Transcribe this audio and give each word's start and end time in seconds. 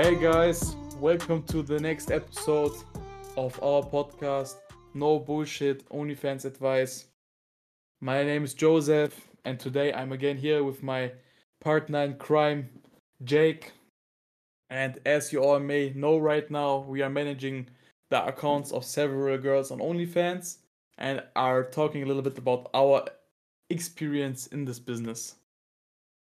Hey 0.00 0.14
guys, 0.14 0.76
welcome 1.00 1.42
to 1.48 1.60
the 1.60 1.80
next 1.80 2.12
episode 2.12 2.70
of 3.36 3.60
our 3.60 3.82
podcast. 3.82 4.54
No 4.94 5.18
bullshit, 5.18 5.88
OnlyFans 5.88 6.44
advice. 6.44 7.06
My 8.00 8.22
name 8.22 8.44
is 8.44 8.54
Joseph, 8.54 9.28
and 9.44 9.58
today 9.58 9.92
I'm 9.92 10.12
again 10.12 10.36
here 10.36 10.62
with 10.62 10.84
my 10.84 11.10
partner 11.60 12.04
in 12.04 12.14
crime, 12.14 12.68
Jake. 13.24 13.72
And 14.70 15.00
as 15.04 15.32
you 15.32 15.42
all 15.42 15.58
may 15.58 15.92
know 15.96 16.18
right 16.18 16.48
now, 16.48 16.84
we 16.86 17.02
are 17.02 17.10
managing 17.10 17.68
the 18.08 18.24
accounts 18.24 18.70
of 18.70 18.84
several 18.84 19.36
girls 19.36 19.72
on 19.72 19.80
OnlyFans 19.80 20.58
and 20.98 21.24
are 21.34 21.64
talking 21.64 22.04
a 22.04 22.06
little 22.06 22.22
bit 22.22 22.38
about 22.38 22.70
our 22.72 23.04
experience 23.68 24.46
in 24.46 24.64
this 24.64 24.78
business. 24.78 25.34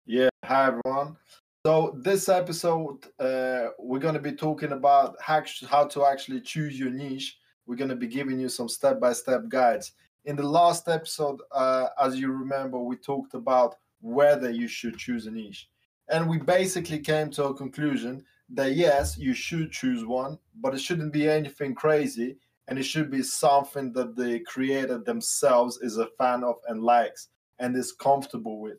Yeah, 0.06 0.28
hi 0.44 0.68
everyone. 0.68 1.16
So 1.66 1.98
this 2.00 2.28
episode, 2.28 3.06
uh, 3.18 3.70
we're 3.80 3.98
going 3.98 4.14
to 4.14 4.20
be 4.20 4.30
talking 4.30 4.70
about 4.70 5.16
how, 5.20 5.40
to 5.40 6.04
actually 6.04 6.40
choose 6.40 6.78
your 6.78 6.90
niche. 6.90 7.38
We're 7.66 7.74
going 7.74 7.90
to 7.90 7.96
be 7.96 8.06
giving 8.06 8.38
you 8.38 8.48
some 8.48 8.68
step-by-step 8.68 9.48
guides. 9.48 9.90
In 10.26 10.36
the 10.36 10.46
last 10.46 10.86
episode, 10.86 11.40
uh, 11.50 11.88
as 12.00 12.20
you 12.20 12.30
remember, 12.30 12.78
we 12.78 12.94
talked 12.94 13.34
about 13.34 13.74
whether 14.00 14.48
you 14.48 14.68
should 14.68 14.96
choose 14.96 15.26
a 15.26 15.32
niche, 15.32 15.68
and 16.08 16.28
we 16.30 16.38
basically 16.38 17.00
came 17.00 17.30
to 17.30 17.46
a 17.46 17.54
conclusion 17.54 18.22
that 18.50 18.76
yes, 18.76 19.18
you 19.18 19.34
should 19.34 19.72
choose 19.72 20.06
one, 20.06 20.38
but 20.60 20.72
it 20.72 20.80
shouldn't 20.80 21.12
be 21.12 21.28
anything 21.28 21.74
crazy, 21.74 22.36
and 22.68 22.78
it 22.78 22.84
should 22.84 23.10
be 23.10 23.24
something 23.24 23.92
that 23.94 24.14
the 24.14 24.38
creator 24.46 24.98
themselves 24.98 25.78
is 25.78 25.98
a 25.98 26.06
fan 26.16 26.44
of 26.44 26.58
and 26.68 26.84
likes 26.84 27.26
and 27.58 27.74
is 27.74 27.90
comfortable 27.90 28.60
with 28.60 28.78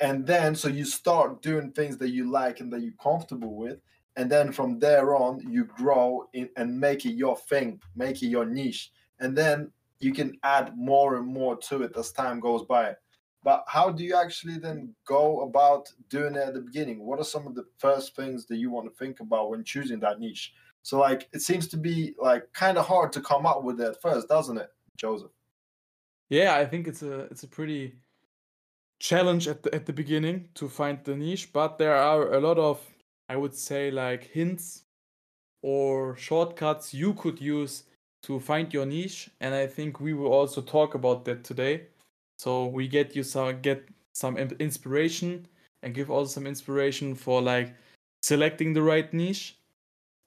and 0.00 0.26
then 0.26 0.54
so 0.54 0.68
you 0.68 0.84
start 0.84 1.42
doing 1.42 1.72
things 1.72 1.96
that 1.98 2.10
you 2.10 2.30
like 2.30 2.60
and 2.60 2.72
that 2.72 2.82
you're 2.82 2.92
comfortable 3.02 3.54
with. 3.54 3.78
And 4.16 4.30
then 4.30 4.52
from 4.52 4.78
there 4.78 5.14
on 5.14 5.40
you 5.48 5.64
grow 5.64 6.28
in, 6.32 6.48
and 6.56 6.78
make 6.78 7.04
it 7.06 7.14
your 7.14 7.36
thing 7.36 7.80
make 7.96 8.22
it 8.22 8.28
your 8.28 8.44
niche. 8.44 8.90
And 9.20 9.36
then 9.36 9.70
you 10.00 10.12
can 10.12 10.38
add 10.42 10.76
more 10.76 11.16
and 11.16 11.26
more 11.26 11.56
to 11.56 11.82
it 11.82 11.96
as 11.96 12.12
time 12.12 12.40
goes 12.40 12.64
by. 12.64 12.94
But 13.44 13.64
how 13.66 13.90
do 13.90 14.04
you 14.04 14.16
actually 14.16 14.58
then 14.58 14.94
go 15.06 15.42
about 15.42 15.92
doing 16.08 16.34
it 16.34 16.42
at 16.48 16.54
the 16.54 16.60
beginning? 16.60 17.04
What 17.04 17.20
are 17.20 17.24
some 17.24 17.46
of 17.46 17.54
the 17.54 17.64
first 17.78 18.14
things 18.14 18.46
that 18.46 18.56
you 18.56 18.70
want 18.70 18.86
to 18.88 18.98
think 18.98 19.20
about 19.20 19.50
when 19.50 19.64
choosing 19.64 20.00
that 20.00 20.20
niche? 20.20 20.52
So 20.82 20.98
like 20.98 21.28
it 21.32 21.42
seems 21.42 21.68
to 21.68 21.76
be 21.76 22.14
like 22.18 22.52
kind 22.52 22.78
of 22.78 22.86
hard 22.86 23.12
to 23.12 23.20
come 23.20 23.46
up 23.46 23.62
with 23.62 23.80
it 23.80 23.88
at 23.88 24.00
first 24.00 24.28
doesn't 24.28 24.58
it 24.58 24.70
joseph? 24.96 25.30
Yeah 26.28 26.56
i 26.56 26.64
think 26.64 26.86
it's 26.88 27.02
a 27.02 27.20
it's 27.30 27.42
a 27.42 27.48
pretty 27.48 27.94
challenge 28.98 29.48
at 29.48 29.62
the, 29.62 29.74
at 29.74 29.86
the 29.86 29.92
beginning 29.92 30.48
to 30.54 30.68
find 30.68 30.98
the 31.04 31.16
niche, 31.16 31.52
but 31.52 31.78
there 31.78 31.94
are 31.94 32.32
a 32.32 32.40
lot 32.40 32.58
of, 32.58 32.80
I 33.28 33.36
would 33.36 33.54
say, 33.54 33.90
like 33.90 34.24
hints 34.24 34.82
or 35.62 36.16
shortcuts 36.16 36.94
you 36.94 37.14
could 37.14 37.40
use 37.40 37.84
to 38.22 38.40
find 38.40 38.72
your 38.72 38.86
niche. 38.86 39.30
And 39.40 39.54
I 39.54 39.66
think 39.66 40.00
we 40.00 40.14
will 40.14 40.32
also 40.32 40.60
talk 40.60 40.94
about 40.94 41.24
that 41.26 41.44
today. 41.44 41.86
So 42.38 42.66
we 42.66 42.88
get 42.88 43.16
you 43.16 43.22
some 43.22 43.60
get 43.60 43.88
some 44.14 44.36
inspiration 44.36 45.46
and 45.82 45.94
give 45.94 46.10
also 46.10 46.32
some 46.32 46.46
inspiration 46.46 47.14
for 47.14 47.40
like 47.40 47.74
selecting 48.22 48.72
the 48.72 48.82
right 48.82 49.12
niche. 49.12 49.56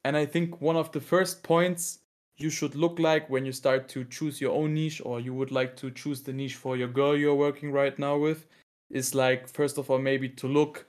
And 0.03 0.17
I 0.17 0.25
think 0.25 0.61
one 0.61 0.75
of 0.75 0.91
the 0.91 1.01
first 1.01 1.43
points 1.43 1.99
you 2.37 2.49
should 2.49 2.75
look 2.75 2.99
like 2.99 3.29
when 3.29 3.45
you 3.45 3.51
start 3.51 3.87
to 3.89 4.03
choose 4.05 4.41
your 4.41 4.53
own 4.53 4.73
niche 4.73 5.01
or 5.05 5.19
you 5.19 5.33
would 5.33 5.51
like 5.51 5.75
to 5.77 5.91
choose 5.91 6.21
the 6.21 6.33
niche 6.33 6.55
for 6.55 6.75
your 6.75 6.87
girl 6.87 7.15
you're 7.15 7.35
working 7.35 7.71
right 7.71 7.99
now 7.99 8.17
with 8.17 8.47
is 8.91 9.15
like 9.15 9.47
first 9.47 9.77
of 9.77 9.89
all 9.89 9.99
maybe 9.99 10.29
to 10.29 10.47
look 10.47 10.85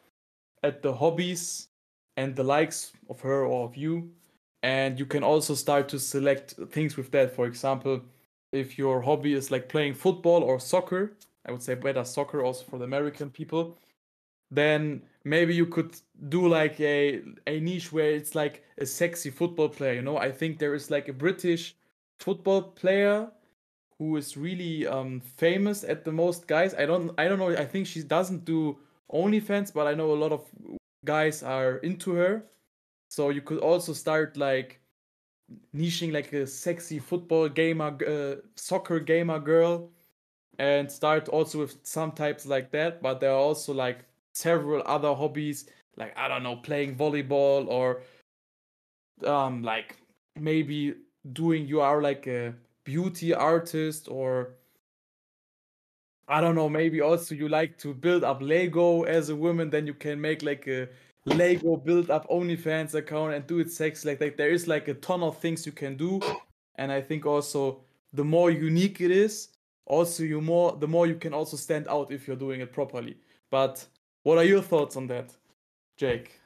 at 0.62 0.82
the 0.82 0.94
hobbies 0.94 1.68
and 2.16 2.36
the 2.36 2.44
likes 2.44 2.92
of 3.08 3.20
her 3.20 3.44
or 3.44 3.64
of 3.64 3.76
you. 3.76 4.10
And 4.62 4.98
you 4.98 5.06
can 5.06 5.24
also 5.24 5.54
start 5.54 5.88
to 5.88 5.98
select 5.98 6.54
things 6.70 6.96
with 6.96 7.10
that. 7.12 7.34
For 7.34 7.46
example 7.46 8.02
if 8.52 8.78
your 8.78 9.00
hobby 9.00 9.32
is 9.32 9.50
like 9.50 9.68
playing 9.68 9.94
football 9.94 10.42
or 10.42 10.60
soccer 10.60 11.12
i 11.46 11.50
would 11.50 11.62
say 11.62 11.74
better 11.74 12.04
soccer 12.04 12.44
also 12.44 12.64
for 12.64 12.78
the 12.78 12.84
american 12.84 13.30
people 13.30 13.76
then 14.50 15.02
maybe 15.24 15.54
you 15.54 15.66
could 15.66 15.96
do 16.28 16.46
like 16.46 16.78
a 16.80 17.22
a 17.46 17.58
niche 17.60 17.92
where 17.92 18.10
it's 18.10 18.34
like 18.34 18.62
a 18.78 18.86
sexy 18.86 19.30
football 19.30 19.68
player 19.68 19.94
you 19.94 20.02
know? 20.02 20.18
I 20.18 20.30
think 20.30 20.58
there 20.58 20.74
is 20.74 20.90
like 20.90 21.08
a 21.08 21.12
british 21.12 21.74
football 22.20 22.62
player 22.62 23.28
who 24.02 24.16
is 24.16 24.36
really 24.36 24.84
um, 24.84 25.20
famous 25.20 25.84
at 25.84 26.04
the 26.04 26.10
most 26.10 26.48
guys. 26.48 26.74
I 26.74 26.86
don't 26.86 27.12
I 27.18 27.28
don't 27.28 27.38
know. 27.38 27.50
I 27.50 27.64
think 27.64 27.86
she 27.86 28.02
doesn't 28.02 28.44
do 28.44 28.76
OnlyFans, 29.12 29.72
but 29.72 29.86
I 29.86 29.94
know 29.94 30.10
a 30.10 30.18
lot 30.24 30.32
of 30.32 30.50
guys 31.04 31.44
are 31.44 31.76
into 31.76 32.12
her. 32.14 32.44
So 33.10 33.30
you 33.30 33.42
could 33.42 33.60
also 33.60 33.92
start 33.92 34.36
like 34.36 34.80
niching 35.72 36.12
like 36.12 36.32
a 36.32 36.46
sexy 36.46 36.98
football 36.98 37.48
gamer, 37.48 37.96
uh, 38.04 38.40
soccer 38.56 38.98
gamer 38.98 39.38
girl, 39.38 39.90
and 40.58 40.90
start 40.90 41.28
also 41.28 41.60
with 41.60 41.76
some 41.84 42.10
types 42.10 42.44
like 42.44 42.72
that. 42.72 43.02
But 43.02 43.20
there 43.20 43.30
are 43.30 43.44
also 43.50 43.72
like 43.72 44.04
several 44.34 44.82
other 44.84 45.14
hobbies, 45.14 45.70
like 45.96 46.12
I 46.18 46.26
don't 46.26 46.42
know, 46.42 46.56
playing 46.56 46.96
volleyball 46.96 47.68
or 47.68 48.02
um 49.24 49.62
like 49.62 49.96
maybe 50.34 50.94
doing 51.32 51.68
you 51.68 51.80
are 51.80 52.02
like 52.02 52.26
a 52.26 52.52
beauty 52.84 53.34
artist 53.34 54.08
or 54.08 54.54
I 56.28 56.40
don't 56.40 56.54
know, 56.54 56.68
maybe 56.68 57.00
also 57.00 57.34
you 57.34 57.48
like 57.48 57.76
to 57.78 57.92
build 57.92 58.24
up 58.24 58.40
Lego 58.40 59.02
as 59.02 59.28
a 59.28 59.36
woman, 59.36 59.70
then 59.70 59.86
you 59.86 59.94
can 59.94 60.20
make 60.20 60.42
like 60.42 60.66
a 60.66 60.88
Lego 61.26 61.76
build 61.76 62.10
up 62.10 62.28
OnlyFans 62.28 62.94
account 62.94 63.34
and 63.34 63.46
do 63.46 63.58
it 63.58 63.70
sex 63.70 64.04
like 64.04 64.20
like 64.20 64.36
there 64.36 64.50
is 64.50 64.66
like 64.66 64.88
a 64.88 64.94
ton 64.94 65.22
of 65.22 65.38
things 65.38 65.66
you 65.66 65.72
can 65.72 65.96
do. 65.96 66.20
And 66.76 66.90
I 66.90 67.00
think 67.00 67.26
also 67.26 67.82
the 68.12 68.24
more 68.24 68.50
unique 68.50 69.00
it 69.00 69.10
is, 69.10 69.48
also 69.86 70.22
you 70.22 70.40
more 70.40 70.76
the 70.76 70.88
more 70.88 71.06
you 71.06 71.16
can 71.16 71.34
also 71.34 71.56
stand 71.56 71.88
out 71.88 72.12
if 72.12 72.26
you're 72.26 72.36
doing 72.36 72.60
it 72.60 72.72
properly. 72.72 73.16
But 73.50 73.86
what 74.22 74.38
are 74.38 74.44
your 74.44 74.62
thoughts 74.62 74.96
on 74.96 75.06
that, 75.08 75.32
Jake? 75.96 76.41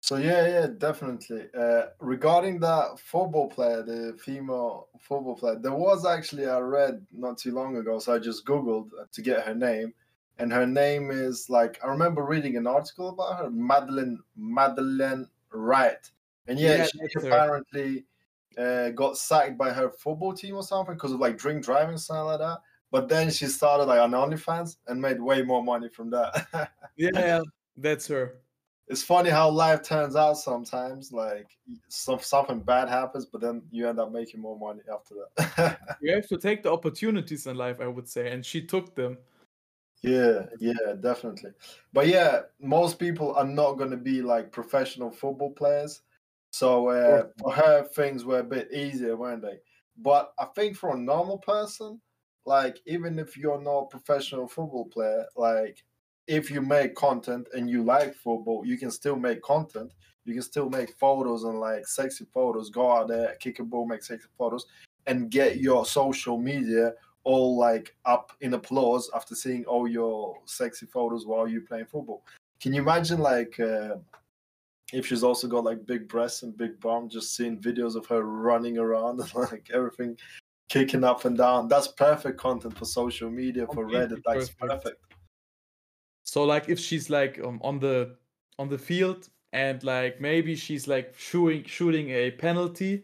So 0.00 0.16
yeah, 0.16 0.48
yeah, 0.48 0.66
definitely. 0.78 1.46
Uh, 1.56 1.82
regarding 2.00 2.58
that 2.60 2.98
football 2.98 3.48
player, 3.48 3.82
the 3.82 4.16
female 4.18 4.88
football 4.98 5.36
player, 5.36 5.56
there 5.56 5.74
was 5.74 6.06
actually 6.06 6.46
I 6.46 6.58
read 6.58 7.06
not 7.12 7.36
too 7.36 7.52
long 7.52 7.76
ago, 7.76 7.98
so 7.98 8.14
I 8.14 8.18
just 8.18 8.46
googled 8.46 8.88
to 9.12 9.22
get 9.22 9.46
her 9.46 9.54
name, 9.54 9.92
and 10.38 10.50
her 10.52 10.66
name 10.66 11.10
is 11.10 11.50
like 11.50 11.78
I 11.84 11.88
remember 11.88 12.24
reading 12.24 12.56
an 12.56 12.66
article 12.66 13.10
about 13.10 13.38
her, 13.38 13.50
Madelene 13.50 14.16
Madelene 14.38 15.26
Wright, 15.52 16.10
and 16.48 16.58
yeah, 16.58 16.76
yeah 16.76 16.86
she 16.86 17.18
apparently 17.18 18.04
uh, 18.56 18.88
got 18.90 19.18
sacked 19.18 19.58
by 19.58 19.70
her 19.70 19.90
football 19.90 20.32
team 20.32 20.56
or 20.56 20.62
something 20.62 20.94
because 20.94 21.12
of 21.12 21.20
like 21.20 21.36
drink 21.36 21.62
driving 21.62 21.98
something 21.98 22.24
like 22.24 22.38
that. 22.38 22.58
But 22.90 23.08
then 23.08 23.30
she 23.30 23.46
started 23.46 23.84
like 23.84 24.00
on 24.00 24.12
OnlyFans 24.12 24.78
and 24.88 25.00
made 25.00 25.20
way 25.20 25.42
more 25.42 25.62
money 25.62 25.90
from 25.90 26.10
that. 26.10 26.70
yeah, 26.96 27.42
that's 27.76 28.08
her 28.08 28.40
it's 28.90 29.04
funny 29.04 29.30
how 29.30 29.48
life 29.48 29.82
turns 29.82 30.16
out 30.16 30.36
sometimes. 30.36 31.12
Like 31.12 31.56
some 31.88 32.18
something 32.18 32.60
bad 32.60 32.88
happens, 32.88 33.24
but 33.24 33.40
then 33.40 33.62
you 33.70 33.88
end 33.88 34.00
up 34.00 34.10
making 34.10 34.40
more 34.40 34.58
money 34.58 34.80
after 34.92 35.14
that. 35.36 35.78
you 36.02 36.12
have 36.12 36.26
to 36.26 36.36
take 36.36 36.64
the 36.64 36.72
opportunities 36.72 37.46
in 37.46 37.56
life, 37.56 37.76
I 37.80 37.86
would 37.86 38.08
say, 38.08 38.32
and 38.32 38.44
she 38.44 38.60
took 38.60 38.96
them. 38.96 39.16
Yeah, 40.02 40.46
yeah, 40.58 40.94
definitely. 41.00 41.50
But 41.92 42.08
yeah, 42.08 42.40
most 42.60 42.98
people 42.98 43.32
are 43.34 43.44
not 43.44 43.74
going 43.74 43.90
to 43.92 43.96
be 43.96 44.22
like 44.22 44.50
professional 44.50 45.12
football 45.12 45.52
players. 45.52 46.02
So 46.50 46.88
uh, 46.88 47.28
for 47.38 47.52
her, 47.52 47.84
things 47.84 48.24
were 48.24 48.40
a 48.40 48.44
bit 48.44 48.72
easier, 48.72 49.16
weren't 49.16 49.42
they? 49.42 49.58
But 49.98 50.32
I 50.38 50.46
think 50.46 50.76
for 50.76 50.96
a 50.96 50.98
normal 50.98 51.38
person, 51.38 52.00
like 52.44 52.80
even 52.86 53.20
if 53.20 53.36
you're 53.36 53.62
not 53.62 53.82
a 53.82 53.86
professional 53.86 54.48
football 54.48 54.86
player, 54.86 55.26
like 55.36 55.84
if 56.30 56.48
you 56.48 56.62
make 56.62 56.94
content 56.94 57.48
and 57.54 57.68
you 57.68 57.82
like 57.82 58.14
football, 58.14 58.62
you 58.64 58.78
can 58.78 58.92
still 58.92 59.16
make 59.16 59.42
content. 59.42 59.92
You 60.24 60.32
can 60.32 60.42
still 60.42 60.70
make 60.70 60.96
photos 60.96 61.42
and 61.42 61.58
like 61.58 61.88
sexy 61.88 62.24
photos. 62.32 62.70
Go 62.70 62.92
out 62.92 63.08
there, 63.08 63.34
kick 63.40 63.58
a 63.58 63.64
ball, 63.64 63.84
make 63.84 64.04
sexy 64.04 64.28
photos, 64.38 64.66
and 65.08 65.28
get 65.28 65.56
your 65.56 65.84
social 65.84 66.38
media 66.38 66.92
all 67.24 67.58
like 67.58 67.96
up 68.04 68.30
in 68.42 68.54
applause 68.54 69.10
after 69.12 69.34
seeing 69.34 69.64
all 69.64 69.88
your 69.88 70.38
sexy 70.44 70.86
photos 70.86 71.26
while 71.26 71.48
you're 71.48 71.62
playing 71.62 71.86
football. 71.86 72.22
Can 72.60 72.74
you 72.74 72.80
imagine 72.80 73.18
like 73.18 73.58
uh, 73.58 73.96
if 74.92 75.06
she's 75.06 75.24
also 75.24 75.48
got 75.48 75.64
like 75.64 75.84
big 75.84 76.08
breasts 76.08 76.44
and 76.44 76.56
big 76.56 76.78
bum, 76.78 77.08
just 77.08 77.34
seeing 77.34 77.58
videos 77.58 77.96
of 77.96 78.06
her 78.06 78.22
running 78.22 78.78
around 78.78 79.18
and 79.18 79.34
like 79.50 79.68
everything 79.74 80.16
kicking 80.68 81.02
up 81.02 81.24
and 81.24 81.36
down? 81.36 81.66
That's 81.66 81.88
perfect 81.88 82.38
content 82.38 82.78
for 82.78 82.84
social 82.84 83.30
media 83.30 83.66
for 83.66 83.84
Reddit. 83.84 84.22
That's 84.24 84.50
perfect. 84.50 85.09
So 86.30 86.44
like 86.44 86.68
if 86.68 86.78
she's 86.78 87.10
like 87.10 87.40
um, 87.44 87.58
on 87.62 87.80
the 87.80 88.14
on 88.56 88.68
the 88.68 88.78
field 88.78 89.28
and 89.52 89.82
like 89.82 90.20
maybe 90.20 90.54
she's 90.54 90.86
like 90.86 91.12
shooting 91.18 91.64
shooting 91.64 92.10
a 92.10 92.30
penalty 92.30 93.02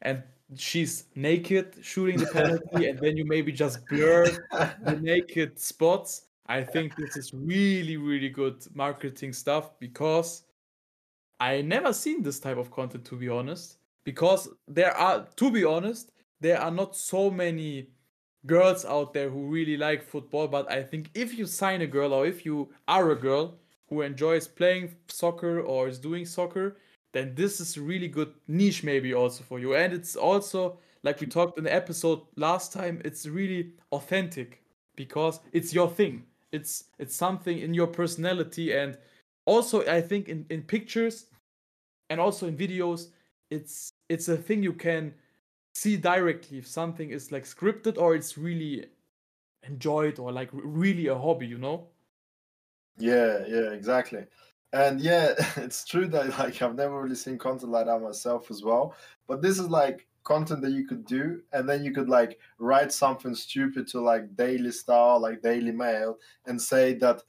and 0.00 0.22
she's 0.56 1.04
naked 1.14 1.76
shooting 1.82 2.16
the 2.16 2.26
penalty 2.26 2.88
and 2.88 2.98
then 2.98 3.18
you 3.18 3.26
maybe 3.26 3.52
just 3.52 3.86
blur 3.86 4.24
the 4.86 4.98
naked 5.02 5.58
spots 5.58 6.22
i 6.46 6.62
think 6.62 6.96
this 6.96 7.16
is 7.16 7.34
really 7.34 7.98
really 7.98 8.30
good 8.30 8.64
marketing 8.74 9.32
stuff 9.32 9.78
because 9.78 10.44
I 11.42 11.60
never 11.60 11.92
seen 11.92 12.22
this 12.22 12.38
type 12.38 12.56
of 12.56 12.70
content 12.70 13.04
to 13.06 13.16
be 13.16 13.28
honest, 13.28 13.78
because 14.04 14.48
there 14.68 14.96
are, 14.96 15.26
to 15.34 15.50
be 15.50 15.64
honest, 15.64 16.12
there 16.40 16.60
are 16.60 16.70
not 16.70 16.94
so 16.94 17.32
many 17.32 17.88
girls 18.46 18.84
out 18.84 19.12
there 19.12 19.30
who 19.30 19.46
really 19.46 19.76
like 19.76 20.02
football. 20.02 20.48
But 20.48 20.70
I 20.70 20.82
think 20.82 21.10
if 21.14 21.36
you 21.38 21.46
sign 21.46 21.82
a 21.82 21.86
girl 21.86 22.12
or 22.12 22.26
if 22.26 22.44
you 22.44 22.70
are 22.88 23.10
a 23.10 23.16
girl 23.16 23.58
who 23.88 24.02
enjoys 24.02 24.48
playing 24.48 24.94
soccer 25.08 25.60
or 25.60 25.88
is 25.88 25.98
doing 25.98 26.24
soccer, 26.24 26.76
then 27.12 27.34
this 27.34 27.60
is 27.60 27.76
a 27.76 27.80
really 27.80 28.08
good 28.08 28.32
niche 28.48 28.82
maybe 28.82 29.14
also 29.14 29.44
for 29.44 29.58
you. 29.58 29.74
And 29.74 29.92
it's 29.92 30.16
also 30.16 30.78
like 31.02 31.20
we 31.20 31.26
talked 31.26 31.58
in 31.58 31.64
the 31.64 31.72
episode 31.72 32.22
last 32.36 32.72
time, 32.72 33.02
it's 33.04 33.26
really 33.26 33.72
authentic 33.92 34.62
because 34.96 35.40
it's 35.52 35.74
your 35.74 35.88
thing. 35.88 36.24
It's 36.52 36.84
it's 36.98 37.16
something 37.16 37.58
in 37.58 37.74
your 37.74 37.86
personality 37.86 38.72
and 38.72 38.98
also 39.46 39.84
I 39.86 40.00
think 40.00 40.28
in, 40.28 40.46
in 40.50 40.62
pictures 40.62 41.26
and 42.10 42.20
also 42.20 42.46
in 42.46 42.56
videos, 42.56 43.08
it's 43.50 43.92
it's 44.08 44.28
a 44.28 44.36
thing 44.36 44.62
you 44.62 44.72
can 44.72 45.14
see 45.74 45.96
directly 45.96 46.58
if 46.58 46.66
something 46.66 47.10
is 47.10 47.32
like 47.32 47.44
scripted 47.44 47.98
or 47.98 48.14
it's 48.14 48.36
really 48.38 48.86
enjoyed 49.64 50.18
or 50.18 50.32
like 50.32 50.50
really 50.52 51.08
a 51.08 51.16
hobby, 51.16 51.46
you 51.46 51.58
know? 51.58 51.90
Yeah, 52.98 53.44
yeah, 53.46 53.70
exactly. 53.72 54.26
And 54.72 55.00
yeah, 55.00 55.34
it's 55.56 55.84
true 55.84 56.06
that 56.08 56.38
like 56.38 56.60
I've 56.62 56.74
never 56.74 57.02
really 57.02 57.14
seen 57.14 57.38
content 57.38 57.72
like 57.72 57.86
that 57.86 58.00
myself 58.00 58.50
as 58.50 58.62
well. 58.62 58.94
But 59.26 59.42
this 59.42 59.58
is 59.58 59.68
like 59.68 60.08
content 60.24 60.62
that 60.62 60.70
you 60.70 60.86
could 60.86 61.04
do 61.04 61.42
and 61.52 61.68
then 61.68 61.82
you 61.84 61.92
could 61.92 62.08
like 62.08 62.38
write 62.58 62.92
something 62.92 63.34
stupid 63.34 63.88
to 63.88 64.00
like 64.00 64.36
daily 64.36 64.70
star 64.70 65.18
like 65.18 65.42
daily 65.42 65.72
mail 65.72 66.16
and 66.46 66.62
say 66.62 66.94
that 66.94 67.20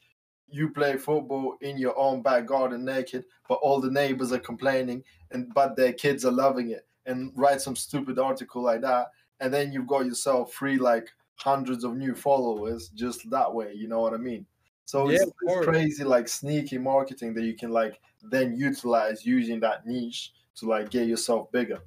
you 0.48 0.69
play 0.69 0.95
football 0.95 1.57
in 1.62 1.75
your 1.80 1.98
own 1.98 2.22
back 2.22 2.45
garden 2.45 2.86
naked 2.86 3.25
but 3.50 3.56
all 3.63 3.81
the 3.81 3.90
neighbors 3.90 4.31
are 4.31 4.38
complaining 4.38 5.04
and 5.31 5.51
but 5.56 5.75
their 5.75 5.92
kids 5.92 6.24
are 6.24 6.31
loving 6.31 6.69
it 6.69 6.88
and 7.06 7.32
write 7.36 7.62
some 7.62 7.76
stupid 7.76 8.20
article 8.20 8.62
like 8.62 8.82
that 8.82 9.08
and 9.40 9.54
then 9.54 9.72
you've 9.72 9.88
got 9.88 10.06
yourself 10.06 10.54
free 10.54 10.78
like 10.78 11.10
hundreds 11.36 11.84
of 11.84 11.96
new 11.96 12.16
followers 12.16 12.90
just 12.90 13.30
that 13.30 13.52
way 13.52 13.74
you 13.74 13.88
know 13.88 14.00
what 14.00 14.14
i 14.14 14.18
mean 14.18 14.46
so 14.86 15.10
yeah, 15.10 15.16
it's, 15.16 15.32
it's 15.42 15.66
crazy 15.66 16.04
like 16.04 16.28
sneaky 16.28 16.78
marketing 16.78 17.34
that 17.34 17.44
you 17.44 17.56
can 17.56 17.72
like 17.72 18.00
then 18.22 18.56
utilize 18.56 19.26
using 19.26 19.60
that 19.60 19.86
niche 19.86 20.34
to 20.56 20.68
like 20.68 20.90
get 20.90 21.08
yourself 21.08 21.52
bigger 21.52 21.80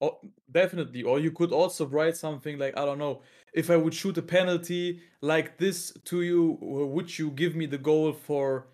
Oh, 0.00 0.20
definitely. 0.50 1.02
Or 1.02 1.18
you 1.18 1.30
could 1.30 1.52
also 1.52 1.86
write 1.86 2.16
something 2.16 2.58
like, 2.58 2.76
I 2.76 2.84
don't 2.84 2.98
know, 2.98 3.22
if 3.54 3.70
I 3.70 3.76
would 3.76 3.94
shoot 3.94 4.18
a 4.18 4.22
penalty 4.22 5.00
like 5.22 5.56
this 5.56 5.92
to 6.04 6.22
you, 6.22 6.58
would 6.60 7.18
you 7.18 7.30
give 7.30 7.54
me 7.56 7.66
the 7.66 7.78
goal 7.78 8.12
for 8.12 8.66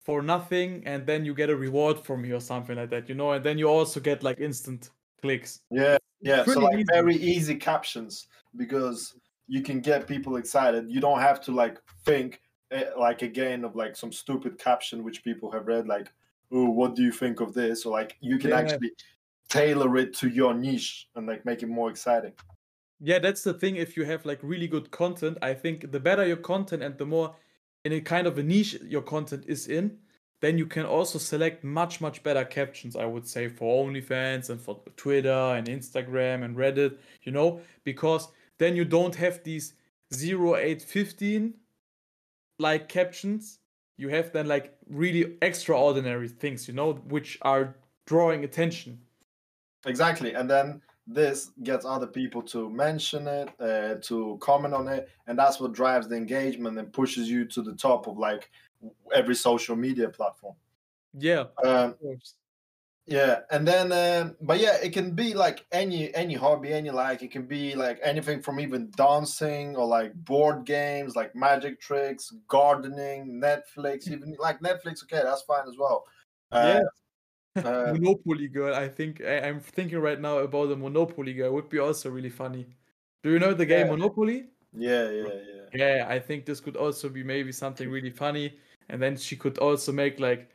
for 0.00 0.22
nothing 0.22 0.82
and 0.86 1.06
then 1.06 1.24
you 1.24 1.34
get 1.34 1.50
a 1.50 1.56
reward 1.56 2.04
from 2.04 2.22
me 2.22 2.32
or 2.32 2.40
something 2.40 2.76
like 2.76 2.90
that, 2.90 3.08
you 3.08 3.14
know? 3.14 3.32
And 3.32 3.44
then 3.44 3.58
you 3.58 3.68
also 3.68 4.00
get 4.00 4.22
like 4.22 4.40
instant 4.40 4.90
clicks. 5.22 5.60
Yeah, 5.70 5.98
yeah. 6.20 6.44
so 6.44 6.60
like 6.60 6.76
easy. 6.76 6.84
very 6.92 7.16
easy 7.16 7.54
captions 7.54 8.28
because 8.56 9.14
you 9.46 9.62
can 9.62 9.80
get 9.80 10.06
people 10.06 10.36
excited. 10.36 10.86
You 10.88 11.00
don't 11.00 11.20
have 11.20 11.40
to 11.42 11.52
like 11.52 11.78
think 12.04 12.40
eh, 12.70 12.84
like 12.98 13.22
again 13.22 13.64
of 13.64 13.76
like 13.76 13.96
some 13.96 14.12
stupid 14.12 14.58
caption 14.58 15.04
which 15.04 15.24
people 15.24 15.50
have 15.50 15.66
read 15.66 15.86
like 15.86 16.12
oh 16.52 16.70
what 16.70 16.94
do 16.94 17.02
you 17.02 17.12
think 17.12 17.40
of 17.40 17.54
this 17.54 17.84
or 17.84 17.92
like 17.92 18.16
you 18.20 18.38
can 18.38 18.50
yeah. 18.50 18.58
actually 18.58 18.90
tailor 19.48 19.96
it 19.96 20.14
to 20.14 20.28
your 20.28 20.54
niche 20.54 21.08
and 21.16 21.26
like 21.26 21.44
make 21.44 21.62
it 21.62 21.68
more 21.68 21.90
exciting. 21.90 22.32
Yeah, 23.00 23.18
that's 23.18 23.44
the 23.44 23.54
thing. 23.54 23.76
If 23.76 23.96
you 23.96 24.04
have 24.04 24.26
like 24.26 24.40
really 24.42 24.66
good 24.66 24.90
content, 24.90 25.38
I 25.40 25.54
think 25.54 25.92
the 25.92 26.00
better 26.00 26.26
your 26.26 26.36
content 26.36 26.82
and 26.82 26.98
the 26.98 27.06
more 27.06 27.36
in 27.84 27.92
a 27.92 28.00
kind 28.00 28.26
of 28.26 28.38
a 28.38 28.42
niche 28.42 28.78
your 28.82 29.02
content 29.02 29.44
is 29.46 29.68
in, 29.68 29.98
then 30.40 30.56
you 30.58 30.66
can 30.66 30.86
also 30.86 31.18
select 31.18 31.64
much 31.64 32.00
much 32.00 32.22
better 32.22 32.44
captions. 32.44 32.96
I 32.96 33.04
would 33.04 33.26
say 33.26 33.48
for 33.48 33.86
OnlyFans 33.86 34.50
and 34.50 34.60
for 34.60 34.80
Twitter 34.96 35.30
and 35.30 35.66
Instagram 35.66 36.44
and 36.44 36.56
Reddit. 36.56 36.96
You 37.22 37.32
know, 37.32 37.60
because 37.84 38.28
then 38.58 38.76
you 38.76 38.84
don't 38.84 39.14
have 39.14 39.42
these 39.42 39.74
0815 40.12 41.54
like 42.58 42.88
captions. 42.88 43.58
You 43.96 44.08
have 44.10 44.32
then 44.32 44.46
like 44.46 44.76
really 44.88 45.36
extraordinary 45.42 46.28
things, 46.28 46.68
you 46.68 46.74
know, 46.74 46.94
which 47.08 47.38
are 47.42 47.74
drawing 48.06 48.44
attention 48.44 49.00
Exactly. 49.86 50.34
And 50.34 50.48
then 50.48 50.82
this 51.06 51.50
gets 51.62 51.84
other 51.86 52.06
people 52.06 52.42
to 52.42 52.68
mention 52.68 53.26
it, 53.26 53.48
uh, 53.60 53.94
to 54.02 54.38
comment 54.40 54.74
on 54.74 54.88
it, 54.88 55.08
and 55.26 55.38
that's 55.38 55.60
what 55.60 55.72
drives 55.72 56.08
the 56.08 56.16
engagement 56.16 56.78
and 56.78 56.92
pushes 56.92 57.30
you 57.30 57.44
to 57.46 57.62
the 57.62 57.74
top 57.74 58.06
of 58.06 58.18
like 58.18 58.50
every 59.14 59.34
social 59.34 59.76
media 59.76 60.08
platform. 60.08 60.54
Yeah. 61.14 61.44
Um, 61.64 61.94
yeah, 63.06 63.40
and 63.50 63.66
then, 63.66 63.90
um, 63.92 64.36
but 64.42 64.60
yeah, 64.60 64.76
it 64.82 64.92
can 64.92 65.12
be 65.12 65.32
like 65.32 65.64
any 65.72 66.14
any 66.14 66.34
hobby, 66.34 66.74
any 66.74 66.90
like 66.90 67.22
it 67.22 67.30
can 67.30 67.46
be 67.46 67.74
like 67.74 67.98
anything 68.02 68.42
from 68.42 68.60
even 68.60 68.90
dancing 68.96 69.76
or 69.76 69.86
like 69.86 70.12
board 70.12 70.66
games, 70.66 71.16
like 71.16 71.34
magic 71.34 71.80
tricks, 71.80 72.34
gardening, 72.48 73.40
Netflix, 73.42 74.08
even 74.08 74.36
like 74.38 74.60
Netflix. 74.60 75.02
Okay, 75.02 75.22
that's 75.24 75.42
fine 75.42 75.66
as 75.66 75.76
well. 75.78 76.04
Uh, 76.52 76.80
yeah 76.80 76.80
uh, 77.64 77.92
Monopoly 77.92 78.48
girl. 78.48 78.74
I 78.74 78.88
think 78.88 79.20
I, 79.20 79.48
am 79.48 79.60
thinking 79.60 79.98
right 79.98 80.20
now 80.20 80.38
about 80.38 80.68
the 80.68 80.76
Monopoly 80.76 81.32
girl. 81.34 81.52
Would 81.52 81.68
be 81.68 81.78
also 81.78 82.10
really 82.10 82.30
funny. 82.30 82.66
Do 83.22 83.30
you 83.30 83.38
know 83.38 83.54
the 83.54 83.66
game 83.66 83.86
yeah. 83.86 83.92
Monopoly? 83.92 84.46
Yeah, 84.76 85.10
yeah, 85.10 85.24
yeah. 85.24 85.62
Yeah, 85.74 86.06
I 86.08 86.18
think 86.18 86.46
this 86.46 86.60
could 86.60 86.76
also 86.76 87.08
be 87.08 87.22
maybe 87.22 87.52
something 87.52 87.90
really 87.90 88.10
funny. 88.10 88.58
And 88.88 89.02
then 89.02 89.16
she 89.16 89.36
could 89.36 89.58
also 89.58 89.92
make 89.92 90.18
like 90.18 90.50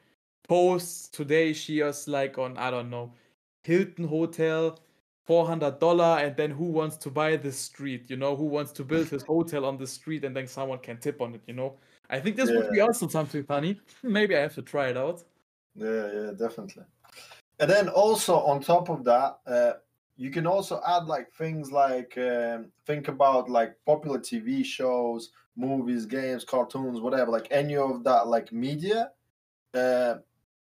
posts. 0.48 1.08
Today 1.10 1.54
she 1.54 1.80
is 1.80 2.08
like 2.08 2.38
on 2.38 2.58
I 2.58 2.72
don't 2.72 2.90
know 2.90 3.14
Hilton 3.64 4.08
Hotel, 4.08 4.80
four 5.26 5.46
hundred 5.46 5.80
dollar, 5.80 6.20
and 6.20 6.36
then 6.36 6.52
who 6.52 6.66
wants 6.66 6.98
to 6.98 7.10
buy 7.10 7.36
this 7.38 7.58
street? 7.58 8.10
You 8.10 8.18
know, 8.18 8.36
who 8.36 8.46
wants 8.46 8.72
to 8.74 8.84
build 8.84 9.08
his 9.08 9.24
hotel 9.24 9.66
on 9.66 9.78
the 9.78 9.88
street, 9.88 10.24
and 10.24 10.36
then 10.36 10.48
someone 10.48 10.80
can 10.80 10.98
tip 10.98 11.22
on 11.22 11.36
it. 11.36 11.42
You 11.48 11.54
know, 11.54 11.78
I 12.10 12.20
think 12.20 12.36
this 12.36 12.50
yeah. 12.50 12.58
would 12.58 12.72
be 12.72 12.82
also 12.82 13.08
something 13.08 13.44
funny. 13.44 13.80
Maybe 14.04 14.36
I 14.36 14.42
have 14.42 14.56
to 14.56 14.62
try 14.62 14.88
it 14.88 14.98
out. 14.98 15.24
Yeah, 15.76 16.12
yeah, 16.14 16.32
definitely. 16.38 16.84
And 17.60 17.70
then 17.70 17.88
also 17.88 18.36
on 18.36 18.62
top 18.62 18.90
of 18.90 19.04
that, 19.06 19.40
uh, 19.48 19.74
you 20.18 20.30
can 20.30 20.46
also 20.46 20.82
add 20.86 21.06
like 21.06 21.32
things 21.32 21.72
like 21.72 22.18
um, 22.18 22.72
think 22.86 23.08
about 23.08 23.50
like 23.50 23.76
popular 23.86 24.20
TV 24.20 24.66
shows, 24.66 25.32
movies, 25.56 26.06
games, 26.06 26.44
cartoons, 26.44 27.00
whatever, 27.02 27.32
like 27.32 27.48
any 27.52 27.76
of 27.76 28.04
that 28.04 28.28
like 28.28 28.52
media. 28.52 29.12
Uh, 29.74 30.16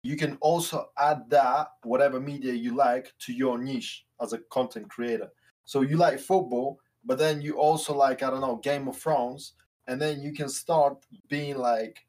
you 0.04 0.16
can 0.16 0.38
also 0.42 0.90
add 0.98 1.30
that 1.30 1.68
whatever 1.84 2.20
media 2.20 2.54
you 2.54 2.76
like 2.76 3.12
to 3.20 3.34
your 3.34 3.58
niche 3.58 4.06
as 4.22 4.34
a 4.34 4.40
content 4.52 4.90
creator. 4.90 5.30
So 5.66 5.82
you 5.82 5.98
like 5.98 6.20
football, 6.20 6.80
but 7.04 7.18
then 7.18 7.42
you 7.42 7.58
also 7.58 7.96
like 7.96 8.22
I 8.22 8.30
don't 8.30 8.42
know 8.42 8.58
Game 8.58 8.88
of 8.88 8.98
Thrones, 8.98 9.54
and 9.88 10.00
then 10.00 10.22
you 10.22 10.34
can 10.34 10.50
start 10.50 11.04
being 11.28 11.58
like 11.58 12.06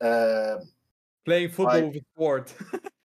uh, 0.00 0.56
playing 1.24 1.50
football 1.50 1.82
like, 1.82 1.94
with 1.94 2.04
sport. 2.14 2.54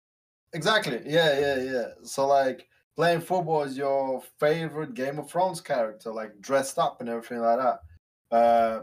exactly. 0.52 1.00
Yeah, 1.04 1.38
yeah, 1.38 1.62
yeah. 1.62 1.86
So 2.04 2.26
like 2.26 2.68
playing 2.96 3.20
football 3.20 3.62
is 3.62 3.76
your 3.76 4.22
favorite 4.38 4.94
Game 4.94 5.18
of 5.18 5.30
Thrones 5.30 5.60
character, 5.60 6.12
like 6.12 6.40
dressed 6.40 6.78
up 6.78 7.00
and 7.00 7.08
everything 7.08 7.40
like 7.40 7.58
that. 7.58 8.36
Uh, 8.36 8.82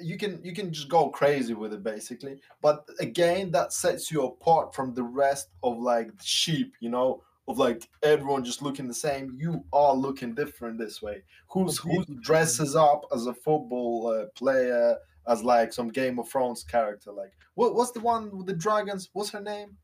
you 0.00 0.16
can 0.16 0.40
you 0.44 0.52
can 0.52 0.72
just 0.72 0.88
go 0.88 1.08
crazy 1.08 1.54
with 1.54 1.72
it 1.72 1.82
basically. 1.82 2.40
But 2.60 2.88
again, 3.00 3.50
that 3.52 3.72
sets 3.72 4.10
you 4.10 4.24
apart 4.24 4.74
from 4.74 4.94
the 4.94 5.02
rest 5.02 5.48
of 5.62 5.78
like 5.78 6.10
sheep, 6.22 6.74
you 6.80 6.90
know, 6.90 7.22
of 7.48 7.58
like 7.58 7.88
everyone 8.02 8.44
just 8.44 8.62
looking 8.62 8.88
the 8.88 8.94
same. 8.94 9.36
You 9.38 9.64
are 9.72 9.94
looking 9.94 10.34
different 10.34 10.78
this 10.78 11.02
way. 11.02 11.22
Who's 11.48 11.78
who 11.78 12.04
dresses 12.20 12.76
up 12.76 13.04
as 13.14 13.26
a 13.26 13.34
football 13.34 14.08
uh, 14.08 14.26
player? 14.34 14.96
as 15.28 15.42
like 15.42 15.72
some 15.72 15.88
Game 15.88 16.18
of 16.18 16.28
Thrones 16.28 16.62
character. 16.62 17.12
Like 17.12 17.32
what, 17.54 17.74
what's 17.74 17.90
the 17.92 18.00
one 18.00 18.36
with 18.36 18.46
the 18.46 18.52
dragons? 18.52 19.10
What's 19.12 19.30
her 19.30 19.40
name? 19.40 19.76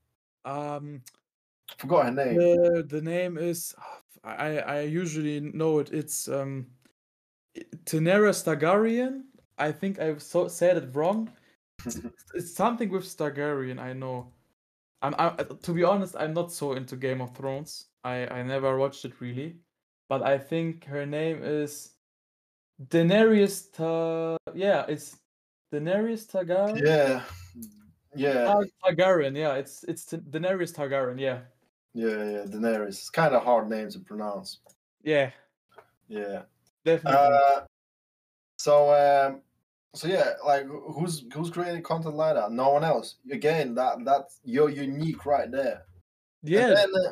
Um, 0.44 1.02
forgot 1.78 2.06
her 2.06 2.10
name. 2.12 2.36
The, 2.36 2.86
the 2.88 3.02
name 3.02 3.38
is 3.38 3.74
I 4.24 4.58
I 4.58 4.80
usually 4.82 5.40
know 5.40 5.78
it. 5.80 5.90
It's 5.92 6.28
um, 6.28 6.66
Tenera 7.84 8.32
Targaryen. 8.32 9.22
I 9.62 9.72
think 9.72 9.98
I 9.98 10.18
so, 10.18 10.48
said 10.48 10.76
it 10.76 10.94
wrong. 10.94 11.30
It's, 12.34 12.54
something 12.54 12.90
with 12.90 13.04
Targaryen. 13.04 13.78
I 13.78 13.92
know. 13.92 14.32
I'm, 15.02 15.14
I, 15.18 15.30
to 15.62 15.72
be 15.72 15.84
honest, 15.84 16.14
I'm 16.18 16.32
not 16.32 16.52
so 16.52 16.72
into 16.72 16.96
Game 16.96 17.20
of 17.20 17.34
Thrones. 17.36 17.86
I 18.04 18.26
I 18.38 18.42
never 18.42 18.78
watched 18.78 19.04
it 19.04 19.20
really, 19.20 19.56
but 20.08 20.22
I 20.22 20.38
think 20.38 20.84
her 20.84 21.06
name 21.06 21.42
is 21.42 21.90
Daenerys. 22.88 23.72
Ta- 23.72 24.36
yeah, 24.54 24.84
it's 24.88 25.16
Daenerys 25.72 26.26
Targaryen. 26.32 26.80
Yeah, 26.80 27.22
yeah. 28.14 28.62
Targaryen. 28.84 29.36
Yeah, 29.36 29.54
it's 29.54 29.84
it's 29.84 30.04
Daenerys 30.06 30.72
Targaryen. 30.72 31.18
Yeah. 31.18 31.40
Yeah, 31.94 32.24
yeah, 32.34 32.44
Daenerys. 32.46 32.88
It's 32.88 33.10
kind 33.10 33.34
of 33.34 33.42
hard 33.44 33.68
name 33.68 33.90
to 33.90 33.98
pronounce. 34.00 34.60
Yeah. 35.02 35.30
Yeah. 36.08 36.42
Definitely. 36.84 37.36
Uh, 37.36 37.60
so 38.56 38.74
um, 38.94 39.42
so 39.94 40.08
yeah, 40.08 40.30
like 40.44 40.66
who's 40.66 41.24
who's 41.34 41.50
creating 41.50 41.82
content 41.82 42.14
like 42.14 42.34
that? 42.34 42.50
No 42.50 42.70
one 42.70 42.84
else. 42.84 43.16
Again, 43.30 43.74
that 43.74 44.04
that's 44.04 44.40
you're 44.42 44.70
unique 44.70 45.26
right 45.26 45.50
there. 45.50 45.82
Yeah. 46.42 46.68
And 46.68 46.76
then, 46.76 46.88
uh, 46.94 47.10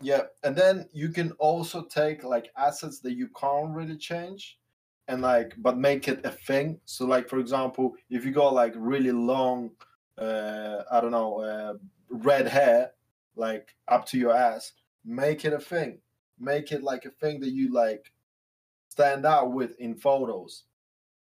yeah, 0.00 0.22
and 0.44 0.54
then 0.54 0.88
you 0.92 1.08
can 1.08 1.32
also 1.32 1.82
take 1.82 2.22
like 2.22 2.50
assets 2.56 3.00
that 3.00 3.14
you 3.14 3.28
can't 3.38 3.74
really 3.74 3.96
change, 3.96 4.58
and 5.08 5.22
like 5.22 5.54
but 5.58 5.76
make 5.76 6.06
it 6.06 6.24
a 6.24 6.30
thing. 6.30 6.78
So 6.84 7.04
like 7.04 7.28
for 7.28 7.38
example, 7.38 7.94
if 8.10 8.24
you 8.24 8.30
got 8.30 8.54
like 8.54 8.74
really 8.76 9.12
long, 9.12 9.70
uh, 10.18 10.82
I 10.90 11.00
don't 11.00 11.10
know, 11.10 11.40
uh, 11.40 11.74
red 12.10 12.46
hair, 12.46 12.92
like 13.34 13.74
up 13.88 14.06
to 14.06 14.18
your 14.18 14.36
ass, 14.36 14.72
make 15.04 15.44
it 15.44 15.52
a 15.52 15.58
thing. 15.58 15.98
Make 16.38 16.70
it 16.70 16.84
like 16.84 17.06
a 17.06 17.10
thing 17.10 17.40
that 17.40 17.50
you 17.50 17.72
like 17.72 18.12
stand 18.88 19.26
out 19.26 19.52
with 19.52 19.74
in 19.80 19.96
photos 19.96 20.64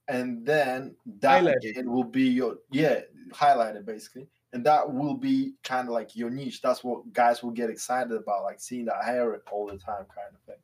and 0.09 0.45
then 0.45 0.95
that 1.21 1.47
it. 1.47 1.71
again 1.71 1.91
will 1.91 2.05
be 2.05 2.25
your 2.25 2.57
yeah 2.71 3.01
highlighted 3.33 3.85
basically 3.87 4.27
and 4.53 4.65
that 4.65 4.93
will 4.93 5.15
be 5.15 5.55
kind 5.65 5.89
of 5.89 5.95
like 5.95 6.15
your 6.15 6.31
niche 6.31 6.61
that's 6.61 6.85
what 6.85 7.11
guys 7.13 7.43
will 7.43 7.51
get 7.51 7.71
excited 7.71 8.13
about 8.13 8.43
like 8.45 8.61
seeing 8.61 8.85
that 8.85 9.03
hair 9.05 9.41
all 9.51 9.67
the 9.67 9.79
time 9.79 10.05
kind 10.15 10.35
of 10.35 10.41
thing 10.47 10.57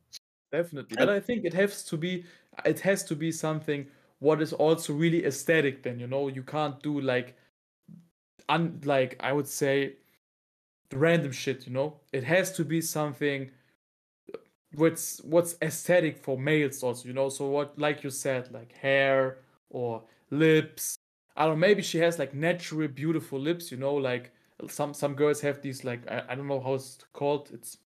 Definitely. 0.52 0.96
And- 0.98 1.06
But 1.06 1.08
I 1.14 1.20
think 1.20 1.44
it 1.44 1.54
has 1.54 1.84
to 1.84 1.96
be 1.96 2.24
it 2.64 2.80
has 2.80 3.04
to 3.04 3.14
be 3.16 3.30
something 3.32 3.86
what 4.18 4.42
is 4.42 4.52
also 4.52 4.92
really 4.92 5.24
aesthetic 5.24 5.82
then, 5.82 5.98
you 5.98 6.06
know. 6.06 6.28
You 6.28 6.42
can't 6.42 6.82
do 6.82 7.00
like 7.00 7.36
un 8.48 8.80
like 8.84 9.16
I 9.20 9.32
would 9.32 9.46
say 9.46 9.94
the 10.90 10.98
random 10.98 11.32
shit, 11.32 11.66
you 11.66 11.72
know. 11.72 12.00
It 12.12 12.24
has 12.24 12.52
to 12.56 12.64
be 12.64 12.80
something 12.80 13.50
what's 14.74 15.20
what's 15.22 15.56
aesthetic 15.62 16.18
for 16.18 16.38
males 16.38 16.82
also, 16.82 17.08
you 17.08 17.14
know. 17.14 17.28
So 17.28 17.46
what 17.48 17.78
like 17.78 18.04
you 18.04 18.10
said, 18.10 18.52
like 18.52 18.72
hair 18.72 19.38
or 19.70 20.04
lips. 20.30 20.98
I 21.36 21.46
don't 21.46 21.54
know, 21.54 21.66
maybe 21.66 21.82
she 21.82 21.98
has 21.98 22.18
like 22.18 22.34
naturally 22.34 22.88
beautiful 22.88 23.38
lips, 23.38 23.70
you 23.70 23.78
know, 23.78 23.94
like 23.94 24.32
some 24.68 24.92
some 24.94 25.14
girls 25.14 25.40
have 25.40 25.62
these 25.62 25.84
like 25.84 26.08
I, 26.10 26.24
I 26.30 26.34
don't 26.34 26.48
know 26.48 26.60
how 26.60 26.74
it's 26.74 26.98
called. 27.12 27.50
It's 27.52 27.78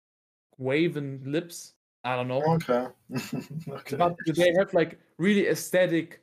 waven 0.57 1.21
lips. 1.25 1.73
I 2.03 2.15
don't 2.15 2.27
know. 2.27 2.43
Okay. 2.55 2.87
Okay. 3.69 3.97
but 3.97 4.17
they 4.25 4.53
have 4.57 4.73
like 4.73 4.99
really 5.17 5.47
aesthetic 5.47 6.21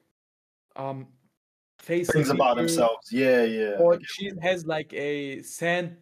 um 0.76 1.06
face 1.78 2.10
things 2.12 2.30
about 2.30 2.56
themselves. 2.56 3.12
Yeah 3.12 3.42
yeah 3.44 3.76
or 3.78 3.98
she 4.02 4.32
has 4.42 4.66
like 4.66 4.92
a 4.92 5.42
sand 5.42 5.96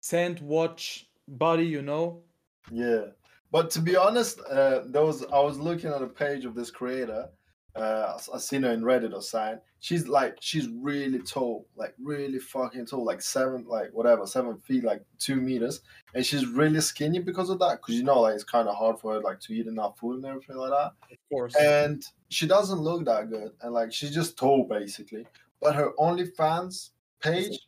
sand 0.00 0.40
watch 0.40 1.08
body 1.26 1.64
you 1.66 1.82
know? 1.82 2.22
Yeah, 2.70 3.06
but 3.50 3.70
to 3.70 3.80
be 3.80 3.96
honest, 3.96 4.40
uh, 4.50 4.82
there 4.86 5.04
was 5.04 5.24
I 5.26 5.40
was 5.40 5.58
looking 5.58 5.90
at 5.90 6.02
a 6.02 6.06
page 6.06 6.44
of 6.44 6.54
this 6.54 6.70
creator. 6.70 7.28
Uh, 7.76 8.18
I- 8.34 8.38
seen 8.38 8.64
her 8.64 8.72
in 8.72 8.82
Reddit 8.82 9.14
or 9.14 9.22
something. 9.22 9.60
She's 9.80 10.08
like 10.08 10.36
she's 10.40 10.68
really 10.68 11.20
tall, 11.20 11.68
like 11.76 11.94
really 12.02 12.40
fucking 12.40 12.86
tall, 12.86 13.04
like 13.04 13.22
seven, 13.22 13.64
like 13.68 13.90
whatever, 13.92 14.26
seven 14.26 14.58
feet, 14.58 14.82
like 14.82 15.04
two 15.18 15.36
meters, 15.36 15.82
and 16.14 16.26
she's 16.26 16.44
really 16.46 16.80
skinny 16.80 17.20
because 17.20 17.50
of 17.50 17.60
that. 17.60 17.78
Because 17.80 17.94
you 17.94 18.02
know, 18.02 18.20
like 18.20 18.34
it's 18.34 18.42
kind 18.42 18.66
of 18.68 18.74
hard 18.74 18.98
for 18.98 19.12
her 19.14 19.20
like 19.20 19.38
to 19.40 19.52
eat 19.52 19.68
enough 19.68 19.98
food 19.98 20.16
and 20.16 20.24
everything 20.26 20.56
like 20.56 20.70
that. 20.70 20.92
of 21.12 21.18
course 21.30 21.54
And 21.54 22.04
she 22.30 22.48
doesn't 22.48 22.80
look 22.80 23.04
that 23.04 23.30
good, 23.30 23.52
and 23.62 23.72
like 23.72 23.92
she's 23.92 24.12
just 24.12 24.36
tall 24.36 24.64
basically. 24.64 25.24
But 25.60 25.76
her 25.76 25.92
OnlyFans 26.00 26.90
page 27.20 27.58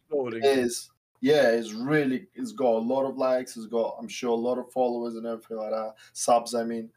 is 0.42 0.90
yeah, 1.20 1.50
it's 1.50 1.72
really 1.72 2.26
it's 2.34 2.52
got 2.52 2.76
a 2.76 2.78
lot 2.78 3.04
of 3.04 3.16
likes, 3.16 3.56
it's 3.56 3.66
got 3.66 3.96
I'm 3.98 4.08
sure 4.08 4.30
a 4.30 4.34
lot 4.34 4.58
of 4.58 4.72
followers 4.72 5.16
and 5.16 5.26
everything 5.26 5.58
like 5.58 5.70
that, 5.70 5.94
subs. 6.12 6.54
I 6.54 6.64
mean, 6.64 6.90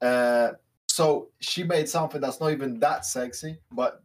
uh, 0.00 0.52
so 0.88 1.28
she 1.40 1.64
made 1.64 1.88
something 1.88 2.20
that's 2.20 2.40
not 2.40 2.52
even 2.52 2.78
that 2.80 3.04
sexy, 3.04 3.58
but 3.72 4.02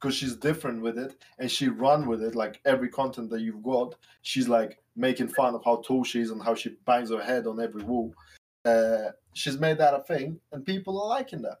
because 0.00 0.14
she's 0.14 0.36
different 0.36 0.80
with 0.82 0.98
it 0.98 1.16
and 1.38 1.50
she 1.50 1.68
run 1.68 2.06
with 2.06 2.22
it, 2.22 2.34
like 2.34 2.60
every 2.64 2.88
content 2.88 3.30
that 3.30 3.40
you've 3.40 3.62
got, 3.62 3.94
she's 4.22 4.48
like 4.48 4.78
making 4.94 5.28
fun 5.28 5.54
of 5.54 5.64
how 5.64 5.76
tall 5.76 6.04
she 6.04 6.20
is 6.20 6.30
and 6.30 6.42
how 6.42 6.54
she 6.54 6.76
bangs 6.86 7.10
her 7.10 7.22
head 7.22 7.46
on 7.46 7.60
every 7.60 7.82
wall. 7.82 8.12
Uh, 8.64 9.10
she's 9.32 9.58
made 9.58 9.78
that 9.78 9.94
a 9.94 10.00
thing, 10.00 10.38
and 10.52 10.66
people 10.66 11.00
are 11.00 11.08
liking 11.08 11.42
that. 11.42 11.58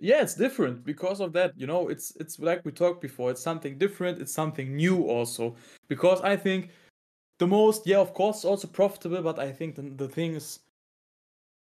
Yeah 0.00 0.20
it's 0.20 0.34
different 0.34 0.84
because 0.84 1.20
of 1.20 1.32
that 1.32 1.52
you 1.56 1.66
know 1.66 1.88
it's 1.88 2.14
it's 2.16 2.38
like 2.38 2.64
we 2.64 2.72
talked 2.72 3.00
before 3.00 3.30
it's 3.30 3.42
something 3.42 3.78
different 3.78 4.20
it's 4.20 4.32
something 4.32 4.76
new 4.76 5.04
also. 5.04 5.56
Because 5.88 6.20
i 6.22 6.36
think 6.36 6.70
the 7.38 7.46
most 7.46 7.86
yeah 7.86 7.98
of 7.98 8.14
course 8.14 8.44
also 8.44 8.68
profitable 8.68 9.22
but 9.22 9.38
i 9.38 9.50
think 9.50 9.76
the, 9.76 9.82
the 9.82 10.08
thing 10.08 10.34
is 10.34 10.60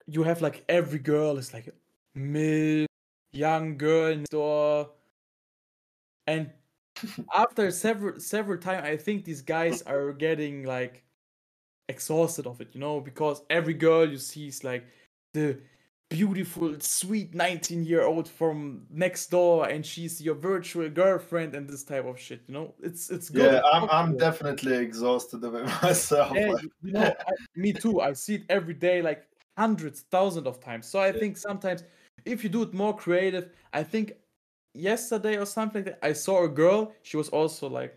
you 0.08 0.24
have 0.24 0.42
like 0.42 0.64
every 0.70 1.00
girl 1.00 1.38
is 1.38 1.54
like 1.54 1.74
mid 2.16 2.88
young 3.32 3.78
girl 3.78 4.16
door 4.30 4.90
and 6.28 6.50
after 7.36 7.72
several 7.72 8.20
several 8.20 8.58
times 8.60 8.86
i 8.86 8.96
think 8.96 9.26
these 9.26 9.42
guys 9.42 9.82
are 9.84 10.14
getting 10.14 10.64
like 10.64 11.04
exhausted 11.90 12.46
of 12.48 12.62
it 12.62 12.70
you 12.74 12.80
know 12.80 13.00
because 13.02 13.42
every 13.50 13.74
girl 13.74 14.08
you 14.08 14.18
see 14.18 14.48
is 14.48 14.64
like 14.64 14.86
the 15.34 15.60
beautiful 16.14 16.76
sweet 16.80 17.34
19 17.34 17.84
year 17.84 18.04
old 18.04 18.30
from 18.30 18.86
next 18.90 19.32
door 19.32 19.68
and 19.68 19.86
she's 19.86 20.22
your 20.22 20.36
virtual 20.36 20.90
girlfriend 20.90 21.56
and 21.56 21.68
this 21.68 21.84
type 21.84 22.06
of 22.06 22.20
shit 22.20 22.42
you 22.48 22.54
know 22.54 22.74
it's 22.82 23.10
it's 23.10 23.30
good 23.30 23.52
Yeah, 23.52 23.62
I'm 23.72 23.90
I'm 23.90 24.18
definitely 24.18 24.76
exhausted 24.76 25.44
of 25.44 25.56
it 25.56 25.66
myself. 25.84 26.38
Yeah, 26.38 26.54
you, 26.84 26.92
know, 26.92 27.16
I, 27.28 27.32
me 27.56 27.74
too. 27.74 28.02
I 28.02 28.14
see 28.14 28.36
it 28.36 28.44
every 28.50 28.74
day, 28.74 29.02
like 29.02 29.26
hundreds, 29.58 30.02
thousands 30.12 30.48
of 30.48 30.60
times. 30.60 30.88
So 30.88 31.00
I 31.00 31.12
Yeah. 31.12 31.20
think 31.20 31.38
sometimes 31.38 31.84
if 32.26 32.44
you 32.44 32.50
do 32.50 32.62
it 32.64 32.74
more 32.74 32.96
creative, 32.96 33.50
I 33.74 33.84
think 33.84 34.14
yesterday 34.74 35.38
or 35.38 35.46
something 35.46 35.84
like 35.84 36.00
that, 36.00 36.06
I 36.08 36.14
saw 36.14 36.44
a 36.44 36.50
girl. 36.50 36.94
She 37.04 37.18
was 37.18 37.30
also 37.30 37.68
like 37.70 37.96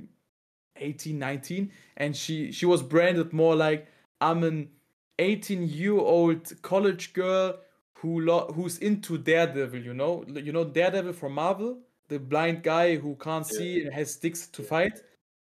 18, 0.76 1.18
19, 1.18 1.70
and 1.96 2.16
she 2.16 2.52
she 2.52 2.66
was 2.66 2.82
branded 2.82 3.32
more 3.32 3.54
like 3.56 3.86
I'm 4.20 4.42
an 4.44 4.70
18 5.18 5.68
year 5.68 5.98
old 5.98 6.52
college 6.62 7.12
girl 7.12 7.56
who 8.00 8.20
lo- 8.20 8.52
who's 8.54 8.78
into 8.78 9.18
Daredevil. 9.18 9.80
You 9.80 9.94
know, 9.94 10.24
you 10.28 10.52
know 10.52 10.64
Daredevil 10.64 11.12
from 11.14 11.32
Marvel, 11.34 11.78
the 12.08 12.18
blind 12.18 12.62
guy 12.62 12.96
who 12.96 13.16
can't 13.16 13.46
Yeah. 13.50 13.58
see 13.58 13.82
and 13.82 13.92
has 13.92 14.12
sticks 14.12 14.46
to 14.48 14.62
Yeah. 14.62 14.68
fight 14.68 14.92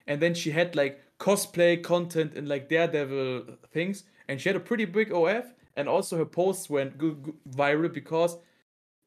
and 0.08 0.22
then 0.22 0.34
she 0.34 0.52
had 0.52 0.76
like 0.76 1.00
cosplay 1.20 1.82
content 1.82 2.36
and 2.36 2.48
like 2.50 2.68
Daredevil 2.70 3.58
things, 3.72 4.04
and 4.28 4.40
she 4.42 4.50
had 4.50 4.56
a 4.58 4.60
pretty 4.60 4.84
big 4.86 5.12
OF, 5.14 5.54
and 5.78 5.88
also 5.88 6.18
her 6.18 6.26
posts 6.26 6.70
went 6.70 6.98
go- 6.98 7.12
go- 7.26 7.34
viral 7.50 7.92
because 7.94 8.38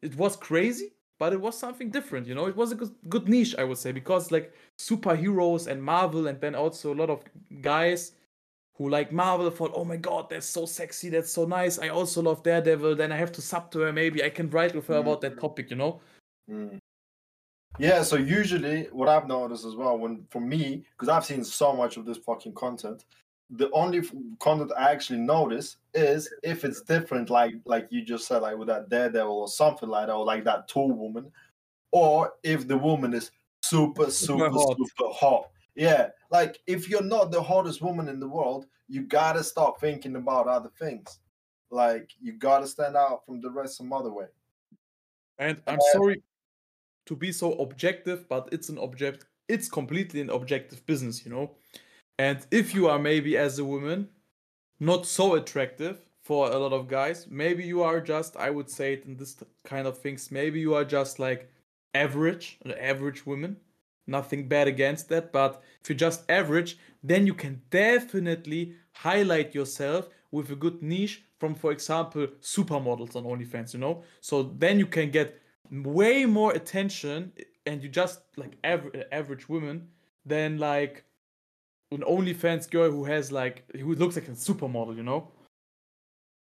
it 0.03 0.17
was 0.17 0.37
crazy, 0.37 0.93
but 1.19 1.33
it 1.35 1.41
was 1.41 1.59
something 1.59 1.91
different, 1.91 2.27
you 2.27 2.35
know. 2.35 2.47
It 2.47 2.57
was 2.57 2.73
a 2.73 2.75
good, 2.75 2.95
good 3.09 3.29
niche, 3.29 3.55
I 3.59 3.65
would 3.65 3.77
say, 3.79 3.93
because 3.93 4.31
like 4.33 4.53
superheroes 4.79 5.67
and 5.67 5.83
Marvel, 5.83 6.27
and 6.29 6.41
then 6.41 6.55
also 6.55 6.93
a 6.95 6.99
lot 7.03 7.11
of 7.11 7.23
guys 7.61 8.13
who 8.77 8.89
like 8.91 9.11
Marvel 9.11 9.51
thought, 9.51 9.73
oh 9.75 9.85
my 9.85 9.97
god, 9.97 10.29
that's 10.29 10.47
so 10.47 10.67
sexy, 10.67 11.09
that's 11.09 11.33
so 11.33 11.47
nice. 11.47 11.79
I 11.79 11.89
also 11.89 12.21
love 12.23 12.43
Daredevil. 12.43 12.97
Then 12.97 13.11
I 13.13 13.17
have 13.17 13.33
to 13.33 13.43
sub 13.43 13.71
to 13.73 13.81
her. 13.81 13.93
Maybe 13.93 14.23
I 14.23 14.29
can 14.31 14.51
write 14.51 14.75
with 14.75 14.87
her 14.89 14.97
about 14.99 15.21
that 15.23 15.37
Mhm. 15.37 15.41
topic, 15.41 15.71
you 15.71 15.77
know. 15.77 16.01
Mm. 16.51 16.79
Yeah, 17.79 18.03
so 18.03 18.17
usually 18.17 18.85
what 18.93 19.09
I've 19.09 19.27
noticed 19.29 19.65
as 19.67 19.75
well, 19.77 19.99
when 19.99 20.27
for 20.31 20.41
me, 20.41 20.85
because 20.93 21.09
I've 21.09 21.25
seen 21.25 21.45
so 21.45 21.73
much 21.75 21.97
of 21.97 22.05
this 22.07 22.19
fucking 22.19 22.55
content, 22.55 23.05
the 23.51 23.71
only 23.73 23.99
f- 23.99 24.13
content 24.41 24.73
I 24.77 24.91
actually 24.93 25.21
notice 25.21 25.77
is 25.95 26.33
if 26.43 26.65
it's 26.65 26.83
different, 26.83 27.31
like 27.31 27.55
like 27.65 27.87
you 27.91 28.03
just 28.03 28.27
said, 28.27 28.43
like 28.43 28.57
with 28.57 28.69
that 28.69 28.89
Daredevil 28.89 29.31
or 29.31 29.49
something 29.49 29.89
like 29.89 30.07
that, 30.07 30.13
or 30.15 30.25
like 30.25 30.45
that 30.45 30.69
tall 30.69 30.91
woman, 30.93 31.31
or 31.93 32.35
if 32.43 32.67
the 32.67 32.77
woman 32.77 33.15
is 33.15 33.31
super, 33.63 34.11
super, 34.11 34.51
hot. 34.51 34.77
super 34.77 35.13
hot. 35.13 35.51
Yeah, 35.77 36.09
like 36.31 36.59
if 36.67 36.89
you're 36.89 37.03
not 37.03 37.31
the 37.31 37.43
hottest 37.43 37.83
woman 37.83 38.09
in 38.09 38.19
the 38.19 38.29
world, 38.29 38.67
you 38.89 39.03
gotta 39.03 39.45
start 39.45 39.79
thinking 39.79 40.17
about 40.17 40.49
other 40.49 40.71
things. 40.79 41.21
Like 41.71 42.11
you 42.21 42.33
gotta 42.33 42.67
stand 42.67 42.97
out 42.97 43.27
from 43.27 43.41
the 43.41 43.51
rest 43.51 43.77
some 43.77 43.93
other 43.93 44.13
way. 44.13 44.27
And 45.39 45.61
I'm 45.67 45.81
sorry 45.93 46.23
to 47.05 47.15
be 47.15 47.31
so 47.31 47.53
objective, 47.55 48.27
but 48.29 48.49
it's 48.53 48.71
an 48.71 48.79
object. 48.79 49.27
It's 49.49 49.69
completely 49.69 50.23
an 50.23 50.31
objective 50.31 50.85
business, 50.87 51.25
you 51.25 51.31
know. 51.31 51.51
And 52.19 52.45
if 52.51 52.75
you 52.75 52.89
are 52.89 52.99
maybe 52.99 53.37
as 53.37 53.59
a 53.59 53.65
woman 53.65 54.09
not 54.81 55.07
so 55.07 55.35
attractive 55.35 55.99
for 56.23 56.51
a 56.51 56.59
lot 56.59 56.73
of 56.73 56.89
guys, 56.89 57.27
maybe 57.29 57.65
you 57.65 57.83
are 57.83 58.01
just, 58.01 58.37
I 58.37 58.49
would 58.49 58.71
say 58.71 58.95
it 58.95 59.05
in 59.05 59.17
this 59.17 59.37
kind 59.65 59.87
of 59.87 59.99
things, 59.99 60.31
maybe 60.31 60.59
you 60.59 60.75
are 60.75 60.85
just 60.85 61.19
like 61.19 61.51
average, 61.95 62.59
an 62.65 62.73
average 62.73 63.27
woman. 63.27 63.59
Nothing 64.07 64.49
bad 64.49 64.69
against 64.69 65.09
that, 65.09 65.33
but 65.33 65.63
if 65.83 65.89
you're 65.89 65.97
just 65.97 66.31
average, 66.31 66.79
then 67.03 67.27
you 67.27 67.35
can 67.35 67.63
definitely 67.71 68.75
highlight 68.93 69.55
yourself 69.55 70.09
with 70.31 70.51
a 70.51 70.57
good 70.57 70.83
niche 70.83 71.25
from, 71.39 71.55
for 71.55 71.73
example, 71.73 72.27
supermodels 72.41 73.17
on 73.17 73.25
OnlyFans, 73.25 73.75
you 73.75 73.81
know? 73.81 74.03
So 74.21 74.43
then 74.43 74.79
you 74.79 74.87
can 74.87 75.11
get 75.11 75.41
way 75.71 76.25
more 76.25 76.53
attention 76.53 77.33
and 77.67 77.83
you 77.83 77.89
just 77.89 78.21
like 78.37 78.57
aver- 78.65 79.05
average 79.13 79.49
women 79.49 79.89
than 80.25 80.59
like 80.59 81.05
an 81.91 82.03
OnlyFans 82.03 82.71
girl 82.71 82.91
who 82.91 83.05
has 83.05 83.31
like 83.31 83.65
who 83.77 83.95
looks 83.95 84.17
like 84.17 84.29
a 84.29 84.33
supermodel, 84.33 84.97
you 84.97 85.03
know? 85.03 85.31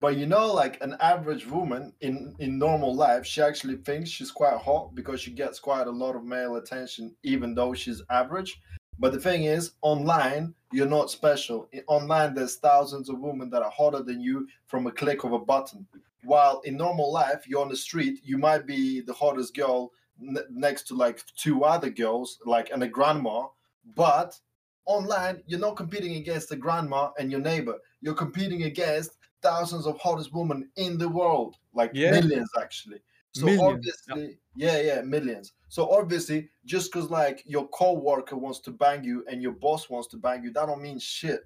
But 0.00 0.16
you 0.16 0.26
know, 0.26 0.52
like 0.52 0.80
an 0.82 0.96
average 1.00 1.46
woman 1.46 1.94
in 2.00 2.34
in 2.38 2.58
normal 2.58 2.94
life, 2.94 3.24
she 3.24 3.40
actually 3.40 3.76
thinks 3.76 4.10
she's 4.10 4.30
quite 4.30 4.58
hot 4.58 4.94
because 4.94 5.20
she 5.20 5.30
gets 5.30 5.58
quite 5.58 5.86
a 5.86 5.90
lot 5.90 6.16
of 6.16 6.24
male 6.24 6.56
attention, 6.56 7.14
even 7.22 7.54
though 7.54 7.72
she's 7.74 8.02
average. 8.10 8.60
But 8.98 9.12
the 9.12 9.20
thing 9.20 9.44
is, 9.44 9.72
online, 9.82 10.54
you're 10.72 10.86
not 10.86 11.10
special. 11.10 11.68
Online, 11.88 12.34
there's 12.34 12.56
thousands 12.56 13.08
of 13.08 13.18
women 13.18 13.50
that 13.50 13.62
are 13.62 13.70
hotter 13.70 14.02
than 14.02 14.20
you 14.20 14.46
from 14.66 14.86
a 14.86 14.92
click 14.92 15.24
of 15.24 15.32
a 15.32 15.38
button. 15.38 15.86
While 16.22 16.60
in 16.64 16.76
normal 16.76 17.12
life, 17.12 17.46
you're 17.46 17.60
on 17.60 17.68
the 17.68 17.76
street, 17.76 18.20
you 18.22 18.38
might 18.38 18.66
be 18.66 19.00
the 19.00 19.12
hottest 19.12 19.54
girl 19.54 19.90
n- 20.20 20.38
next 20.50 20.84
to 20.88 20.94
like 20.94 21.22
two 21.36 21.64
other 21.64 21.90
girls, 21.90 22.38
like 22.44 22.70
and 22.70 22.82
a 22.82 22.88
grandma. 22.88 23.46
But 23.94 24.38
online, 24.86 25.42
you're 25.46 25.60
not 25.60 25.76
competing 25.76 26.16
against 26.16 26.48
the 26.48 26.56
grandma 26.56 27.10
and 27.18 27.30
your 27.30 27.40
neighbor. 27.40 27.78
You're 28.00 28.14
competing 28.14 28.62
against 28.62 29.18
thousands 29.44 29.86
of 29.86 29.96
hottest 29.98 30.32
women 30.32 30.70
in 30.76 30.98
the 30.98 31.08
world, 31.08 31.56
like 31.74 31.92
Yeah. 31.94 32.10
millions 32.10 32.50
actually. 32.60 33.00
So 33.32 33.46
Millions, 33.46 33.62
obviously, 33.62 34.38
yeah, 34.56 34.80
yeah, 34.80 35.02
millions. 35.02 35.52
So 35.68 35.90
obviously, 35.90 36.48
just 36.64 36.92
because 36.92 37.10
like 37.10 37.42
your 37.46 37.68
co-worker 37.68 38.36
wants 38.36 38.60
to 38.60 38.70
bang 38.70 39.04
you 39.04 39.24
and 39.28 39.42
your 39.42 39.52
boss 39.52 39.90
wants 39.90 40.08
to 40.08 40.16
bang 40.16 40.44
you, 40.44 40.52
that 40.52 40.66
don't 40.66 40.82
mean 40.82 40.98
shit. 40.98 41.40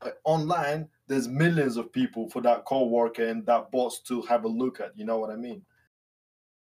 But 0.00 0.18
online, 0.24 0.88
there's 1.06 1.28
millions 1.28 1.76
of 1.76 1.92
people 1.92 2.28
for 2.30 2.40
that 2.42 2.64
co-worker 2.64 3.26
and 3.26 3.44
that 3.46 3.70
boss 3.70 4.00
to 4.08 4.22
have 4.22 4.44
a 4.44 4.48
look 4.48 4.80
at. 4.80 4.96
You 4.96 5.04
know 5.04 5.18
what 5.18 5.30
I 5.30 5.36
mean? 5.36 5.62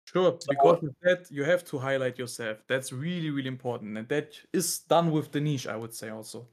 Sure, 0.06 0.32
because 0.48 0.82
of 0.82 0.94
that, 1.02 1.30
you 1.30 1.44
have 1.44 1.64
to 1.64 1.78
highlight 1.78 2.18
yourself. 2.18 2.58
That's 2.68 2.92
really, 2.92 3.30
really 3.30 3.48
important. 3.48 3.96
And 3.96 4.08
that 4.08 4.38
is 4.52 4.80
done 4.80 5.10
with 5.10 5.32
the 5.32 5.40
niche, 5.40 5.66
I 5.66 5.76
would 5.76 5.94
say, 5.94 6.10
also. 6.10 6.46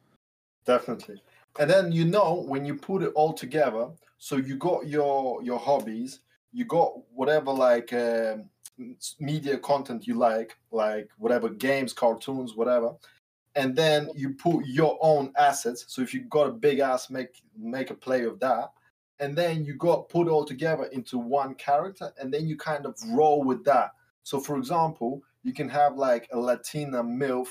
Definitely. 0.65 1.21
And 1.59 1.69
then 1.69 1.91
you 1.91 2.05
know 2.05 2.45
when 2.47 2.65
you 2.65 2.75
put 2.75 3.03
it 3.03 3.11
all 3.15 3.33
together, 3.33 3.89
so 4.17 4.37
you 4.37 4.55
got 4.55 4.87
your 4.87 5.43
your 5.43 5.59
hobbies, 5.59 6.21
you 6.53 6.65
got 6.65 6.93
whatever 7.13 7.51
like 7.51 7.91
um, 7.93 8.49
s- 8.79 9.15
media 9.19 9.57
content 9.57 10.07
you 10.07 10.15
like, 10.15 10.57
like 10.71 11.09
whatever 11.17 11.49
games, 11.49 11.93
cartoons, 11.93 12.55
whatever, 12.55 12.93
and 13.55 13.75
then 13.75 14.09
you 14.15 14.31
put 14.33 14.65
your 14.65 14.97
own 15.01 15.33
assets. 15.37 15.85
So 15.89 16.01
if 16.01 16.13
you 16.13 16.21
got 16.21 16.47
a 16.47 16.51
big 16.53 16.79
ass, 16.79 17.09
make 17.09 17.41
make 17.57 17.89
a 17.89 17.95
play 17.95 18.23
of 18.23 18.39
that, 18.39 18.71
and 19.19 19.37
then 19.37 19.65
you 19.65 19.75
got 19.75 20.07
put 20.09 20.29
all 20.29 20.45
together 20.45 20.85
into 20.85 21.17
one 21.17 21.55
character, 21.55 22.13
and 22.19 22.33
then 22.33 22.47
you 22.47 22.55
kind 22.57 22.85
of 22.85 22.95
roll 23.09 23.43
with 23.43 23.65
that. 23.65 23.91
So 24.23 24.39
for 24.39 24.57
example, 24.57 25.21
you 25.43 25.53
can 25.53 25.67
have 25.69 25.97
like 25.97 26.29
a 26.31 26.39
Latina 26.39 27.03
MILF, 27.03 27.47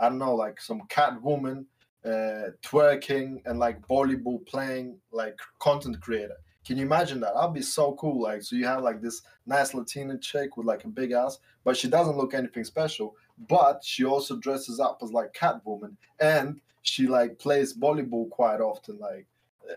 I 0.00 0.08
don't 0.08 0.18
know, 0.18 0.34
like 0.34 0.60
some 0.60 0.82
cat 0.88 1.22
woman 1.22 1.66
uh, 2.04 2.50
twerking 2.62 3.40
and 3.46 3.58
like 3.58 3.80
volleyball 3.86 4.44
playing 4.46 4.98
like 5.12 5.38
content 5.58 6.00
creator. 6.00 6.36
Can 6.66 6.78
you 6.78 6.84
imagine 6.84 7.20
that? 7.20 7.34
That'd 7.34 7.54
be 7.54 7.62
so 7.62 7.92
cool. 7.94 8.22
Like, 8.22 8.42
so 8.42 8.56
you 8.56 8.66
have 8.66 8.82
like 8.82 9.02
this 9.02 9.22
nice 9.46 9.74
Latina 9.74 10.16
chick 10.18 10.56
with 10.56 10.66
like 10.66 10.84
a 10.84 10.88
big 10.88 11.12
ass, 11.12 11.38
but 11.62 11.76
she 11.76 11.88
doesn't 11.88 12.16
look 12.16 12.32
anything 12.32 12.64
special. 12.64 13.14
But 13.48 13.84
she 13.84 14.04
also 14.04 14.36
dresses 14.36 14.80
up 14.80 15.00
as 15.02 15.12
like 15.12 15.34
Catwoman, 15.34 15.96
and 16.20 16.60
she 16.82 17.06
like 17.06 17.38
plays 17.38 17.76
volleyball 17.76 18.30
quite 18.30 18.60
often. 18.60 18.98
Like, 18.98 19.26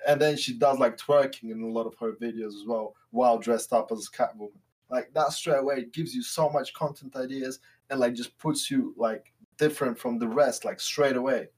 and 0.08 0.22
then 0.22 0.38
she 0.38 0.54
does 0.54 0.80
like 0.80 0.98
twerking 0.98 1.52
in 1.52 1.62
a 1.62 1.68
lot 1.68 1.88
of 1.88 1.96
her 2.00 2.14
videos 2.14 2.56
as 2.56 2.66
well, 2.66 2.96
while 3.12 3.38
dressed 3.38 3.74
up 3.74 3.92
as 3.92 4.10
Catwoman. 4.10 4.52
Like 4.90 5.14
that 5.14 5.34
straight 5.34 5.60
away 5.60 5.80
it 5.80 5.94
gives 5.94 6.16
you 6.16 6.24
so 6.24 6.50
much 6.50 6.74
content 6.74 7.18
ideas, 7.18 7.60
and 7.90 8.00
like 8.00 8.14
just 8.14 8.38
puts 8.38 8.72
you 8.72 8.94
like 8.98 9.34
different 9.58 10.00
from 10.00 10.20
the 10.20 10.28
rest, 10.28 10.64
like 10.64 10.80
straight 10.80 11.18
away. 11.18 11.50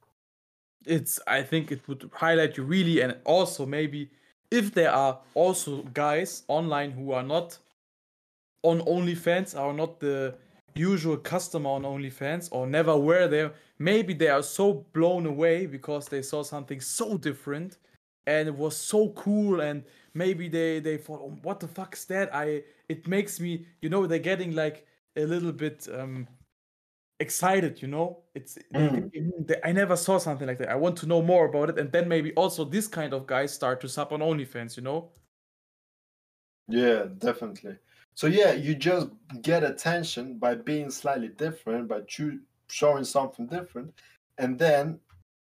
It's, 0.86 1.20
I 1.28 1.44
think 1.44 1.72
it 1.72 1.88
would 1.88 2.10
highlight 2.14 2.58
you 2.58 2.64
really, 2.64 3.02
and 3.02 3.18
also 3.26 3.66
maybe 3.66 4.10
if 4.52 4.74
there 4.74 4.92
are 4.92 5.20
also 5.34 5.84
guys 5.94 6.44
online 6.48 6.92
who 6.92 7.12
are 7.12 7.24
not 7.24 7.58
on 8.64 8.82
OnlyFans, 8.82 9.58
are 9.58 9.74
not 9.74 10.00
the 10.00 10.36
usual 10.76 11.18
customer 11.18 11.70
on 11.70 11.84
OnlyFans, 11.84 12.50
or 12.52 12.66
never 12.68 12.98
were 12.98 13.28
there, 13.28 13.54
maybe 13.78 14.14
they 14.14 14.28
are 14.28 14.44
so 14.44 14.86
blown 14.94 15.26
away 15.26 15.66
because 15.66 16.08
they 16.08 16.22
saw 16.22 16.44
something 16.44 16.82
so 16.82 17.18
different 17.18 17.78
and 18.28 18.48
it 18.48 18.56
was 18.56 18.78
so 18.78 19.10
cool 19.10 19.62
and 19.62 19.84
maybe 20.14 20.48
they 20.48 20.80
they 20.80 20.98
thought 20.98 21.22
oh, 21.24 21.38
what 21.42 21.60
the 21.60 21.68
fuck 21.68 21.96
is 21.96 22.06
that? 22.06 22.34
I 22.34 22.64
it 22.88 23.08
makes 23.08 23.40
me 23.40 23.66
you 23.82 23.90
know 23.90 24.06
they're 24.06 24.20
getting 24.20 24.54
like 24.56 24.86
a 25.16 25.26
little 25.26 25.52
bit 25.52 25.88
um 25.94 26.28
excited 27.20 27.82
you 27.82 27.88
know 27.88 28.24
it's 28.34 28.58
Mm. 28.74 28.92
think, 28.92 29.14
"Mm, 29.14 29.48
they- 29.48 29.62
i 29.64 29.72
never 29.72 29.96
saw 29.98 30.18
something 30.18 30.48
like 30.48 30.58
that 30.60 30.70
i 30.70 30.76
want 30.76 30.96
to 30.98 31.06
know 31.06 31.22
more 31.22 31.46
about 31.48 31.70
it 31.70 31.78
and 31.80 31.92
then 31.92 32.08
maybe 32.08 32.34
also 32.36 32.64
this 32.64 32.88
kind 32.88 33.14
of 33.14 33.28
guys 33.28 33.54
start 33.54 33.82
to 33.82 33.90
sub 33.90 34.14
on 34.14 34.22
onlyfans 34.22 34.78
you 34.78 34.84
know 34.84 35.12
Yeah, 36.68 37.06
definitely. 37.18 37.78
So 38.14 38.28
yeah, 38.28 38.52
you 38.52 38.76
just 38.76 39.10
get 39.42 39.64
attention 39.64 40.38
by 40.38 40.56
being 40.56 40.92
slightly 40.92 41.30
different, 41.30 41.88
by 41.88 42.02
showing 42.68 43.04
something 43.04 43.48
different, 43.48 43.94
and 44.38 44.60
then 44.60 45.00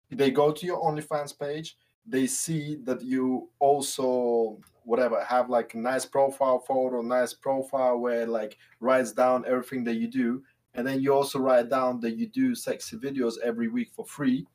they 0.09 0.31
go 0.31 0.51
to 0.51 0.65
your 0.65 0.81
OnlyFans 0.81 1.37
page. 1.37 1.77
They 2.05 2.27
see 2.27 2.75
that 2.83 3.01
you 3.01 3.49
also 3.59 4.59
whatever 4.83 5.23
have 5.23 5.49
like 5.49 5.73
a 5.73 5.77
nice 5.77 6.05
profile 6.05 6.59
photo, 6.59 7.01
nice 7.01 7.33
profile 7.33 7.97
where 7.97 8.27
like 8.27 8.57
writes 8.79 9.11
down 9.13 9.45
everything 9.47 9.83
that 9.85 9.95
you 9.95 10.07
do, 10.07 10.43
and 10.75 10.85
then 10.85 11.01
you 11.01 11.13
also 11.13 11.39
write 11.39 11.69
down 11.69 11.99
that 12.01 12.17
you 12.17 12.27
do 12.27 12.53
sexy 12.55 12.97
videos 12.97 13.33
every 13.43 13.67
week 13.67 13.89
for 13.95 14.05
free, 14.05 14.45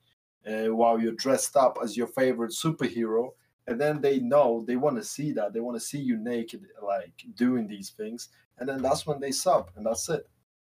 uh, 0.46 0.74
while 0.74 0.98
you're 1.00 1.12
dressed 1.12 1.56
up 1.56 1.78
as 1.82 1.96
your 1.96 2.06
favorite 2.06 2.52
superhero. 2.52 3.30
And 3.66 3.80
then 3.80 4.00
they 4.00 4.18
know 4.20 4.64
they 4.66 4.76
want 4.76 4.96
to 4.96 5.04
see 5.04 5.32
that. 5.32 5.52
They 5.52 5.60
want 5.60 5.76
to 5.76 5.80
see 5.80 5.98
you 5.98 6.16
naked 6.16 6.66
like 6.82 7.12
doing 7.36 7.68
these 7.68 7.90
things. 7.90 8.28
And 8.58 8.68
then 8.68 8.82
that's 8.82 9.06
when 9.06 9.20
they 9.20 9.30
sub 9.32 9.70
and 9.76 9.86
that's 9.86 10.08
it. 10.08 10.28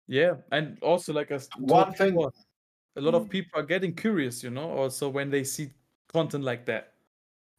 Yeah 0.09 0.35
and 0.51 0.77
also 0.83 1.13
like 1.13 1.31
as 1.31 1.49
One 1.59 1.93
thing- 1.93 2.19
a 2.97 3.01
lot 3.01 3.15
of 3.15 3.27
Mm. 3.27 3.31
people 3.31 3.61
are 3.61 3.63
getting 3.67 3.95
curious 3.95 4.43
you 4.43 4.51
know 4.51 4.69
also 4.71 5.09
when 5.09 5.31
they 5.31 5.45
see 5.45 5.71
content 6.09 6.43
like 6.43 6.67
that. 6.67 6.95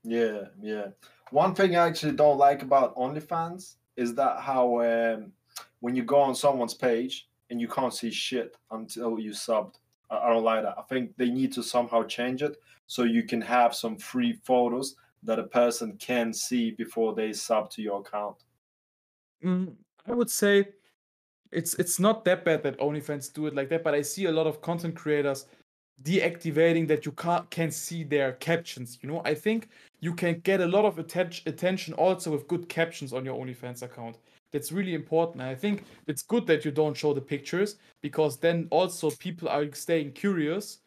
Yeah 0.04 0.48
yeah. 0.62 0.88
One 1.32 1.56
thing 1.56 1.78
i 1.78 1.88
actually 1.88 2.12
don't 2.18 2.38
like 2.38 2.62
about 2.62 2.94
onlyfans 2.98 3.76
is 3.96 4.14
that 4.16 4.42
how 4.42 4.82
um, 4.82 5.32
when 5.80 5.96
you 5.96 6.04
go 6.04 6.20
on 6.20 6.36
someone's 6.36 6.74
page 6.74 7.30
and 7.52 7.62
you 7.62 7.68
can't 7.68 7.94
see 7.94 8.10
shit 8.10 8.58
until 8.72 9.20
you 9.20 9.32
subbed 9.32 9.76
I, 10.10 10.18
I 10.18 10.30
don't 10.30 10.44
like 10.44 10.64
that 10.64 10.76
i 10.78 10.82
think 10.84 11.16
they 11.18 11.30
need 11.30 11.54
to 11.54 11.64
somehow 11.64 12.04
change 12.04 12.42
it 12.42 12.58
so 12.88 13.04
you 13.04 13.24
can 13.24 13.42
have 13.42 13.76
some 13.76 13.98
free 13.98 14.34
photos 14.34 14.96
that 15.24 15.38
a 15.38 15.44
person 15.44 15.98
can 15.98 16.34
see 16.34 16.72
before 16.72 17.14
they 17.14 17.32
sub 17.34 17.70
to 17.72 17.82
your 17.82 18.00
account 18.00 18.38
Mm, 19.44 19.74
I 20.06 20.14
would 20.14 20.30
say 20.30 20.70
it's 21.52 21.74
it's 21.76 22.00
not 22.00 22.24
that 22.26 22.46
bad 22.46 22.64
that 22.64 22.80
OnlyFans 22.80 23.34
do 23.34 23.48
it 23.48 23.56
like 23.56 23.70
that, 23.70 23.84
but 23.84 23.94
I 23.94 24.02
see 24.02 24.26
a 24.26 24.32
lot 24.32 24.48
of 24.48 24.62
content 24.62 24.96
creators 24.96 25.46
deactivating 26.04 26.88
that 26.88 27.06
you 27.06 27.12
can't 27.12 27.50
can 27.50 27.72
see 27.72 28.04
their 28.04 28.34
captions. 28.34 29.00
You 29.02 29.10
know, 29.10 29.22
I 29.26 29.36
think 29.36 29.70
you 30.00 30.14
can 30.14 30.40
get 30.40 30.62
a 30.62 30.66
lot 30.68 30.86
of 30.86 31.00
atten- 31.00 31.44
attention 31.46 31.94
also 31.96 32.32
with 32.32 32.48
good 32.48 32.70
captions 32.70 33.14
on 33.14 33.26
your 33.26 33.36
OnlyFans 33.36 33.84
account. 33.84 34.18
That's 34.52 34.72
really 34.72 34.94
important. 34.94 35.42
And 35.42 35.50
I 35.50 35.56
think 35.56 35.86
it's 36.08 36.24
good 36.24 36.46
that 36.48 36.66
you 36.66 36.72
don't 36.72 36.96
show 36.98 37.14
the 37.14 37.22
pictures 37.22 37.78
because 38.02 38.38
then 38.38 38.68
also 38.72 39.12
people 39.12 39.48
are 39.50 39.72
staying 39.74 40.14
curious 40.14 40.80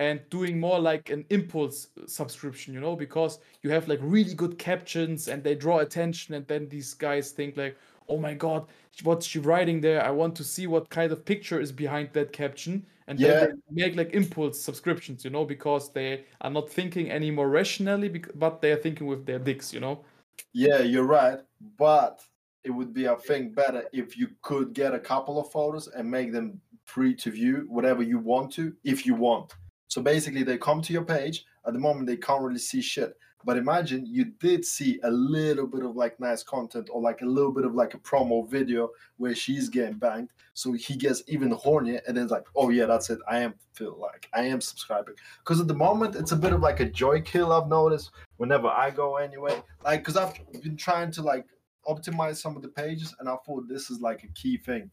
and 0.00 0.20
doing 0.30 0.58
more 0.58 0.80
like 0.80 1.10
an 1.10 1.24
impulse 1.30 1.88
uh, 2.00 2.06
subscription, 2.06 2.74
you 2.74 2.80
know, 2.80 2.96
because 2.96 3.38
you 3.62 3.70
have 3.70 3.86
like 3.88 4.00
really 4.02 4.34
good 4.34 4.58
captions 4.58 5.28
and 5.28 5.44
they 5.44 5.54
draw 5.54 5.78
attention, 5.78 6.34
and 6.34 6.46
then 6.48 6.68
these 6.68 6.94
guys 6.94 7.30
think 7.30 7.56
like, 7.56 7.76
oh 8.08 8.18
my 8.18 8.34
god, 8.34 8.66
what's 9.04 9.26
she 9.26 9.38
writing 9.38 9.80
there? 9.80 10.02
I 10.04 10.10
want 10.10 10.34
to 10.36 10.44
see 10.44 10.66
what 10.66 10.90
kind 10.90 11.12
of 11.12 11.24
picture 11.24 11.60
is 11.60 11.70
behind 11.70 12.10
that 12.14 12.32
caption. 12.32 12.84
And 13.06 13.20
Yeah. 13.20 13.46
then 13.46 13.62
they 13.68 13.84
make 13.84 13.96
like 13.96 14.12
impulse 14.14 14.60
subscriptions, 14.60 15.24
you 15.24 15.30
know, 15.30 15.44
because 15.44 15.92
they 15.92 16.24
are 16.40 16.50
not 16.50 16.70
thinking 16.70 17.10
anymore 17.10 17.48
rationally, 17.48 18.08
but 18.34 18.60
they 18.60 18.72
are 18.72 18.76
thinking 18.76 19.06
with 19.06 19.26
their 19.26 19.38
dicks, 19.38 19.72
you 19.72 19.80
know. 19.80 20.04
Yeah, 20.52 20.80
you're 20.80 21.04
right. 21.06 21.40
But 21.78 22.24
it 22.64 22.70
would 22.70 22.92
be, 22.92 23.08
I 23.08 23.14
think, 23.16 23.54
better 23.54 23.84
if 23.92 24.16
you 24.16 24.28
could 24.42 24.72
get 24.72 24.94
a 24.94 24.98
couple 24.98 25.40
of 25.40 25.50
photos 25.50 25.88
and 25.88 26.10
make 26.10 26.32
them 26.32 26.60
free 26.84 27.14
to 27.16 27.30
view 27.30 27.66
whatever 27.68 28.02
you 28.02 28.18
want 28.18 28.52
to, 28.52 28.74
if 28.84 29.06
you 29.06 29.14
want. 29.14 29.52
So 29.88 30.00
basically, 30.00 30.42
they 30.42 30.58
come 30.58 30.80
to 30.82 30.92
your 30.92 31.04
page. 31.04 31.44
At 31.66 31.74
the 31.74 31.78
moment, 31.78 32.06
they 32.06 32.16
can't 32.16 32.42
really 32.42 32.58
see 32.58 32.80
shit. 32.80 33.16
But 33.44 33.56
imagine 33.56 34.06
you 34.06 34.26
did 34.40 34.64
see 34.64 35.00
a 35.02 35.10
little 35.10 35.66
bit 35.66 35.84
of 35.84 35.96
like 35.96 36.18
nice 36.20 36.42
content 36.42 36.88
or 36.92 37.00
like 37.00 37.22
a 37.22 37.26
little 37.26 37.52
bit 37.52 37.64
of 37.64 37.74
like 37.74 37.94
a 37.94 37.98
promo 37.98 38.48
video 38.48 38.90
where 39.16 39.34
she's 39.34 39.68
getting 39.68 39.98
banged. 39.98 40.28
So 40.54 40.72
he 40.72 40.94
gets 40.96 41.22
even 41.26 41.50
hornier 41.50 42.00
and 42.06 42.16
then 42.16 42.24
it's 42.24 42.32
like, 42.32 42.46
oh 42.54 42.68
yeah, 42.68 42.86
that's 42.86 43.10
it. 43.10 43.18
I 43.28 43.38
am 43.38 43.54
feel 43.72 43.98
like 44.00 44.28
I 44.32 44.42
am 44.42 44.60
subscribing. 44.60 45.14
Because 45.38 45.60
at 45.60 45.66
the 45.66 45.74
moment, 45.74 46.14
it's 46.14 46.32
a 46.32 46.36
bit 46.36 46.52
of 46.52 46.60
like 46.60 46.80
a 46.80 46.84
joy 46.84 47.20
kill, 47.20 47.52
I've 47.52 47.68
noticed 47.68 48.10
whenever 48.36 48.68
I 48.68 48.90
go 48.90 49.16
anyway. 49.16 49.60
Like, 49.84 50.00
because 50.00 50.16
I've 50.16 50.34
been 50.62 50.76
trying 50.76 51.10
to 51.12 51.22
like 51.22 51.46
optimize 51.88 52.36
some 52.36 52.56
of 52.56 52.62
the 52.62 52.68
pages 52.68 53.14
and 53.18 53.28
I 53.28 53.36
thought 53.44 53.68
this 53.68 53.90
is 53.90 54.00
like 54.00 54.24
a 54.24 54.28
key 54.28 54.56
thing. 54.58 54.90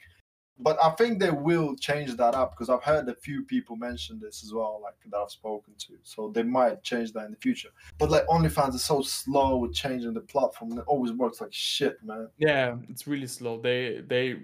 but 0.61 0.77
I 0.83 0.89
think 0.91 1.19
they 1.19 1.31
will 1.31 1.73
change 1.75 2.15
that 2.17 2.35
up 2.35 2.51
because 2.51 2.69
I've 2.69 2.83
heard 2.83 3.07
a 3.07 3.15
few 3.15 3.43
people 3.43 3.77
mention 3.77 4.19
this 4.19 4.43
as 4.43 4.53
well, 4.53 4.81
like 4.83 4.95
that 5.09 5.17
I've 5.17 5.31
spoken 5.31 5.73
to. 5.77 5.93
So 6.03 6.31
they 6.35 6.43
might 6.43 6.83
change 6.83 7.13
that 7.13 7.23
in 7.25 7.31
the 7.31 7.37
future. 7.37 7.69
But 7.97 8.09
like 8.11 8.25
OnlyFans 8.27 8.75
is 8.75 8.83
so 8.83 9.01
slow 9.01 9.55
with 9.55 9.73
changing 9.73 10.13
the 10.13 10.19
platform. 10.19 10.77
It 10.77 10.83
always 10.85 11.13
works 11.13 11.39
like 11.39 11.53
shit, 11.53 12.03
man. 12.03 12.27
Yeah, 12.37 12.75
it's 12.89 13.07
really 13.07 13.27
slow. 13.27 13.61
They 13.61 14.01
they 14.05 14.41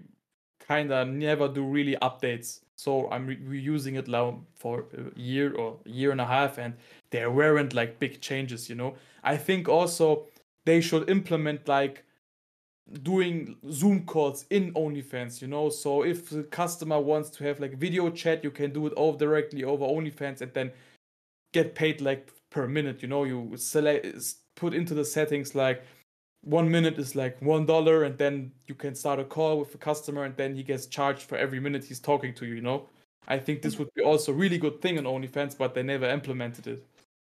kind 0.65 0.93
of 0.93 1.09
never 1.09 1.49
do 1.49 1.65
really 1.65 1.97
updates. 2.01 2.61
So 2.77 3.09
I'm 3.11 3.27
re- 3.27 3.37
reusing 3.37 3.97
it 3.97 4.07
now 4.07 4.45
for 4.55 4.85
a 4.97 5.19
year 5.19 5.53
or 5.53 5.79
a 5.85 5.89
year 5.89 6.11
and 6.11 6.21
a 6.21 6.25
half, 6.25 6.57
and 6.57 6.75
there 7.09 7.29
weren't 7.29 7.73
like 7.73 7.99
big 7.99 8.21
changes. 8.21 8.69
You 8.69 8.75
know, 8.75 8.95
I 9.21 9.35
think 9.35 9.67
also 9.67 10.27
they 10.63 10.79
should 10.79 11.09
implement 11.09 11.67
like 11.67 12.04
doing 13.01 13.57
Zoom 13.71 14.05
calls 14.05 14.45
in 14.49 14.73
OnlyFans, 14.73 15.41
you 15.41 15.47
know. 15.47 15.69
So 15.69 16.03
if 16.03 16.29
the 16.29 16.43
customer 16.43 16.99
wants 16.99 17.29
to 17.31 17.43
have 17.43 17.59
like 17.59 17.77
video 17.77 18.09
chat, 18.09 18.43
you 18.43 18.51
can 18.51 18.71
do 18.71 18.87
it 18.87 18.93
all 18.93 19.13
directly 19.13 19.63
over 19.63 19.85
OnlyFans 19.85 20.41
and 20.41 20.53
then 20.53 20.71
get 21.53 21.75
paid 21.75 22.01
like 22.01 22.31
per 22.49 22.67
minute, 22.67 23.01
you 23.01 23.07
know. 23.07 23.23
You 23.23 23.53
select 23.57 24.05
put 24.55 24.73
into 24.73 24.93
the 24.93 25.05
settings 25.05 25.55
like 25.55 25.83
one 26.41 26.69
minute 26.69 26.97
is 26.99 27.15
like 27.15 27.41
one 27.41 27.65
dollar 27.65 28.03
and 28.03 28.17
then 28.17 28.51
you 28.67 28.75
can 28.75 28.93
start 28.93 29.19
a 29.19 29.23
call 29.23 29.59
with 29.59 29.71
the 29.71 29.77
customer 29.77 30.23
and 30.23 30.37
then 30.37 30.55
he 30.55 30.63
gets 30.63 30.85
charged 30.85 31.23
for 31.23 31.37
every 31.37 31.59
minute 31.59 31.83
he's 31.83 31.99
talking 31.99 32.33
to 32.35 32.45
you, 32.45 32.55
you 32.55 32.61
know. 32.61 32.87
I 33.27 33.39
think 33.39 33.63
this 33.63 33.75
mm. 33.75 33.79
would 33.79 33.93
be 33.95 34.03
also 34.03 34.31
a 34.31 34.35
really 34.35 34.59
good 34.59 34.81
thing 34.81 34.99
on 34.99 35.05
OnlyFans, 35.05 35.57
but 35.57 35.73
they 35.73 35.81
never 35.81 36.07
implemented 36.07 36.67
it 36.67 36.85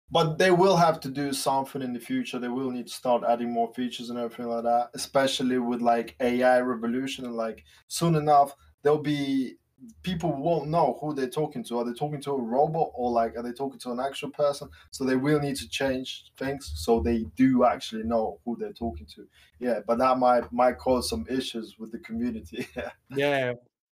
but 0.10 0.38
they 0.38 0.52
will 0.52 0.78
have 0.78 1.00
to 1.02 1.10
do 1.10 1.34
something 1.34 1.82
in 1.82 1.94
the 1.94 2.00
future. 2.00 2.40
They 2.40 2.48
will 2.48 2.72
need 2.72 2.88
to 2.88 2.94
start 2.94 3.24
adding 3.28 3.52
more 3.52 3.74
features 3.74 4.10
and 4.10 4.18
everything 4.18 4.48
like 4.48 4.64
that, 4.64 4.90
especially 4.94 5.58
with 5.58 5.82
like 5.82 6.16
AI 6.22 6.60
revolution. 6.60 7.26
And 7.26 7.36
like 7.36 7.66
soon 7.88 8.16
enough, 8.16 8.56
there'll 8.84 9.00
be 9.00 9.58
people 10.02 10.34
won't 10.34 10.70
know 10.70 10.98
who 11.02 11.14
they're 11.14 11.30
talking 11.30 11.64
to. 11.66 11.80
Are 11.80 11.86
they 11.86 11.94
talking 11.94 12.22
to 12.22 12.32
a 12.32 12.42
robot 12.42 12.92
or 12.94 13.12
like 13.12 13.36
are 13.36 13.44
they 13.44 13.52
talking 13.52 13.80
to 13.80 13.92
an 13.92 14.00
actual 14.00 14.30
person? 14.30 14.70
So 14.92 15.04
they 15.04 15.16
will 15.16 15.40
need 15.40 15.58
to 15.58 15.70
change 15.70 16.32
things 16.38 16.72
so 16.76 17.00
they 17.00 17.26
do 17.36 17.66
actually 17.66 18.04
know 18.04 18.40
who 18.46 18.56
they're 18.58 18.74
talking 18.74 19.08
to. 19.16 19.28
Yeah, 19.60 19.82
but 19.86 19.98
that 20.00 20.18
might 20.18 20.52
might 20.52 20.78
cause 20.78 21.10
some 21.10 21.26
issues 21.30 21.78
with 21.78 21.92
the 21.92 22.00
community. 22.00 22.68
yeah, 23.16 23.54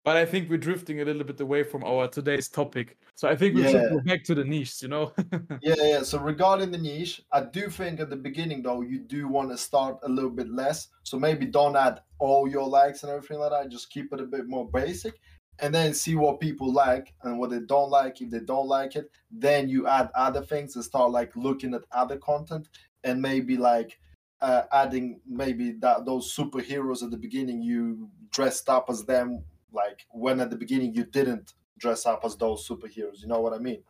but 0.09 0.17
I 0.17 0.25
think 0.25 0.49
we're 0.49 0.57
drifting 0.57 1.01
a 1.01 1.05
little 1.05 1.23
bit 1.23 1.39
away 1.39 1.61
from 1.61 1.83
our 1.83 2.07
today's 2.07 2.47
topic. 2.47 2.97
So 3.13 3.29
I 3.29 3.35
think 3.35 3.53
we 3.53 3.61
yeah. 3.61 3.69
should 3.69 3.89
go 3.91 3.99
back 3.99 4.23
to 4.23 4.33
the 4.33 4.43
niche, 4.43 4.81
you 4.81 4.87
know? 4.87 5.13
yeah, 5.61 5.75
yeah. 5.77 6.01
So 6.01 6.17
regarding 6.17 6.71
the 6.71 6.79
niche, 6.79 7.21
I 7.31 7.41
do 7.41 7.69
think 7.69 7.99
at 7.99 8.09
the 8.09 8.15
beginning 8.15 8.63
though, 8.63 8.81
you 8.81 8.97
do 8.97 9.27
want 9.27 9.51
to 9.51 9.57
start 9.57 9.99
a 10.01 10.09
little 10.09 10.31
bit 10.31 10.49
less. 10.49 10.87
So 11.03 11.19
maybe 11.19 11.45
don't 11.45 11.75
add 11.75 11.99
all 12.17 12.49
your 12.49 12.67
likes 12.67 13.03
and 13.03 13.11
everything 13.11 13.37
like 13.37 13.51
that. 13.51 13.69
Just 13.69 13.91
keep 13.91 14.11
it 14.11 14.19
a 14.19 14.23
bit 14.23 14.47
more 14.47 14.67
basic 14.67 15.13
and 15.59 15.75
then 15.75 15.93
see 15.93 16.15
what 16.15 16.39
people 16.39 16.73
like 16.73 17.13
and 17.21 17.37
what 17.37 17.51
they 17.51 17.59
don't 17.59 17.91
like. 17.91 18.19
If 18.19 18.31
they 18.31 18.39
don't 18.39 18.67
like 18.67 18.95
it, 18.95 19.11
then 19.29 19.69
you 19.69 19.85
add 19.85 20.09
other 20.15 20.41
things 20.41 20.75
and 20.75 20.83
start 20.83 21.11
like 21.11 21.35
looking 21.35 21.75
at 21.75 21.83
other 21.91 22.17
content 22.17 22.67
and 23.03 23.21
maybe 23.21 23.57
like 23.57 23.99
uh, 24.41 24.63
adding 24.71 25.19
maybe 25.27 25.73
that 25.73 26.03
those 26.07 26.35
superheroes 26.35 27.03
at 27.03 27.11
the 27.11 27.17
beginning 27.17 27.61
you 27.61 28.09
dressed 28.31 28.69
up 28.69 28.89
as 28.89 29.03
them 29.03 29.43
like 29.73 30.05
when 30.11 30.39
at 30.39 30.49
the 30.49 30.55
beginning 30.55 30.93
you 30.93 31.03
didn't 31.05 31.53
dress 31.77 32.05
up 32.05 32.21
as 32.25 32.35
those 32.35 32.67
superheroes 32.67 33.21
you 33.21 33.27
know 33.27 33.39
what 33.39 33.53
i 33.53 33.57
mean? 33.57 33.81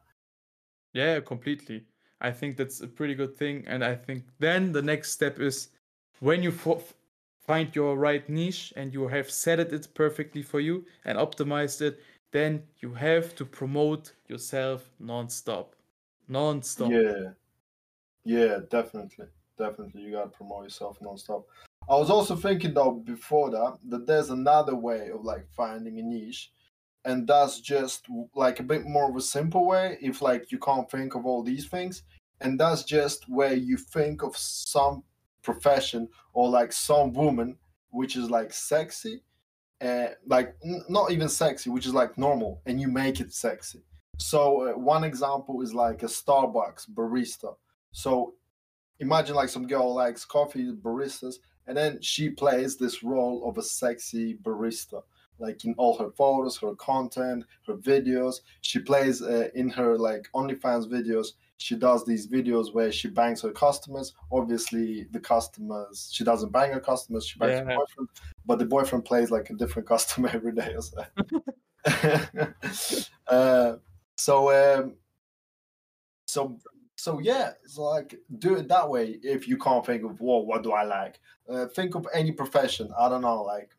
Yeah 0.94 1.20
completely. 1.20 1.86
I 2.22 2.32
think 2.32 2.58
that's 2.58 2.82
a 2.82 2.88
pretty 2.88 3.16
good 3.16 3.38
thing 3.38 3.64
and 3.68 3.84
i 3.84 3.96
think 3.96 4.26
then 4.40 4.72
the 4.72 4.82
next 4.82 5.12
step 5.12 5.40
is 5.40 5.70
when 6.20 6.44
you 6.44 6.52
f- 6.52 6.94
find 7.48 7.74
your 7.76 7.98
right 7.98 8.28
niche 8.30 8.74
and 8.76 8.94
you 8.94 9.08
have 9.08 9.32
set 9.32 9.60
it 9.60 9.88
perfectly 9.94 10.44
for 10.44 10.60
you 10.60 10.86
and 11.06 11.18
optimized 11.18 11.82
it 11.82 12.02
then 12.32 12.62
you 12.80 12.94
have 12.94 13.34
to 13.36 13.46
promote 13.46 14.14
yourself 14.28 14.92
non-stop. 15.00 15.76
Non-stop. 16.28 16.92
Yeah. 16.92 17.30
Yeah 18.24 18.60
definitely. 18.70 19.26
Definitely 19.58 20.02
you 20.02 20.12
got 20.12 20.26
to 20.26 20.38
promote 20.38 20.66
yourself 20.66 20.98
non-stop 21.02 21.48
I 21.90 21.96
was 21.96 22.12
also 22.12 22.36
thinking 22.36 22.76
though 22.76 22.92
before 22.92 23.50
that 23.50 23.80
that 23.90 24.06
there's 24.06 24.30
another 24.30 24.76
way 24.76 25.10
of 25.10 25.24
like 25.24 25.48
finding 25.50 25.98
a 26.00 26.04
niche, 26.04 26.52
and 27.04 27.28
that's 27.28 27.60
just 27.60 28.06
like 28.36 28.60
a 28.60 28.64
bit 28.64 28.86
more 28.86 29.10
of 29.10 29.16
a 29.16 29.22
simple 29.22 29.66
way 29.66 29.98
if 30.00 30.22
like 30.22 30.52
you 30.52 30.60
can't 30.60 30.90
think 30.90 31.16
of 31.16 31.26
all 31.26 31.42
these 31.44 31.68
things, 31.68 32.04
and 32.42 32.60
that's 32.60 32.84
just 32.84 33.28
where 33.28 33.54
you 33.54 33.76
think 33.76 34.22
of 34.22 34.38
some 34.38 35.04
profession 35.42 36.08
or 36.34 36.48
like 36.48 36.72
some 36.72 37.12
woman 37.14 37.58
which 37.90 38.16
is 38.16 38.30
like 38.30 38.54
sexy, 38.54 39.24
and 39.82 40.16
like 40.28 40.56
n- 40.64 40.84
not 40.90 41.12
even 41.12 41.28
sexy, 41.28 41.72
which 41.72 41.88
is 41.88 41.94
like 41.94 42.20
normal, 42.20 42.62
and 42.68 42.80
you 42.80 42.88
make 42.88 43.20
it 43.20 43.34
sexy. 43.34 43.82
So 44.20 44.70
uh, 44.70 44.78
one 44.78 45.04
example 45.04 45.62
is 45.64 45.74
like 45.74 46.04
a 46.04 46.08
Starbucks 46.08 46.92
barista. 46.94 47.56
So 47.94 48.36
imagine 49.00 49.34
like 49.34 49.50
some 49.50 49.66
girl 49.66 49.96
likes 49.96 50.24
coffee 50.24 50.72
baristas 50.72 51.36
and 51.70 51.78
then 51.78 52.02
she 52.02 52.30
plays 52.30 52.76
this 52.76 53.04
role 53.04 53.48
of 53.48 53.58
a 53.58 53.64
sexy 53.64 54.38
barista 54.44 55.02
like 55.40 55.64
in 55.66 55.74
all 55.78 55.98
her 55.98 56.12
photos 56.12 56.58
her 56.58 56.76
content 56.76 57.46
her 57.66 57.76
videos. 57.76 58.42
She 58.62 58.80
plays 58.80 59.22
uh, 59.22 59.50
in 59.56 59.70
her 59.70 59.98
like 59.98 60.28
onlyfans 60.36 60.88
videos. 60.88 61.28
She 61.58 61.76
does 61.76 62.06
these 62.06 62.28
videos 62.28 62.74
where 62.74 62.92
she 62.92 63.10
bangs 63.10 63.42
her 63.42 63.52
customers. 63.52 64.14
Obviously 64.32 65.08
the 65.12 65.20
customers 65.20 66.10
she 66.12 66.24
doesn't 66.24 66.52
bang 66.52 66.74
her 66.74 66.80
customers 66.80 67.26
she 67.26 67.40
bangs 67.40 67.52
yeah. 67.52 67.60
her 67.60 67.78
boyfriend 67.78 68.10
but 68.46 68.60
the 68.60 68.66
boyfriend 68.66 69.06
plays 69.06 69.32
like 69.32 69.50
a 69.50 69.54
different 69.54 69.88
customer 69.94 70.30
every 70.34 70.54
day 70.54 70.76
or 70.76 70.82
so. 70.82 71.04
Uh, 73.28 73.76
so 74.18 74.50
um, 74.52 74.96
so 76.28 76.58
so 77.00 77.20
yeah, 77.20 77.52
it's 77.64 77.78
like 77.78 78.16
do 78.40 78.56
it 78.56 78.68
that 78.68 78.90
way. 78.90 79.20
If 79.24 79.48
you 79.48 79.58
can't 79.58 79.86
think 79.86 80.04
of 80.04 80.20
whoa, 80.20 80.40
what 80.40 80.64
do 80.64 80.74
I 80.74 80.84
like? 80.84 81.20
Uh, 81.50 81.66
think 81.68 81.96
of 81.96 82.06
any 82.14 82.32
profession. 82.32 82.90
I 83.00 83.08
don't 83.08 83.22
know, 83.22 83.42
like 83.44 83.72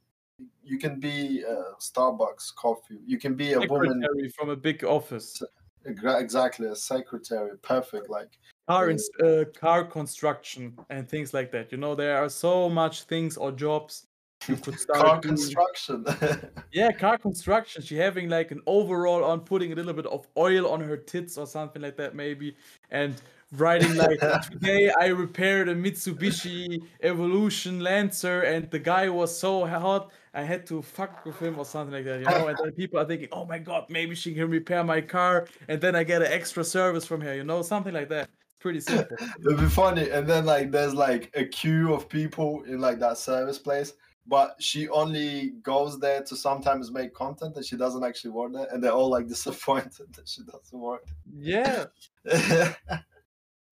you 0.64 0.78
can 0.78 0.98
be 0.98 1.44
uh, 1.44 1.74
Starbucks 1.78 2.54
coffee. 2.54 2.98
You 3.06 3.18
can 3.18 3.34
be 3.34 3.52
a 3.52 3.60
secretary 3.60 3.88
woman 3.88 4.30
from 4.36 4.48
a 4.48 4.56
big 4.56 4.84
office. 4.84 5.42
Exactly, 5.84 6.68
a 6.68 6.76
secretary. 6.76 7.58
Perfect. 7.58 8.08
Like 8.08 8.38
car 8.68 8.90
in, 8.90 8.98
uh, 9.22 9.44
car 9.58 9.84
construction 9.84 10.76
and 10.88 11.08
things 11.08 11.34
like 11.34 11.50
that. 11.52 11.72
You 11.72 11.78
know, 11.78 11.94
there 11.94 12.16
are 12.16 12.30
so 12.30 12.70
much 12.70 13.02
things 13.02 13.36
or 13.36 13.52
jobs 13.52 14.06
you 14.48 14.56
could 14.56 14.78
start 14.80 15.00
car 15.00 15.20
doing... 15.20 15.36
construction. 15.36 16.04
yeah, 16.72 16.92
car 16.92 17.18
construction. 17.18 17.82
She 17.82 17.96
having 17.96 18.28
like 18.28 18.50
an 18.50 18.60
overall 18.66 19.24
on, 19.24 19.40
putting 19.40 19.72
a 19.72 19.74
little 19.74 19.92
bit 19.92 20.06
of 20.06 20.26
oil 20.36 20.68
on 20.70 20.80
her 20.80 20.96
tits 20.96 21.38
or 21.38 21.46
something 21.46 21.82
like 21.82 21.96
that, 21.96 22.14
maybe, 22.14 22.56
and 22.90 23.20
writing 23.52 23.96
like 23.96 24.20
today 24.50 24.92
I 25.00 25.06
repaired 25.06 25.68
a 25.68 25.74
Mitsubishi 25.74 26.82
Evolution 27.02 27.80
Lancer 27.80 28.42
and 28.42 28.70
the 28.70 28.78
guy 28.78 29.08
was 29.08 29.36
so 29.36 29.66
hot 29.66 30.12
I 30.32 30.42
had 30.42 30.66
to 30.68 30.82
fuck 30.82 31.24
with 31.26 31.40
him 31.40 31.58
or 31.58 31.64
something 31.64 31.92
like 31.92 32.04
that, 32.04 32.20
you 32.20 32.26
know. 32.26 32.46
And 32.46 32.56
then 32.62 32.72
people 32.72 33.00
are 33.00 33.04
thinking, 33.04 33.28
oh 33.32 33.44
my 33.46 33.58
god, 33.58 33.86
maybe 33.88 34.14
she 34.14 34.32
can 34.32 34.48
repair 34.48 34.84
my 34.84 35.00
car, 35.00 35.48
and 35.68 35.80
then 35.80 35.96
I 35.96 36.04
get 36.04 36.22
an 36.22 36.30
extra 36.30 36.62
service 36.62 37.04
from 37.04 37.20
her, 37.22 37.34
you 37.34 37.44
know, 37.44 37.62
something 37.62 37.92
like 37.92 38.08
that. 38.10 38.30
Pretty 38.60 38.80
simple. 38.80 39.16
It'd 39.44 39.58
be 39.58 39.66
funny, 39.66 40.10
and 40.10 40.28
then 40.28 40.44
like 40.44 40.70
there's 40.70 40.94
like 40.94 41.32
a 41.34 41.44
queue 41.44 41.92
of 41.94 42.08
people 42.08 42.62
in 42.64 42.78
like 42.80 43.00
that 43.00 43.18
service 43.18 43.58
place 43.58 43.94
but 44.26 44.54
she 44.60 44.88
only 44.88 45.54
goes 45.62 45.98
there 45.98 46.22
to 46.22 46.36
sometimes 46.36 46.90
make 46.90 47.14
content 47.14 47.56
and 47.56 47.64
she 47.64 47.76
doesn't 47.76 48.04
actually 48.04 48.30
work 48.30 48.52
there. 48.52 48.68
And 48.70 48.82
they're 48.82 48.92
all 48.92 49.10
like 49.10 49.26
disappointed 49.36 50.12
that 50.14 50.28
she 50.28 50.42
doesn't 50.42 50.78
work 50.78 51.06
yeah. 51.38 51.86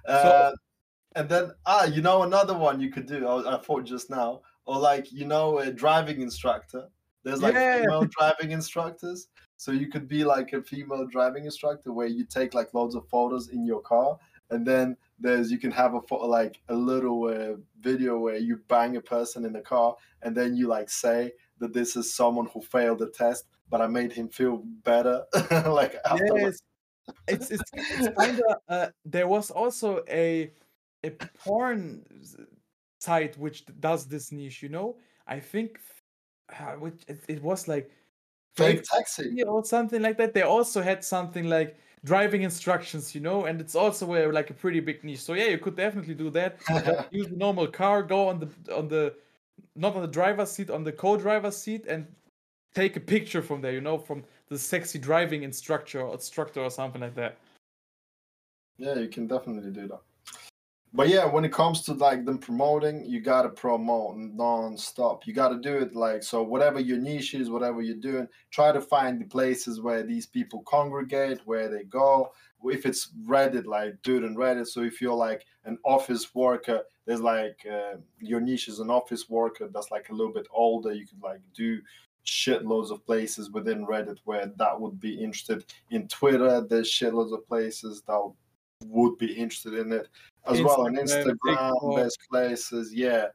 Uh, 0.07 0.23
so, 0.23 0.55
and 1.17 1.29
then 1.29 1.51
ah 1.67 1.85
you 1.85 2.01
know 2.01 2.23
another 2.23 2.57
one 2.57 2.81
you 2.81 2.91
could 2.91 3.05
do 3.05 3.27
I, 3.27 3.57
I 3.57 3.61
thought 3.61 3.85
just 3.85 4.09
now 4.09 4.41
or 4.69 4.79
like 4.79 5.11
you 5.11 5.25
know 5.25 5.59
a 5.59 5.73
driving 5.73 6.21
instructor. 6.21 6.89
There's 7.25 7.43
like 7.43 7.55
yeah. 7.55 7.81
female 7.81 8.05
driving 8.05 8.53
instructors. 8.53 9.29
So 9.57 9.73
you 9.73 9.89
could 9.89 10.07
be 10.07 10.25
like 10.25 10.53
a 10.53 10.63
female 10.63 11.07
driving 11.07 11.47
instructor 11.47 11.93
where 11.93 12.07
you 12.07 12.25
take 12.25 12.55
like 12.55 12.73
loads 12.75 12.95
of 12.95 13.09
photos 13.09 13.49
in 13.49 13.65
your 13.67 13.81
car 13.81 14.19
and 14.51 14.67
then 14.67 14.97
there's 15.21 15.51
you 15.51 15.59
can 15.59 15.71
have 15.71 15.95
a 15.95 16.15
like 16.15 16.61
a 16.69 16.75
little 16.75 17.25
uh, 17.25 17.57
video 17.81 18.19
where 18.19 18.37
you 18.37 18.61
bang 18.69 18.97
a 18.97 19.01
person 19.01 19.45
in 19.45 19.53
the 19.53 19.61
car 19.61 19.97
and 20.23 20.37
then 20.37 20.57
you 20.57 20.67
like 20.69 20.89
say 20.89 21.33
that 21.59 21.73
this 21.73 21.97
is 21.97 22.15
someone 22.15 22.47
who 22.53 22.61
failed 22.61 22.99
the 22.99 23.11
test 23.11 23.47
but 23.71 23.81
i 23.81 23.87
made 23.87 24.13
him 24.13 24.29
feel 24.29 24.63
better 24.85 25.25
like 25.67 25.97
yes. 26.17 26.61
it's 27.27 27.51
it's, 27.51 27.63
it's 27.73 28.17
kind 28.17 28.41
of 28.41 28.57
uh, 28.69 28.89
there 29.05 29.27
was 29.27 29.51
also 29.51 30.03
a 30.09 30.53
a 31.05 31.11
porn 31.11 32.05
site 32.99 33.39
which 33.39 33.65
does 33.81 34.07
this 34.07 34.33
niche 34.33 34.63
you 34.63 34.69
know? 34.69 34.97
I 35.27 35.41
think 35.41 35.79
uh, 36.59 36.73
which 36.73 37.03
it, 37.07 37.21
it 37.29 37.43
was 37.43 37.69
like 37.69 37.91
fake 38.57 38.83
taxi. 38.83 39.43
or 39.45 39.65
something 39.65 40.03
like 40.03 40.17
that. 40.19 40.35
They 40.35 40.43
also 40.43 40.83
had 40.83 41.05
something 41.05 41.49
like 41.49 41.77
driving 42.05 42.43
instructions, 42.43 43.15
you 43.15 43.21
know, 43.21 43.45
and 43.45 43.61
it's 43.61 43.75
also 43.75 44.15
a, 44.15 44.31
like 44.33 44.51
a 44.51 44.55
pretty 44.55 44.81
big 44.81 45.05
niche. 45.05 45.21
So 45.21 45.35
yeah, 45.35 45.47
you 45.47 45.59
could 45.59 45.77
definitely 45.77 46.15
do 46.15 46.31
that. 46.31 46.59
use 47.11 47.29
the 47.29 47.37
normal 47.37 47.67
car, 47.67 48.03
go 48.03 48.29
on 48.29 48.41
the 48.41 48.75
on 48.75 48.89
the 48.89 49.15
not 49.75 49.95
on 49.95 50.03
the 50.03 50.09
driver's 50.09 50.51
seat, 50.51 50.71
on 50.71 50.85
the 50.85 50.93
co-driver's 50.93 51.57
seat, 51.57 51.87
and 51.87 52.07
take 52.75 52.97
a 52.97 53.01
picture 53.01 53.43
from 53.43 53.61
there, 53.61 53.73
you 53.73 53.81
know, 53.81 53.99
from 53.99 54.25
the 54.49 54.59
sexy 54.59 54.99
driving 54.99 55.43
instructor 55.43 56.01
or 56.01 56.15
instructor 56.15 56.61
or 56.61 56.71
something 56.71 57.01
like 57.01 57.15
that. 57.15 57.39
Yeah, 58.77 58.95
you 58.95 59.09
can 59.09 59.27
definitely 59.27 59.71
do 59.71 59.89
that. 59.89 60.01
But 60.95 61.09
yeah, 61.09 61.27
when 61.27 61.45
it 61.45 61.53
comes 61.53 61.83
to 61.83 61.93
like 61.93 62.25
them 62.25 62.39
promoting, 62.39 63.05
you 63.05 63.21
gotta 63.21 63.51
promote 63.51 64.17
non-stop. 64.17 65.27
You 65.27 65.35
gotta 65.35 65.59
do 65.61 65.77
it 65.77 65.95
like 65.95 66.23
so. 66.23 66.43
Whatever 66.43 66.81
your 66.81 66.99
niche 66.99 67.35
is, 67.35 67.51
whatever 67.51 67.83
you're 67.83 67.97
doing, 67.97 68.27
try 68.51 68.73
to 68.73 68.81
find 68.81 69.21
the 69.21 69.27
places 69.27 69.81
where 69.81 70.03
these 70.03 70.27
people 70.27 70.63
congregate, 70.63 71.41
where 71.45 71.69
they 71.69 71.85
go. 71.85 72.33
If 72.65 72.87
it's 72.87 73.13
Reddit, 73.27 73.67
like 73.67 74.01
do 74.03 74.17
it 74.17 74.25
in 74.25 74.35
Reddit. 74.35 74.67
So 74.67 74.83
if 74.83 75.01
you're 75.01 75.15
like 75.15 75.45
an 75.65 75.79
office 75.85 76.35
worker, 76.35 76.83
there's 77.05 77.21
like 77.21 77.67
uh, 77.71 77.99
your 78.21 78.41
niche 78.41 78.69
is 78.69 78.81
an 78.81 78.91
office 78.91 79.29
worker 79.29 79.69
that's 79.73 79.91
like 79.91 80.09
a 80.09 80.15
little 80.15 80.33
bit 80.33 80.49
older. 80.51 80.93
You 80.93 81.07
could 81.07 81.23
like 81.23 81.41
do 81.55 81.81
shitloads 82.25 82.91
of 82.91 83.05
places 83.05 83.51
within 83.51 83.87
Reddit 83.87 84.19
where 84.25 84.53
that 84.57 84.81
would 84.81 85.01
be 85.01 85.23
interested. 85.23 85.65
In 85.91 86.09
Twitter, 86.09 86.61
there's 86.61 86.91
shitloads 86.91 87.33
of 87.33 87.47
places 87.47 88.03
that 88.07 88.33
would 88.85 89.19
be 89.19 89.33
interested 89.33 89.75
in 89.75 89.93
it 89.93 90.09
as 90.47 90.61
well 90.63 90.87
on 90.87 90.97
Instagram. 90.97 91.97
There's 91.97 92.17
places, 92.31 92.93
yeah, 92.95 93.27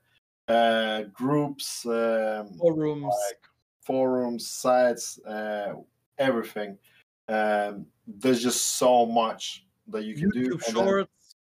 uh, 0.47 1.03
groups, 1.13 1.85
um, 1.85 2.53
forums, 2.57 3.03
like 3.03 3.39
forums, 3.81 4.47
sites, 4.47 5.19
uh, 5.25 5.73
everything. 6.17 6.77
Um, 7.29 7.85
there's 8.07 8.41
just 8.43 8.77
so 8.77 9.05
much 9.05 9.65
that 9.87 10.03
you 10.03 10.15
can 10.15 10.31
YouTube 10.31 10.63
do. 10.65 10.71
Shorts. 10.71 11.35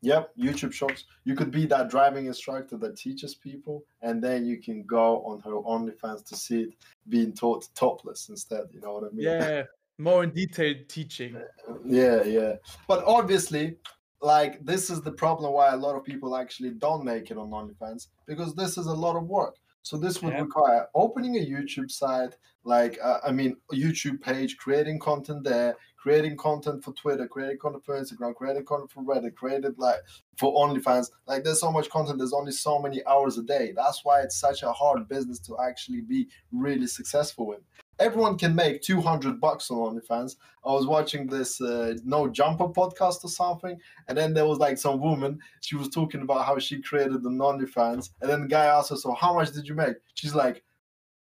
Yep, 0.00 0.30
YouTube 0.38 0.72
Shorts. 0.72 1.04
You 1.24 1.34
could 1.34 1.50
be 1.50 1.66
that 1.66 1.90
driving 1.90 2.26
instructor 2.26 2.76
that 2.76 2.96
teaches 2.96 3.34
people, 3.34 3.84
and 4.02 4.22
then 4.22 4.46
you 4.46 4.58
can 4.58 4.84
go 4.84 5.22
on 5.24 5.40
her 5.40 5.52
OnlyFans 5.52 6.24
to 6.26 6.36
see 6.36 6.62
it 6.62 6.70
being 7.08 7.32
taught 7.32 7.68
topless 7.74 8.28
instead. 8.28 8.66
You 8.70 8.80
know 8.80 8.92
what 8.92 9.04
I 9.04 9.08
mean? 9.08 9.26
Yeah, 9.26 9.62
more 9.98 10.24
in 10.24 10.30
detail 10.30 10.74
teaching. 10.88 11.36
Yeah, 11.84 12.22
yeah. 12.22 12.54
But 12.86 13.04
obviously, 13.04 13.76
like 14.22 14.64
this 14.64 14.90
is 14.90 15.02
the 15.02 15.12
problem 15.12 15.52
why 15.52 15.72
a 15.72 15.76
lot 15.76 15.96
of 15.96 16.04
people 16.04 16.36
actually 16.36 16.70
don't 16.70 17.04
make 17.04 17.30
it 17.30 17.36
on 17.36 17.50
OnlyFans 17.50 18.08
because 18.26 18.54
this 18.54 18.78
is 18.78 18.86
a 18.86 18.94
lot 18.94 19.16
of 19.16 19.24
work. 19.24 19.56
So 19.82 19.96
this 19.96 20.22
would 20.22 20.34
Yeah. 20.34 20.42
require 20.42 20.88
opening 20.94 21.36
a 21.36 21.40
YouTube 21.40 21.90
site, 21.90 22.36
like 22.64 22.98
uh, 23.02 23.20
I 23.24 23.32
mean, 23.32 23.56
a 23.72 23.76
YouTube 23.76 24.20
page, 24.20 24.56
creating 24.58 24.98
content 24.98 25.44
there, 25.44 25.76
creating 25.96 26.36
content 26.36 26.84
for 26.84 26.92
Twitter, 26.92 27.26
creating 27.26 27.58
content 27.58 27.84
for 27.84 27.98
Instagram, 27.98 28.34
creating 28.34 28.64
content 28.66 28.90
for 28.90 29.02
Reddit, 29.02 29.34
created 29.34 29.78
like 29.78 30.00
for 30.36 30.52
OnlyFans. 30.54 31.10
Like 31.26 31.42
there's 31.44 31.60
so 31.60 31.72
much 31.72 31.88
content. 31.90 32.18
There's 32.18 32.34
only 32.34 32.52
so 32.52 32.78
many 32.80 33.04
hours 33.06 33.38
a 33.38 33.42
day. 33.42 33.72
That's 33.74 34.04
why 34.04 34.20
it's 34.20 34.38
such 34.38 34.62
a 34.62 34.72
hard 34.72 35.08
business 35.08 35.38
to 35.40 35.56
actually 35.60 36.02
be 36.02 36.28
really 36.52 36.86
successful 36.86 37.52
in. 37.52 37.60
Everyone 37.98 38.38
can 38.38 38.54
make 38.54 38.82
200 38.82 39.40
bucks 39.40 39.70
on 39.70 39.78
OnlyFans. 39.78 40.36
I 40.64 40.72
was 40.72 40.86
watching 40.86 41.26
this 41.26 41.60
uh, 41.60 41.94
No 42.04 42.28
Jumper 42.28 42.68
podcast 42.68 43.24
or 43.24 43.28
something, 43.28 43.78
and 44.06 44.16
then 44.16 44.34
there 44.34 44.46
was 44.46 44.58
like 44.58 44.78
some 44.78 45.00
woman. 45.00 45.40
She 45.60 45.76
was 45.76 45.88
talking 45.88 46.22
about 46.22 46.46
how 46.46 46.58
she 46.58 46.80
created 46.80 47.22
the 47.22 47.30
OnlyFans, 47.30 48.10
and 48.20 48.30
then 48.30 48.42
the 48.42 48.48
guy 48.48 48.66
asked 48.66 48.90
her, 48.90 48.96
"So 48.96 49.14
how 49.14 49.34
much 49.34 49.52
did 49.52 49.66
you 49.66 49.74
make?" 49.74 49.96
She's 50.14 50.34
like, 50.34 50.62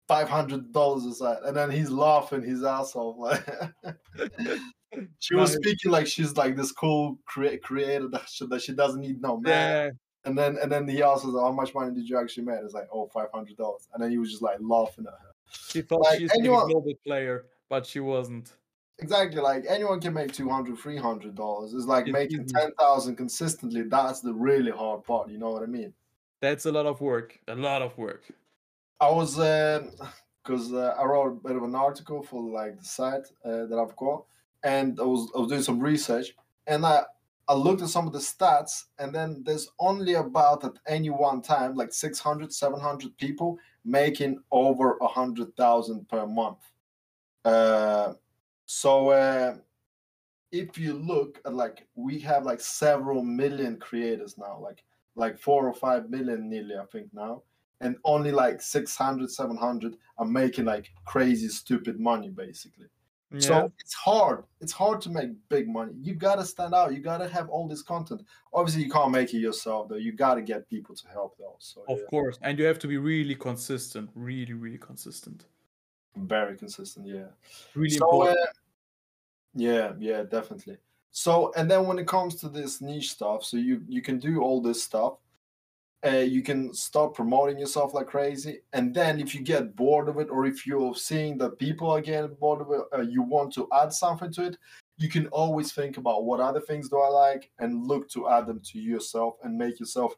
500 0.07 0.71
dollars 0.71 1.05
or 1.05 1.13
something, 1.13 1.47
and 1.47 1.55
then 1.55 1.71
he's 1.71 1.89
laughing 1.89 2.43
his 2.43 2.63
ass 2.63 2.95
off. 2.95 3.17
Like 3.17 3.45
she 5.19 5.35
was 5.35 5.53
speaking 5.53 5.91
like 5.91 6.07
she's 6.07 6.35
like 6.35 6.55
this 6.55 6.71
cool 6.71 7.17
crea- 7.25 7.57
creator 7.57 8.07
that 8.09 8.29
she, 8.29 8.45
that 8.47 8.61
she 8.61 8.73
doesn't 8.73 9.01
need 9.01 9.21
no 9.21 9.37
man. 9.39 9.51
Yeah, 9.85 9.91
And 10.25 10.37
then 10.37 10.57
and 10.61 10.71
then 10.71 10.87
he 10.87 11.01
asks 11.01 11.25
her, 11.25 11.31
"How 11.31 11.51
much 11.51 11.73
money 11.73 11.93
did 11.93 12.07
you 12.07 12.19
actually 12.19 12.43
make?" 12.45 12.59
It's 12.63 12.73
like, 12.73 12.87
"Oh, 12.91 13.09
500 13.13 13.55
dollars," 13.57 13.87
and 13.93 14.03
then 14.03 14.11
he 14.11 14.17
was 14.17 14.29
just 14.29 14.41
like 14.41 14.57
laughing 14.61 15.05
at 15.07 15.13
her. 15.13 15.32
She 15.53 15.81
thought 15.81 16.01
Like, 16.01 16.19
she's 16.19 16.31
anyone- 16.33 16.63
a 16.69 16.73
global 16.73 16.93
player, 17.05 17.45
but 17.69 17.85
she 17.85 17.99
wasn't. 17.99 18.53
Exactly, 18.99 19.41
like 19.41 19.65
anyone 19.67 19.99
can 19.99 20.13
make 20.13 20.31
200 20.31 20.77
300 20.77 21.33
dollars. 21.35 21.73
It's 21.73 21.85
like 21.85 22.05
It's 22.07 22.13
making 22.13 22.43
easy. 22.43 22.53
10,000 22.53 23.15
consistently. 23.15 23.81
That's 23.83 24.21
the 24.21 24.33
really 24.33 24.71
hard 24.71 25.03
part. 25.03 25.29
You 25.29 25.39
know 25.39 25.49
what 25.51 25.63
I 25.63 25.65
mean? 25.65 25.93
That's 26.41 26.65
a 26.65 26.71
lot 26.71 26.85
of 26.85 27.01
work. 27.01 27.39
A 27.47 27.55
lot 27.55 27.81
of 27.81 27.97
work. 27.97 28.23
I 28.99 29.09
was 29.09 29.35
because 30.43 30.73
uh, 30.73 30.95
I 30.97 31.03
wrote 31.05 31.27
a 31.27 31.47
bit 31.47 31.55
of 31.55 31.63
an 31.63 31.73
article 31.75 32.21
for 32.21 32.41
like 32.43 32.77
the 32.79 32.85
site 32.85 33.25
uh, 33.43 33.65
that 33.65 33.77
I've 33.79 33.95
got, 33.95 34.25
and 34.63 34.99
I 34.99 35.03
was 35.03 35.31
I 35.35 35.39
was 35.39 35.49
doing 35.49 35.63
some 35.63 35.79
research, 35.79 36.35
and 36.67 36.85
I 36.85 37.03
I 37.47 37.55
looked 37.55 37.81
at 37.81 37.89
some 37.89 38.05
of 38.07 38.13
the 38.13 38.19
stats, 38.19 38.85
and 38.99 39.13
then 39.13 39.41
there's 39.43 39.69
only 39.79 40.13
about 40.13 40.63
at 40.63 40.73
any 40.87 41.09
one 41.09 41.41
time 41.41 41.75
like 41.75 41.91
600, 41.91 42.53
700 42.53 43.17
people 43.17 43.57
making 43.85 44.39
over 44.51 44.97
a 45.01 45.07
hundred 45.07 45.55
thousand 45.55 46.07
per 46.09 46.25
month. 46.25 46.59
Uh, 47.43 48.13
so 48.65 49.09
uh, 49.09 49.55
if 50.51 50.77
you 50.77 50.93
look 50.93 51.41
at 51.45 51.53
like 51.53 51.87
we 51.95 52.19
have 52.19 52.45
like 52.45 52.61
several 52.61 53.23
million 53.23 53.77
creators 53.77 54.37
now, 54.37 54.59
like 54.61 54.83
like 55.15 55.37
four 55.37 55.67
or 55.67 55.73
five 55.73 56.09
million 56.09 56.49
nearly, 56.49 56.75
I 56.75 56.85
think 56.85 57.07
now 57.13 57.43
and 57.83 57.97
only 58.05 58.31
like 58.31 58.61
600 58.61 59.29
700 59.29 59.97
are 60.17 60.25
making 60.25 60.65
like 60.65 60.91
crazy 61.05 61.49
stupid 61.49 61.99
money 61.99 62.29
basically 62.29 62.87
Yeah. 63.33 63.39
so 63.39 63.71
it's 63.79 63.93
hard 63.95 64.43
it's 64.61 64.71
hard 64.71 65.01
to 65.01 65.09
make 65.09 65.29
big 65.49 65.67
money 65.67 65.93
you 65.99 66.13
gotta 66.13 66.45
stand 66.45 66.73
out 66.75 66.93
you 66.93 66.99
gotta 66.99 67.27
have 67.27 67.49
all 67.49 67.67
this 67.67 67.81
content 67.81 68.21
obviously 68.53 68.83
you 68.83 68.91
can't 68.91 69.09
make 69.11 69.33
it 69.33 69.39
yourself 69.39 69.89
though 69.89 69.95
you 69.95 70.11
gotta 70.11 70.41
get 70.43 70.69
people 70.69 70.93
to 70.95 71.07
help 71.07 71.35
though 71.39 71.55
so 71.59 71.83
of 71.89 71.97
yeah, 71.97 72.05
course. 72.11 72.37
And 72.43 72.59
you 72.59 72.65
have 72.65 72.77
to 72.79 72.87
be 72.87 72.97
really 72.97 73.33
consistent. 73.35 74.11
Really, 74.13 74.53
really 74.53 74.77
consistent. 74.77 75.45
very 76.15 76.55
consistent 76.57 77.07
yeah 77.07 77.29
Really 77.73 77.89
so 77.89 78.05
important. 78.11 78.37
uh, 78.37 78.51
yeah 79.55 79.93
yeah 79.99 80.21
definitely 80.23 80.77
so 81.11 81.51
and 81.55 81.69
then 81.69 81.87
when 81.87 81.97
it 81.99 82.07
comes 82.07 82.35
to 82.35 82.49
this 82.49 82.81
niche 82.81 83.11
stuff 83.11 83.43
so 83.43 83.57
you 83.57 83.81
you 83.87 84.01
can 84.01 84.19
do 84.19 84.41
all 84.41 84.61
this 84.61 84.83
stuff 84.83 85.13
uh, 86.05 86.17
you 86.17 86.41
can 86.41 86.73
start 86.73 87.13
promoting 87.13 87.57
yourself 87.57 87.93
like 87.93 88.07
crazy. 88.07 88.59
And 88.73 88.93
then 88.93 89.19
if 89.19 89.33
you 89.33 89.41
get 89.41 89.75
bored 89.75 90.09
of 90.09 90.17
it 90.19 90.29
or 90.29 90.45
if 90.45 90.67
you're 90.67 90.95
seeing 90.95 91.37
that 91.37 91.59
people 91.59 91.89
are 91.89 92.01
getting 92.01 92.35
bored 92.35 92.61
of 92.61 92.71
it 92.71 92.81
uh, 92.97 93.01
you 93.01 93.21
want 93.21 93.53
to 93.53 93.67
add 93.73 93.93
something 93.93 94.31
to 94.33 94.45
it 94.47 94.57
you 94.97 95.09
can 95.09 95.27
always 95.27 95.71
think 95.71 95.97
about 95.97 96.23
what 96.23 96.39
other 96.39 96.59
things 96.59 96.89
do 96.89 96.99
i 96.99 97.07
like 97.07 97.49
and 97.59 97.87
look 97.87 98.09
to 98.09 98.29
add 98.29 98.45
them 98.45 98.59
to 98.63 98.79
yourself 98.79 99.35
and 99.43 99.57
make 99.57 99.79
yourself 99.79 100.15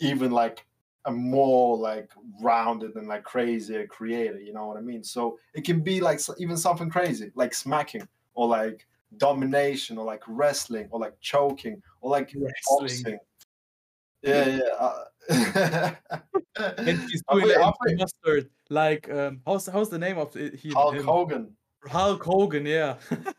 even 0.00 0.30
like 0.30 0.66
a 1.06 1.10
more 1.10 1.76
like 1.76 2.10
rounded 2.40 2.94
and 2.96 3.08
like 3.08 3.24
crazier 3.24 3.86
creator 3.86 4.40
you 4.40 4.52
know 4.52 4.66
what 4.66 4.76
i 4.76 4.80
mean? 4.80 5.04
So 5.04 5.38
it 5.52 5.64
can 5.64 5.80
be 5.80 6.00
like 6.00 6.20
even 6.38 6.56
something 6.56 6.88
crazy 6.88 7.30
like 7.34 7.54
smacking 7.54 8.08
or 8.34 8.48
like 8.48 8.86
domination 9.18 9.98
or 9.98 10.04
like 10.04 10.22
wrestling 10.26 10.88
or 10.90 10.98
like 10.98 11.18
choking 11.20 11.82
or 12.00 12.10
like 12.10 12.32
Wrestling. 12.34 12.48
boxing. 12.80 13.18
Yeah 14.22 14.46
yeah 14.46 14.60
uh, 14.78 15.04
And 15.28 17.00
he's 17.10 17.22
doing 17.30 17.46
it 17.48 17.74
in 17.88 17.96
mustard. 17.96 18.50
Like 18.70 19.10
um, 19.10 19.40
how's 19.44 19.66
how's 19.66 19.90
the 19.90 19.98
name 19.98 20.18
of 20.18 20.36
it? 20.36 20.54
He, 20.54 20.70
Hulk 20.70 20.94
him? 20.94 21.04
Hogan 21.04 21.56
Hulk 21.86 22.22
Hogan. 22.22 22.66
Yeah. 22.66 22.96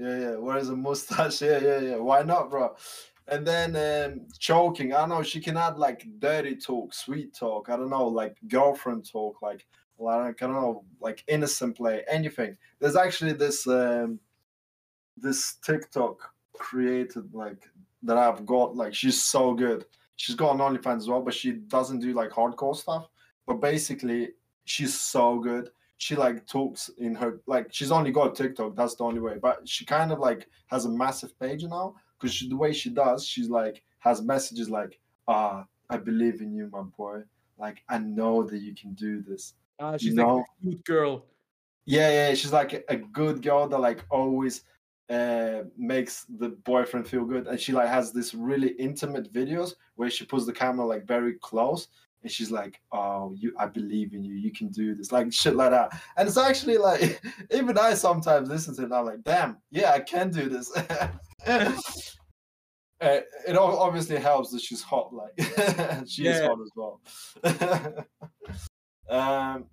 Yeah, 0.00 0.16
yeah. 0.16 0.36
Wears 0.36 0.68
a 0.68 0.76
mustache. 0.76 1.42
Yeah, 1.42 1.58
yeah, 1.58 1.80
yeah. 1.80 1.96
Why 1.96 2.22
not, 2.22 2.50
bro? 2.50 2.76
And 3.26 3.44
then 3.44 3.74
um, 3.74 4.28
choking. 4.38 4.94
I 4.94 4.98
don't 5.00 5.08
know. 5.08 5.24
She 5.24 5.40
can 5.40 5.56
add 5.56 5.76
like 5.76 6.06
dirty 6.20 6.54
talk, 6.54 6.94
sweet 6.94 7.34
talk. 7.34 7.68
I 7.68 7.76
don't 7.76 7.90
know, 7.90 8.06
like 8.06 8.36
girlfriend 8.46 9.10
talk, 9.10 9.42
like 9.42 9.66
well, 9.96 10.16
I 10.16 10.22
don't, 10.22 10.42
I 10.42 10.46
don't 10.46 10.54
know, 10.54 10.84
like 11.00 11.24
innocent 11.26 11.76
play, 11.76 12.04
anything. 12.08 12.56
There's 12.78 12.94
actually 12.94 13.32
this 13.32 13.66
um, 13.66 14.20
this 15.16 15.56
TikTok 15.64 16.30
created 16.54 17.34
like 17.34 17.68
that 18.04 18.16
I've 18.16 18.46
got. 18.46 18.76
Like 18.76 18.94
she's 18.94 19.20
so 19.20 19.52
good. 19.52 19.84
She's 20.18 20.36
got 20.36 20.52
an 20.54 20.60
OnlyFans 20.60 20.98
as 20.98 21.08
well, 21.08 21.22
but 21.22 21.32
she 21.32 21.52
doesn't 21.52 22.00
do 22.00 22.12
like 22.12 22.30
hardcore 22.30 22.76
stuff. 22.76 23.08
But 23.46 23.62
basically, 23.62 24.32
she's 24.66 24.98
so 24.98 25.38
good 25.38 25.70
she 25.98 26.14
like 26.14 26.46
talks 26.46 26.88
in 26.98 27.14
her 27.16 27.40
like 27.46 27.66
she's 27.72 27.90
only 27.90 28.12
got 28.12 28.34
TikTok. 28.34 28.76
That's 28.76 28.94
the 28.94 29.04
only 29.04 29.20
way. 29.20 29.36
But 29.40 29.68
she 29.68 29.84
kind 29.84 30.12
of 30.12 30.20
like 30.20 30.48
has 30.68 30.84
a 30.84 30.88
massive 30.88 31.38
page 31.38 31.64
now 31.64 31.96
because 32.18 32.38
the 32.40 32.56
way 32.56 32.72
she 32.72 32.88
does, 32.90 33.26
she's 33.26 33.50
like 33.50 33.82
has 33.98 34.22
messages 34.22 34.70
like, 34.70 34.98
"Ah, 35.26 35.66
I 35.90 35.96
believe 35.96 36.40
in 36.40 36.54
you, 36.54 36.70
my 36.72 36.82
boy. 36.82 37.24
Like 37.58 37.82
I 37.88 37.98
know 37.98 38.44
that 38.44 38.58
you 38.58 38.74
can 38.74 38.94
do 38.94 39.22
this." 39.22 39.54
Ah, 39.80 39.92
You 39.92 39.98
she's 39.98 40.14
like 40.14 40.26
a 40.28 40.64
good 40.64 40.84
girl. 40.84 41.26
Yeah, 41.84 42.10
yeah. 42.10 42.34
She's 42.34 42.52
like 42.52 42.84
a 42.88 42.96
good 42.96 43.42
girl 43.42 43.68
that 43.68 43.78
like 43.78 44.04
always 44.08 44.62
uh 45.10 45.62
makes 45.76 46.24
the 46.38 46.50
boyfriend 46.64 47.08
feel 47.08 47.24
good. 47.24 47.46
And 47.46 47.58
she 47.58 47.72
like 47.72 47.88
has 47.88 48.12
this 48.12 48.34
really 48.34 48.70
intimate 48.72 49.32
videos 49.32 49.72
where 49.96 50.10
she 50.10 50.24
puts 50.26 50.44
the 50.46 50.52
camera 50.52 50.84
like 50.86 51.06
very 51.06 51.34
close. 51.40 51.88
And 52.22 52.30
she's 52.32 52.50
like 52.50 52.80
oh 52.92 53.32
you 53.36 53.52
i 53.58 53.66
believe 53.66 54.12
in 54.12 54.22
you. 54.24 54.34
You 54.34 54.50
can 54.52 54.68
do 54.68 54.94
this 54.94 55.12
like 55.12 55.32
shit 55.32 55.54
like 55.56 55.70
that. 55.70 55.92
And 56.16 56.28
it's 56.28 56.36
actually 56.36 56.76
like 56.78 57.22
even 57.52 57.78
i 57.78 57.94
sometimes 57.94 58.48
listen 58.48 58.74
to 58.76 58.82
it 58.82 58.84
and 58.86 58.94
i'm 58.94 59.06
like 59.06 59.22
damn 59.22 59.56
yeah 59.70 59.92
i 59.92 60.00
can 60.00 60.30
do 60.30 60.48
this. 60.48 60.70
Uh, 63.00 63.20
it 63.46 63.56
obviously 63.56 64.16
helps 64.16 64.50
that 64.50 64.60
she's 64.60 64.82
hot 64.82 65.14
like 65.14 65.30
she 66.08 66.26
is 66.26 66.40
Yeah. 66.40 66.48
hot 66.48 66.58
as 66.60 66.72
well. 66.74 67.00
Um 69.08 69.66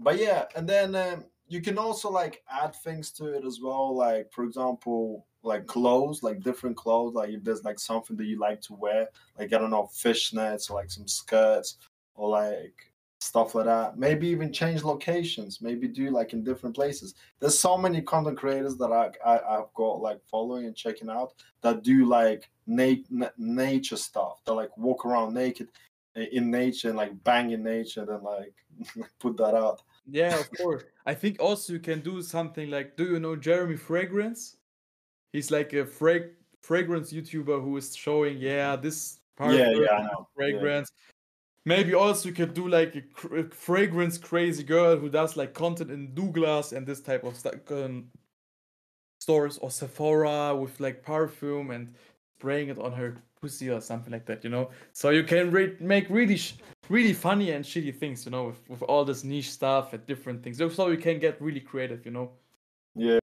but 0.00 0.18
yeah, 0.18 0.46
and 0.56 0.68
then 0.68 0.94
um, 0.96 1.24
you 1.48 1.60
can 1.60 1.78
also 1.78 2.10
like 2.10 2.42
add 2.50 2.74
things 2.76 3.10
to 3.12 3.34
it 3.34 3.44
as 3.44 3.60
well. 3.60 3.94
Like 3.96 4.30
for 4.32 4.44
example, 4.44 5.26
like 5.42 5.66
clothes, 5.66 6.22
like 6.22 6.42
different 6.42 6.76
clothes. 6.76 7.14
Like 7.14 7.30
if 7.30 7.42
there's 7.42 7.64
like 7.64 7.78
something 7.78 8.16
that 8.16 8.26
you 8.26 8.38
like 8.38 8.60
to 8.62 8.74
wear, 8.74 9.08
like 9.38 9.52
I 9.52 9.58
don't 9.58 9.70
know, 9.70 9.88
fishnets 9.92 10.70
or 10.70 10.74
like 10.74 10.90
some 10.90 11.08
skirts 11.08 11.78
or 12.14 12.28
like 12.28 12.74
stuff 13.20 13.54
like 13.54 13.64
that. 13.64 13.98
Maybe 13.98 14.28
even 14.28 14.52
change 14.52 14.84
locations. 14.84 15.60
Maybe 15.60 15.88
do 15.88 16.10
like 16.10 16.32
in 16.32 16.44
different 16.44 16.76
places. 16.76 17.14
There's 17.40 17.58
so 17.58 17.76
many 17.76 18.02
content 18.02 18.38
creators 18.38 18.76
that 18.76 18.92
I, 18.92 19.10
I 19.24 19.56
have 19.56 19.72
got 19.74 20.00
like 20.00 20.20
following 20.30 20.66
and 20.66 20.76
checking 20.76 21.10
out 21.10 21.32
that 21.62 21.82
do 21.82 22.04
like 22.04 22.48
na- 22.66 23.30
nature 23.36 23.96
stuff. 23.96 24.40
That 24.44 24.52
like 24.52 24.76
walk 24.76 25.06
around 25.06 25.34
naked 25.34 25.68
in 26.14 26.50
nature 26.50 26.88
and 26.88 26.96
like 26.96 27.22
bang 27.24 27.52
in 27.52 27.62
nature, 27.62 28.00
and 28.00 28.08
then 28.08 28.22
like 28.22 28.54
put 29.18 29.36
that 29.38 29.54
out. 29.54 29.82
Yeah, 30.10 30.38
of 30.38 30.50
course. 30.52 30.84
I 31.06 31.14
think 31.14 31.40
also 31.40 31.74
you 31.74 31.78
can 31.78 32.00
do 32.00 32.22
something 32.22 32.70
like, 32.70 32.96
do 32.96 33.04
you 33.04 33.20
know 33.20 33.36
Jeremy 33.36 33.76
Fragrance? 33.76 34.56
He's 35.32 35.50
like 35.50 35.72
a 35.74 35.84
fra- 35.84 36.30
fragrance 36.60 37.12
YouTuber 37.12 37.62
who 37.62 37.76
is 37.76 37.94
showing, 37.94 38.38
yeah, 38.38 38.76
this 38.76 39.18
part 39.36 39.54
yeah, 39.54 39.70
yeah, 39.70 39.92
I 39.92 40.02
know. 40.02 40.28
fragrance. 40.34 40.90
Yeah. 40.90 41.04
Maybe 41.76 41.92
also 41.92 42.30
you 42.30 42.34
could 42.34 42.54
do 42.54 42.68
like 42.68 42.96
a, 42.96 43.02
cr- 43.02 43.36
a, 43.36 43.44
fragrance 43.50 44.16
crazy 44.16 44.62
girl 44.62 44.96
who 44.96 45.10
does 45.10 45.36
like 45.36 45.52
content 45.52 45.90
in 45.90 46.14
Douglas 46.14 46.72
and 46.72 46.86
this 46.86 47.00
type 47.00 47.24
of 47.24 47.36
stuff. 47.36 47.54
Um, 47.70 48.10
stores 49.20 49.58
or 49.58 49.70
Sephora 49.70 50.54
with 50.56 50.80
like 50.80 51.02
perfume 51.02 51.70
and 51.70 51.94
spraying 52.38 52.68
it 52.68 52.78
on 52.78 52.92
her 52.92 53.16
pussy 53.40 53.68
or 53.70 53.80
something 53.80 54.12
like 54.12 54.24
that, 54.26 54.44
you 54.44 54.50
know. 54.50 54.70
So 54.92 55.10
you 55.10 55.24
can 55.24 55.50
re- 55.50 55.76
make 55.80 56.08
really, 56.08 56.36
sh- 56.36 56.54
really 56.90 57.12
funny 57.12 57.50
and 57.50 57.64
shitty 57.64 57.96
things, 57.96 58.24
you 58.24 58.30
know, 58.30 58.44
with, 58.44 58.68
with 58.68 58.82
all 58.82 59.04
this 59.04 59.24
niche 59.24 59.50
stuff 59.50 59.92
and 59.92 60.04
different 60.06 60.42
things. 60.42 60.58
So 60.58 60.88
you 60.88 60.98
can 60.98 61.18
get 61.18 61.40
really 61.40 61.60
creative, 61.60 62.04
you 62.04 62.12
know. 62.12 62.30
Yeah. 62.94 63.18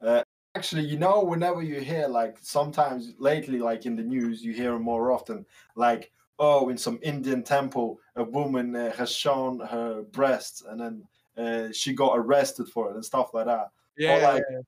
Uh, 0.00 0.22
actually, 0.54 0.84
you 0.84 0.98
know, 0.98 1.22
whenever 1.22 1.62
you 1.62 1.80
hear 1.80 2.08
like 2.08 2.38
sometimes 2.40 3.14
lately, 3.18 3.58
like 3.58 3.86
in 3.86 3.96
the 3.96 4.02
news, 4.02 4.42
you 4.42 4.52
hear 4.52 4.78
more 4.78 5.12
often, 5.12 5.46
like 5.76 6.12
oh, 6.38 6.68
in 6.70 6.76
some 6.76 6.98
Indian 7.02 7.42
temple, 7.42 8.00
a 8.16 8.24
woman 8.24 8.74
uh, 8.74 8.92
has 8.92 9.14
shown 9.14 9.60
her 9.60 10.02
breasts 10.02 10.62
and 10.62 10.80
then 10.80 11.04
uh, 11.36 11.72
she 11.72 11.92
got 11.92 12.18
arrested 12.18 12.68
for 12.68 12.90
it 12.90 12.94
and 12.94 13.04
stuff 13.04 13.32
like 13.32 13.46
that. 13.46 13.70
Yeah, 13.96 14.16
like, 14.16 14.42
yeah, 14.50 14.58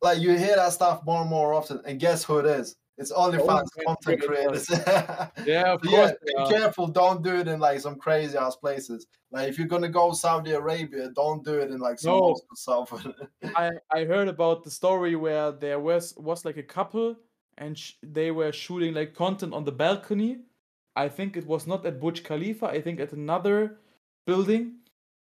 like 0.00 0.18
you 0.20 0.38
hear 0.38 0.56
that 0.56 0.72
stuff 0.72 1.04
more 1.04 1.22
and 1.22 1.30
more 1.30 1.52
often, 1.52 1.80
and 1.86 1.98
guess 1.98 2.22
who 2.22 2.38
it 2.38 2.46
is? 2.46 2.76
It's 2.96 3.12
OnlyFans 3.12 3.66
oh, 3.78 3.84
content 3.86 4.22
creators. 4.22 4.70
yeah, 5.44 5.72
of 5.72 5.82
course. 5.82 6.12
Yeah, 6.26 6.44
be 6.44 6.50
careful. 6.50 6.86
Don't 6.86 7.24
do 7.24 7.34
it 7.34 7.48
in 7.48 7.58
like 7.58 7.80
some 7.80 7.96
crazy 7.96 8.38
ass 8.38 8.54
places. 8.54 9.06
Like 9.32 9.48
if 9.48 9.58
you're 9.58 9.66
gonna 9.66 9.88
go 9.88 10.12
Saudi 10.12 10.52
Arabia, 10.52 11.10
don't 11.10 11.44
do 11.44 11.58
it 11.58 11.70
in 11.72 11.80
like 11.80 11.98
some 11.98 12.12
no. 12.12 12.36
south. 12.54 13.04
I 13.56 13.72
I 13.90 14.04
heard 14.04 14.28
about 14.28 14.62
the 14.62 14.70
story 14.70 15.16
where 15.16 15.50
there 15.50 15.80
was 15.80 16.14
was 16.16 16.44
like 16.44 16.56
a 16.56 16.62
couple 16.62 17.16
and 17.58 17.76
sh- 17.76 17.94
they 18.02 18.30
were 18.30 18.52
shooting 18.52 18.94
like 18.94 19.14
content 19.14 19.54
on 19.54 19.64
the 19.64 19.72
balcony. 19.72 20.38
I 20.94 21.08
think 21.08 21.36
it 21.36 21.46
was 21.46 21.66
not 21.66 21.84
at 21.84 22.00
Burj 22.00 22.22
Khalifa. 22.22 22.66
I 22.66 22.80
think 22.80 23.00
at 23.00 23.12
another 23.12 23.78
building. 24.24 24.76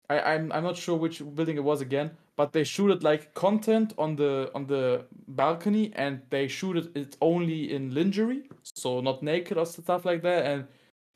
I 0.10 0.20
I'm 0.20 0.52
I'm 0.52 0.64
not 0.64 0.76
sure 0.76 0.98
which 0.98 1.20
building 1.20 1.56
it 1.56 1.64
was 1.64 1.80
again 1.80 2.12
but 2.38 2.54
they 2.54 2.64
shooted 2.64 3.04
like 3.04 3.34
content 3.34 3.94
on 3.98 4.16
the 4.16 4.52
on 4.56 4.66
the 4.68 5.06
balcony 5.28 5.92
and 5.96 6.22
they 6.30 6.48
shooted 6.48 6.96
it 6.98 7.18
only 7.22 7.74
in 7.74 7.94
lingerie 7.94 8.44
so 8.64 9.02
not 9.02 9.22
naked 9.22 9.58
or 9.58 9.66
stuff 9.66 10.06
like 10.06 10.22
that 10.22 10.46
and 10.46 10.66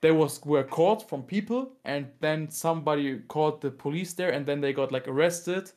they 0.02 0.12
was 0.12 0.44
were 0.46 0.64
caught 0.64 1.08
from 1.10 1.24
people 1.24 1.72
and 1.86 2.08
then 2.20 2.50
somebody 2.50 3.20
called 3.28 3.62
the 3.62 3.72
police 3.72 4.14
there 4.14 4.32
and 4.32 4.46
then 4.46 4.62
they 4.62 4.74
got 4.74 4.92
like 4.92 5.08
arrested 5.08 5.72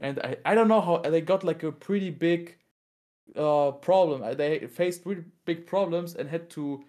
and 0.00 0.18
i, 0.20 0.36
I 0.44 0.54
don't 0.54 0.68
know 0.68 0.80
how 0.80 0.98
they 0.98 1.20
got 1.20 1.44
like 1.44 1.62
a 1.62 1.72
pretty 1.72 2.10
big 2.10 2.56
uh 3.36 3.70
problem. 3.70 4.36
They 4.36 4.66
faced 4.66 5.06
really 5.06 5.24
big 5.44 5.66
problems 5.66 6.14
and 6.16 6.28
had 6.28 6.50
to 6.50 6.84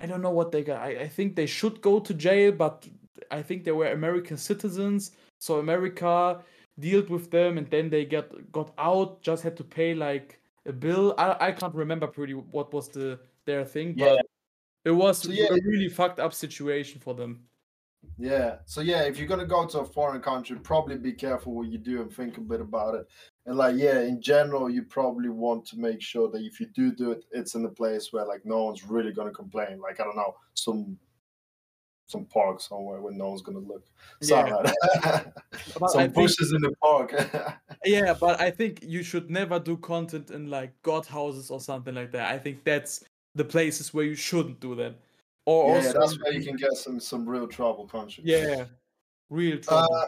i 0.00 0.06
don't 0.06 0.22
know 0.22 0.30
what 0.30 0.52
they 0.52 0.62
got. 0.62 0.80
I, 0.80 1.02
I 1.02 1.08
think 1.08 1.36
they 1.36 1.46
should 1.46 1.80
go 1.80 1.98
to 2.00 2.14
jail 2.14 2.52
but 2.52 2.86
i 3.30 3.42
think 3.42 3.64
they 3.64 3.72
were 3.72 3.90
american 3.90 4.36
citizens 4.36 5.12
so 5.38 5.58
america 5.58 6.42
dealt 6.78 7.10
with 7.10 7.30
them 7.30 7.58
and 7.58 7.70
then 7.70 7.90
they 7.90 8.04
get 8.04 8.50
got 8.52 8.72
out 8.78 9.22
just 9.22 9.42
had 9.42 9.56
to 9.56 9.64
pay 9.64 9.94
like 9.94 10.40
a 10.66 10.72
bill. 10.72 11.14
I, 11.18 11.48
I 11.48 11.52
can't 11.52 11.74
remember 11.74 12.06
pretty 12.06 12.34
what 12.34 12.72
was 12.72 12.88
the 12.88 13.18
their 13.44 13.64
thing 13.64 13.94
but 13.94 14.04
yeah. 14.04 14.20
it 14.84 14.92
was 14.92 15.18
so, 15.18 15.30
yeah. 15.30 15.48
a 15.50 15.58
really 15.64 15.88
fucked 15.88 16.20
up 16.20 16.32
situation 16.32 17.00
for 17.00 17.14
them. 17.14 17.44
Yeah. 18.18 18.56
So 18.64 18.80
yeah 18.80 19.02
if 19.02 19.18
you're 19.18 19.28
gonna 19.28 19.46
go 19.46 19.66
to 19.66 19.80
a 19.80 19.84
foreign 19.84 20.22
country 20.22 20.56
probably 20.58 20.96
be 20.96 21.12
careful 21.12 21.54
what 21.54 21.68
you 21.68 21.78
do 21.78 22.02
and 22.02 22.12
think 22.12 22.38
a 22.38 22.40
bit 22.40 22.60
about 22.60 22.94
it. 22.94 23.06
And 23.46 23.56
like 23.56 23.76
yeah 23.76 24.00
in 24.00 24.22
general 24.22 24.70
you 24.70 24.84
probably 24.84 25.28
want 25.28 25.66
to 25.66 25.78
make 25.78 26.00
sure 26.00 26.30
that 26.30 26.40
if 26.40 26.58
you 26.58 26.66
do 26.74 26.94
do 26.94 27.10
it 27.10 27.24
it's 27.32 27.54
in 27.54 27.64
a 27.64 27.70
place 27.70 28.12
where 28.12 28.24
like 28.24 28.44
no 28.44 28.64
one's 28.64 28.84
really 28.84 29.12
gonna 29.12 29.30
complain. 29.30 29.78
Like 29.78 30.00
i 30.00 30.04
don't 30.04 30.16
know 30.16 30.34
some 30.54 30.96
some 32.06 32.24
park 32.26 32.60
somewhere 32.60 33.00
where 33.00 33.12
no 33.12 33.30
one's 33.30 33.42
gonna 33.42 33.58
look. 33.58 33.84
Yeah. 34.20 34.62
some 35.88 36.10
bushes 36.10 36.52
in 36.52 36.60
the 36.60 36.72
park. 36.80 37.14
yeah, 37.84 38.14
but 38.14 38.40
I 38.40 38.50
think 38.50 38.80
you 38.82 39.02
should 39.02 39.30
never 39.30 39.58
do 39.58 39.76
content 39.76 40.30
in 40.30 40.50
like 40.50 40.74
god 40.82 41.06
houses 41.06 41.50
or 41.50 41.60
something 41.60 41.94
like 41.94 42.12
that. 42.12 42.30
I 42.30 42.38
think 42.38 42.64
that's 42.64 43.04
the 43.34 43.44
places 43.44 43.94
where 43.94 44.04
you 44.04 44.14
shouldn't 44.14 44.60
do 44.60 44.74
that. 44.76 44.94
Or 45.46 45.76
yeah, 45.76 45.92
that's 45.92 46.20
where 46.22 46.32
you 46.32 46.44
can 46.44 46.56
get 46.56 46.72
some 46.74 47.00
some 47.00 47.28
real 47.28 47.48
trouble 47.48 47.86
country. 47.86 48.22
Yeah, 48.24 48.66
real 49.30 49.58
trouble. 49.58 49.94
Uh, 49.94 50.06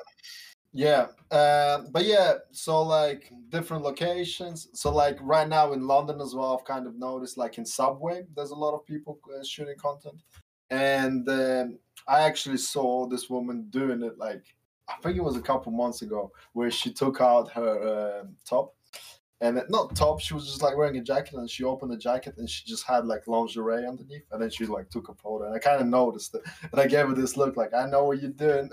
yeah, 0.73 1.07
uh, 1.31 1.83
but 1.93 2.05
yeah, 2.05 2.35
so 2.51 2.83
like 2.83 3.33
different 3.49 3.85
locations. 3.85 4.69
So 4.75 4.93
like 4.93 5.19
right 5.21 5.49
now 5.49 5.73
in 5.73 5.87
London 5.87 6.21
as 6.21 6.35
well, 6.35 6.57
I've 6.57 6.65
kind 6.65 6.87
of 6.87 6.97
noticed 6.97 7.39
like 7.39 7.59
in 7.59 7.65
Subway, 7.65 8.25
there's 8.37 8.51
a 8.51 8.57
lot 8.57 8.75
of 8.75 8.85
people 8.85 9.19
uh, 9.33 9.45
shooting 9.45 9.77
content 9.79 10.21
and 10.75 11.29
um, 11.29 11.79
I 12.09 12.23
actually 12.23 12.57
saw 12.57 13.07
this 13.07 13.31
woman 13.31 13.69
doing 13.71 14.03
it 14.03 14.19
like 14.19 14.43
I 14.89 14.97
think 15.03 15.17
it 15.17 15.23
was 15.23 15.37
a 15.37 15.41
couple 15.43 15.73
months 15.73 16.03
ago, 16.03 16.33
where 16.53 16.71
she 16.71 16.93
took 16.93 17.21
out 17.21 17.51
her 17.53 18.23
uh, 18.23 18.27
top, 18.45 18.75
and 19.41 19.63
not 19.71 19.97
top, 19.97 20.21
she 20.21 20.35
was 20.35 20.47
just 20.47 20.63
like 20.63 20.77
wearing 20.77 20.99
a 20.99 21.03
jacket, 21.03 21.35
and 21.35 21.49
she 21.49 21.65
opened 21.65 21.93
the 21.93 21.97
jacket, 21.97 22.35
and 22.37 22.51
she 22.51 22.67
just 22.67 22.85
had 22.85 23.07
like 23.07 23.27
lingerie 23.27 23.87
underneath, 23.87 24.27
and 24.33 24.43
then 24.43 24.51
she 24.51 24.67
like 24.67 24.91
took 24.91 25.09
a 25.09 25.15
photo, 25.15 25.47
and 25.47 25.55
I 25.55 25.59
kind 25.59 25.81
of 25.81 25.87
noticed 25.87 26.35
it, 26.35 26.43
and 26.73 26.81
I 26.81 26.87
gave 26.87 27.07
her 27.07 27.15
this 27.15 27.37
look 27.37 27.57
like 27.57 27.73
I 27.73 27.87
know 27.87 28.05
what 28.05 28.21
you're 28.21 28.31
doing. 28.31 28.69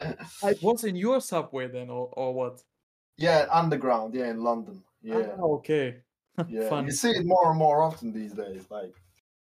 it 0.00 0.62
was 0.62 0.84
in 0.84 0.96
your 0.96 1.20
subway 1.20 1.66
then, 1.66 1.90
or 1.90 2.08
or 2.12 2.32
what? 2.32 2.62
Yeah, 3.18 3.46
underground. 3.50 4.14
Yeah, 4.14 4.30
in 4.30 4.42
London. 4.42 4.82
Yeah. 5.02 5.34
Oh, 5.38 5.56
okay. 5.56 5.96
yeah, 6.48 6.80
you 6.80 6.92
see 6.92 7.10
it 7.10 7.26
more 7.26 7.50
and 7.50 7.58
more 7.58 7.82
often 7.82 8.12
these 8.12 8.32
days. 8.32 8.64
Like 8.70 8.94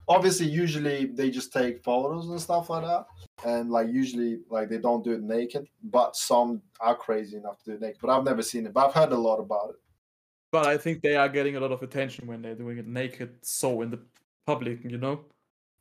obviously 0.08 0.48
usually 0.48 1.06
they 1.06 1.30
just 1.30 1.54
take 1.54 1.84
photos 1.84 2.30
and 2.30 2.42
stuff 2.42 2.70
like 2.70 2.84
that. 2.84 3.06
And 3.46 3.72
like 3.72 3.88
usually 3.90 4.40
like 4.50 4.70
they 4.70 4.78
don't 4.78 5.04
do 5.04 5.14
it 5.14 5.22
naked 5.22 5.68
but 5.84 6.16
some 6.16 6.62
are 6.80 6.96
crazy 6.96 7.38
enough 7.38 7.58
to 7.60 7.66
do 7.66 7.72
it 7.74 7.82
naked 7.82 7.98
but 8.02 8.10
i've 8.10 8.24
never 8.24 8.42
seen 8.42 8.66
it 8.66 8.74
but 8.74 8.88
i've 8.88 8.94
heard 8.94 9.12
a 9.12 9.18
lot 9.18 9.38
about 9.38 9.72
it. 9.72 9.76
But 10.52 10.68
i 10.68 10.78
think 10.78 11.02
they 11.02 11.16
are 11.16 11.30
getting 11.30 11.56
a 11.56 11.60
lot 11.60 11.72
of 11.72 11.82
attention 11.82 12.28
when 12.28 12.42
they're 12.42 12.56
doing 12.56 12.78
it 12.78 12.88
naked 12.88 13.38
so 13.42 13.82
in 13.82 13.90
the 13.90 14.00
public 14.46 14.84
you 14.84 14.98
know? 14.98 15.26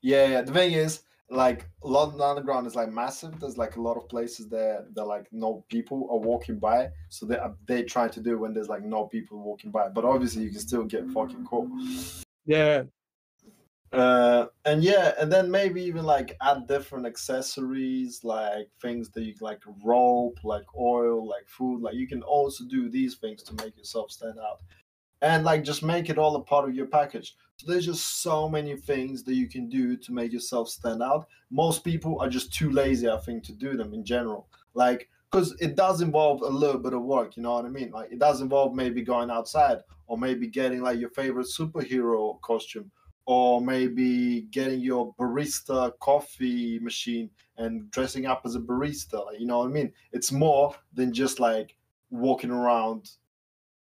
Yeah, 0.03 0.27
yeah. 0.27 0.43
the 0.43 0.53
thing 0.53 0.73
is 0.73 1.03
like 1.29 1.69
london 1.85 2.21
underground 2.21 2.67
is 2.67 2.75
like 2.75 2.91
massive. 2.91 3.39
There's 3.39 3.59
like 3.59 3.77
a 3.77 3.81
lot 3.81 3.97
of 3.97 4.09
places 4.09 4.49
there 4.49 4.85
that 4.95 5.05
like 5.05 5.27
no 5.33 5.65
people 5.69 6.09
are 6.11 6.19
walking 6.19 6.59
by 6.59 6.89
so 7.09 7.27
they 7.27 7.37
uh, 7.39 7.51
they 7.67 7.83
try 7.83 8.09
to 8.09 8.21
do 8.21 8.39
when 8.39 8.55
there's 8.55 8.69
like 8.69 8.85
no 8.85 9.05
people 9.05 9.39
walking 9.39 9.71
by 9.71 9.89
but 9.89 10.05
obviously 10.05 10.45
you 10.45 10.51
can 10.51 10.61
still 10.61 10.85
get 10.85 11.09
fucking 11.11 11.45
caught. 11.45 11.69
Yeah 12.47 12.85
uh, 13.93 14.47
and 14.65 14.85
yeah, 14.85 15.15
and 15.19 15.33
then 15.33 15.51
maybe 15.51 15.83
even 15.83 16.05
like 16.05 16.37
add 16.41 16.69
different 16.69 17.07
accessories, 17.07 18.23
like 18.23 18.69
things 18.81 19.11
that 19.11 19.25
you 19.25 19.35
like 19.41 19.63
rope, 19.85 20.39
like 20.45 20.65
oil, 20.79 21.27
like 21.27 21.49
food. 21.49 21.83
Like 21.83 21.95
you 21.95 22.07
can 22.07 22.23
also 22.23 22.65
do 22.65 22.89
these 22.89 23.17
things 23.17 23.43
to 23.45 23.55
make 23.55 23.77
yourself 23.77 24.13
stand 24.13 24.39
out, 24.39 24.61
and 25.23 25.45
like 25.45 25.65
just 25.65 25.83
make 25.83 26.09
it 26.09 26.19
all 26.19 26.37
a 26.37 26.43
part 26.43 26.69
of 26.69 26.75
your 26.75 26.87
package. 26.87 27.35
So 27.57 27.71
there's 27.71 27.87
just 27.87 28.23
so 28.23 28.49
many 28.49 28.77
things 28.77 29.25
that 29.25 29.35
you 29.35 29.49
can 29.49 29.69
do 29.69 29.97
to 29.97 30.13
make 30.13 30.33
yourself 30.33 30.69
stand 30.69 31.03
out. 31.03 31.27
Most 31.51 31.83
people 31.83 32.21
are 32.21 32.29
just 32.29 32.55
too 32.55 32.71
lazy, 32.71 33.09
I 33.09 33.19
think, 33.19 33.43
to 33.45 33.53
do 33.53 33.77
them 33.77 33.93
in 33.93 34.05
general. 34.05 34.49
Like 34.75 35.09
because 35.31 35.53
it 35.61 35.77
does 35.77 36.01
involve 36.01 36.43
a 36.43 36.47
little 36.47 36.81
bit 36.81 36.93
of 36.93 37.03
work, 37.03 37.37
you 37.37 37.43
know 37.43 37.55
what 37.55 37.65
I 37.65 37.69
mean? 37.69 37.91
Like 37.91 38.13
it 38.13 38.19
does 38.21 38.41
involve 38.41 38.75
maybe 38.75 39.03
going 39.03 39.31
outside 39.31 39.79
or 40.07 40.17
maybe 40.17 40.47
getting 40.47 40.81
like 40.81 40.99
your 40.99 41.11
favorite 41.11 41.47
superhero 41.47 42.41
costume 42.41 42.91
or 43.31 43.61
maybe 43.61 44.41
getting 44.51 44.81
your 44.81 45.15
barista 45.15 45.93
coffee 46.01 46.81
machine 46.81 47.31
and 47.59 47.89
dressing 47.93 48.27
up 48.27 48.43
as 48.45 48.57
a 48.57 48.59
barista. 48.59 49.25
Like, 49.25 49.39
you 49.39 49.47
know 49.47 49.59
what 49.59 49.69
I 49.69 49.71
mean? 49.71 49.93
It's 50.11 50.33
more 50.33 50.75
than 50.95 51.15
just 51.15 51.39
like 51.39 51.77
walking 52.11 52.51
around. 52.51 53.09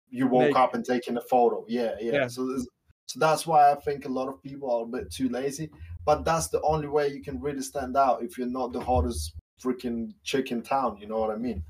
You 0.08 0.28
woke 0.28 0.54
up 0.54 0.74
and 0.74 0.84
taking 0.84 1.16
a 1.16 1.20
photo. 1.20 1.64
Yeah, 1.66 1.96
yeah. 2.00 2.12
yeah. 2.12 2.26
So, 2.28 2.58
so 3.06 3.18
that's 3.18 3.44
why 3.44 3.72
I 3.72 3.74
think 3.74 4.04
a 4.04 4.08
lot 4.08 4.28
of 4.28 4.40
people 4.40 4.70
are 4.70 4.84
a 4.84 4.86
bit 4.86 5.10
too 5.10 5.28
lazy. 5.28 5.68
But 6.06 6.24
that's 6.24 6.46
the 6.46 6.62
only 6.62 6.86
way 6.86 7.08
you 7.08 7.20
can 7.20 7.40
really 7.40 7.62
stand 7.62 7.96
out 7.96 8.22
if 8.22 8.38
you're 8.38 8.46
not 8.46 8.72
the 8.72 8.78
hottest 8.78 9.34
freaking 9.60 10.12
chicken 10.22 10.62
town. 10.62 10.96
You 11.00 11.08
know 11.08 11.18
what 11.18 11.32
I 11.32 11.36
mean? 11.36 11.64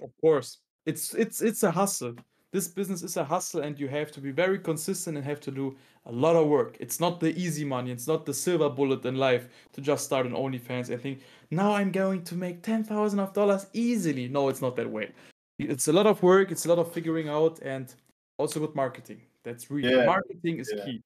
Of 0.00 0.10
course, 0.20 0.58
it's 0.86 1.14
it's 1.14 1.42
it's 1.42 1.64
a 1.64 1.72
hustle. 1.72 2.14
This 2.52 2.68
business 2.68 3.02
is 3.02 3.16
a 3.16 3.24
hustle, 3.24 3.62
and 3.62 3.80
you 3.80 3.88
have 3.88 4.12
to 4.12 4.20
be 4.20 4.30
very 4.30 4.58
consistent 4.58 5.16
and 5.16 5.24
have 5.24 5.40
to 5.40 5.50
do 5.50 5.74
a 6.04 6.12
lot 6.12 6.36
of 6.36 6.48
work. 6.48 6.76
It's 6.80 7.00
not 7.00 7.18
the 7.18 7.34
easy 7.38 7.64
money. 7.64 7.90
It's 7.90 8.06
not 8.06 8.26
the 8.26 8.34
silver 8.34 8.68
bullet 8.68 9.04
in 9.06 9.16
life 9.16 9.48
to 9.72 9.80
just 9.80 10.04
start 10.04 10.26
an 10.26 10.32
OnlyFans 10.32 10.90
and 10.90 11.00
think 11.00 11.20
now 11.50 11.72
I'm 11.72 11.90
going 11.90 12.24
to 12.24 12.34
make 12.34 12.62
ten 12.62 12.84
thousand 12.84 13.20
of 13.20 13.32
dollars 13.32 13.66
easily. 13.72 14.28
No, 14.28 14.50
it's 14.50 14.60
not 14.60 14.76
that 14.76 14.90
way. 14.90 15.12
It's 15.58 15.88
a 15.88 15.92
lot 15.92 16.06
of 16.06 16.22
work. 16.22 16.50
It's 16.50 16.66
a 16.66 16.68
lot 16.68 16.78
of 16.78 16.92
figuring 16.92 17.28
out, 17.28 17.60
and 17.62 17.92
also 18.38 18.60
good 18.60 18.74
marketing. 18.74 19.22
That's 19.44 19.70
really 19.70 19.94
Yeah, 19.94 20.04
marketing 20.04 20.58
is 20.58 20.72
yeah. 20.76 20.84
key. 20.84 21.02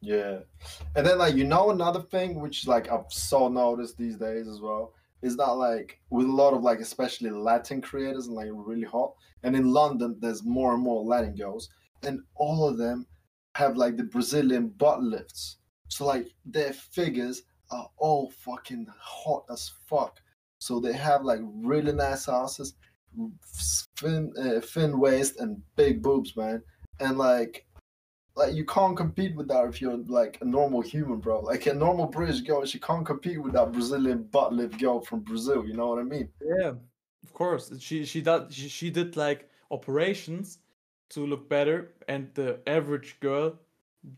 Yeah. 0.00 0.38
And 0.96 1.06
then 1.06 1.18
like 1.18 1.34
you 1.34 1.44
know 1.44 1.70
another 1.70 2.00
thing 2.00 2.40
which 2.40 2.66
like 2.66 2.90
I've 2.90 3.12
so 3.12 3.48
noticed 3.48 3.98
these 3.98 4.16
days 4.16 4.48
as 4.48 4.60
well 4.60 4.94
is 5.22 5.36
that 5.36 5.52
like 5.52 6.00
with 6.10 6.26
a 6.26 6.32
lot 6.32 6.54
of 6.54 6.62
like 6.62 6.80
especially 6.80 7.30
Latin 7.30 7.80
creators 7.80 8.26
and 8.26 8.36
like 8.36 8.48
really 8.52 8.86
hot 8.86 9.14
and 9.42 9.54
in 9.54 9.70
London 9.70 10.16
there's 10.20 10.44
more 10.44 10.74
and 10.74 10.82
more 10.82 11.04
Latin 11.04 11.34
girls 11.34 11.68
and 12.02 12.20
all 12.36 12.68
of 12.68 12.78
them 12.78 13.06
have 13.54 13.76
like 13.76 13.96
the 13.96 14.04
Brazilian 14.04 14.68
butt 14.68 15.02
lifts. 15.02 15.58
So 15.88 16.06
like 16.06 16.28
their 16.44 16.72
figures 16.72 17.42
are 17.70 17.88
all 17.98 18.30
fucking 18.30 18.86
hot 18.98 19.44
as 19.50 19.70
fuck. 19.86 20.20
So 20.58 20.78
they 20.80 20.92
have 20.92 21.24
like 21.24 21.40
really 21.42 21.92
nice 21.92 22.28
asses, 22.28 22.74
thin 23.96 24.32
uh, 24.38 24.60
thin 24.60 24.98
waist 24.98 25.40
and 25.40 25.62
big 25.76 26.02
boobs, 26.02 26.36
man. 26.36 26.62
And 27.00 27.18
like 27.18 27.66
like 28.36 28.54
you 28.54 28.64
can't 28.64 28.96
compete 28.96 29.34
with 29.36 29.48
that 29.48 29.66
if 29.66 29.80
you're 29.80 29.98
like 30.06 30.38
a 30.40 30.44
normal 30.44 30.80
human, 30.80 31.18
bro. 31.18 31.40
Like 31.40 31.66
a 31.66 31.74
normal 31.74 32.06
British 32.06 32.40
girl, 32.40 32.64
she 32.64 32.78
can't 32.78 33.04
compete 33.04 33.42
with 33.42 33.52
that 33.54 33.72
Brazilian 33.72 34.22
butt 34.24 34.52
lift 34.52 34.78
girl 34.78 35.00
from 35.00 35.20
Brazil. 35.20 35.64
You 35.66 35.74
know 35.74 35.88
what 35.88 35.98
I 35.98 36.04
mean? 36.04 36.28
Yeah, 36.40 36.72
of 37.22 37.32
course. 37.32 37.72
She 37.80 38.04
she 38.04 38.20
does 38.20 38.54
she, 38.54 38.68
she 38.68 38.90
did 38.90 39.16
like 39.16 39.48
operations 39.70 40.58
to 41.10 41.26
look 41.26 41.48
better, 41.48 41.92
and 42.08 42.30
the 42.34 42.60
average 42.66 43.18
girl 43.20 43.58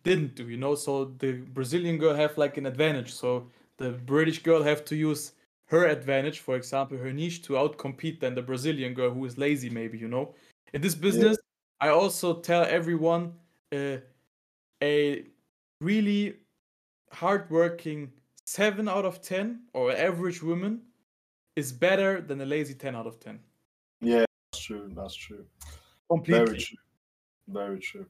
didn't 0.05 0.35
do. 0.35 0.49
You 0.49 0.59
know, 0.59 0.75
so 0.75 1.07
the 1.19 1.33
Brazilian 1.33 1.99
girl 1.99 2.15
have 2.15 2.37
like 2.37 2.57
an 2.59 2.67
advantage. 2.67 3.13
So 3.13 3.51
the 3.79 3.91
British 3.93 4.43
girl 4.43 4.63
have 4.63 4.85
to 4.87 4.97
use 4.97 5.33
her 5.67 5.87
advantage, 5.87 6.41
for 6.41 6.57
example, 6.57 6.99
her 6.99 7.13
niche 7.13 7.43
to 7.45 7.55
outcompete 7.55 8.21
than 8.21 8.35
the 8.35 8.43
Brazilian 8.43 8.93
girl 8.93 9.11
who 9.11 9.25
is 9.25 9.39
lazy. 9.39 9.71
Maybe 9.71 9.99
you 9.99 10.09
know. 10.09 10.35
In 10.75 10.81
this 10.81 10.95
business, 10.95 11.37
I 11.81 11.89
also 11.89 12.41
tell 12.41 12.65
everyone 12.65 13.35
uh, 13.73 13.97
a 14.83 15.25
really 15.81 16.37
hardworking 17.12 18.12
seven 18.45 18.89
out 18.89 19.05
of 19.05 19.23
ten 19.23 19.62
or 19.73 19.93
average 19.93 20.43
woman 20.43 20.83
is 21.57 21.73
better 21.73 22.20
than 22.20 22.41
a 22.41 22.47
lazy 22.47 22.75
10 22.75 22.97
out 22.97 23.07
of 23.07 23.20
10 23.20 23.39
Yeah, 24.01 24.25
that's 24.51 24.64
true. 24.64 24.91
That's 24.95 25.14
true. 25.14 25.45
completely 26.09 26.47
Very 26.47 26.59
true. 26.59 26.79
Very 27.49 27.79
true. 27.81 28.07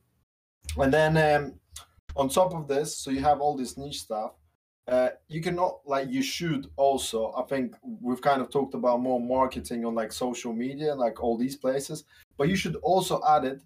And 0.79 0.93
then 0.93 1.17
um, 1.17 1.55
on 2.17 2.29
top 2.29 2.55
of 2.55 2.69
this, 2.69 2.97
so 2.97 3.11
you 3.11 3.21
have 3.21 3.41
all 3.41 3.57
this 3.57 3.77
niche 3.77 4.01
stuff. 4.01 4.33
Uh, 4.89 5.11
you 5.29 5.41
cannot 5.41 5.79
like 5.87 6.11
you 6.11 6.23
should 6.23 6.69
also. 6.77 7.33
I 7.37 7.43
think 7.43 7.77
we've 8.01 8.21
kind 8.21 8.43
of 8.43 8.51
talked 8.51 8.75
about 8.75 9.01
more 9.01 9.21
marketing 9.21 9.85
on 9.85 9.95
like 9.95 10.13
social 10.13 10.53
media, 10.53 10.95
like 10.95 11.23
all 11.23 11.39
these 11.39 11.57
places. 11.57 12.05
But 12.37 12.49
you 12.49 12.57
should 12.57 12.77
also 12.77 13.21
add 13.29 13.45
it 13.45 13.63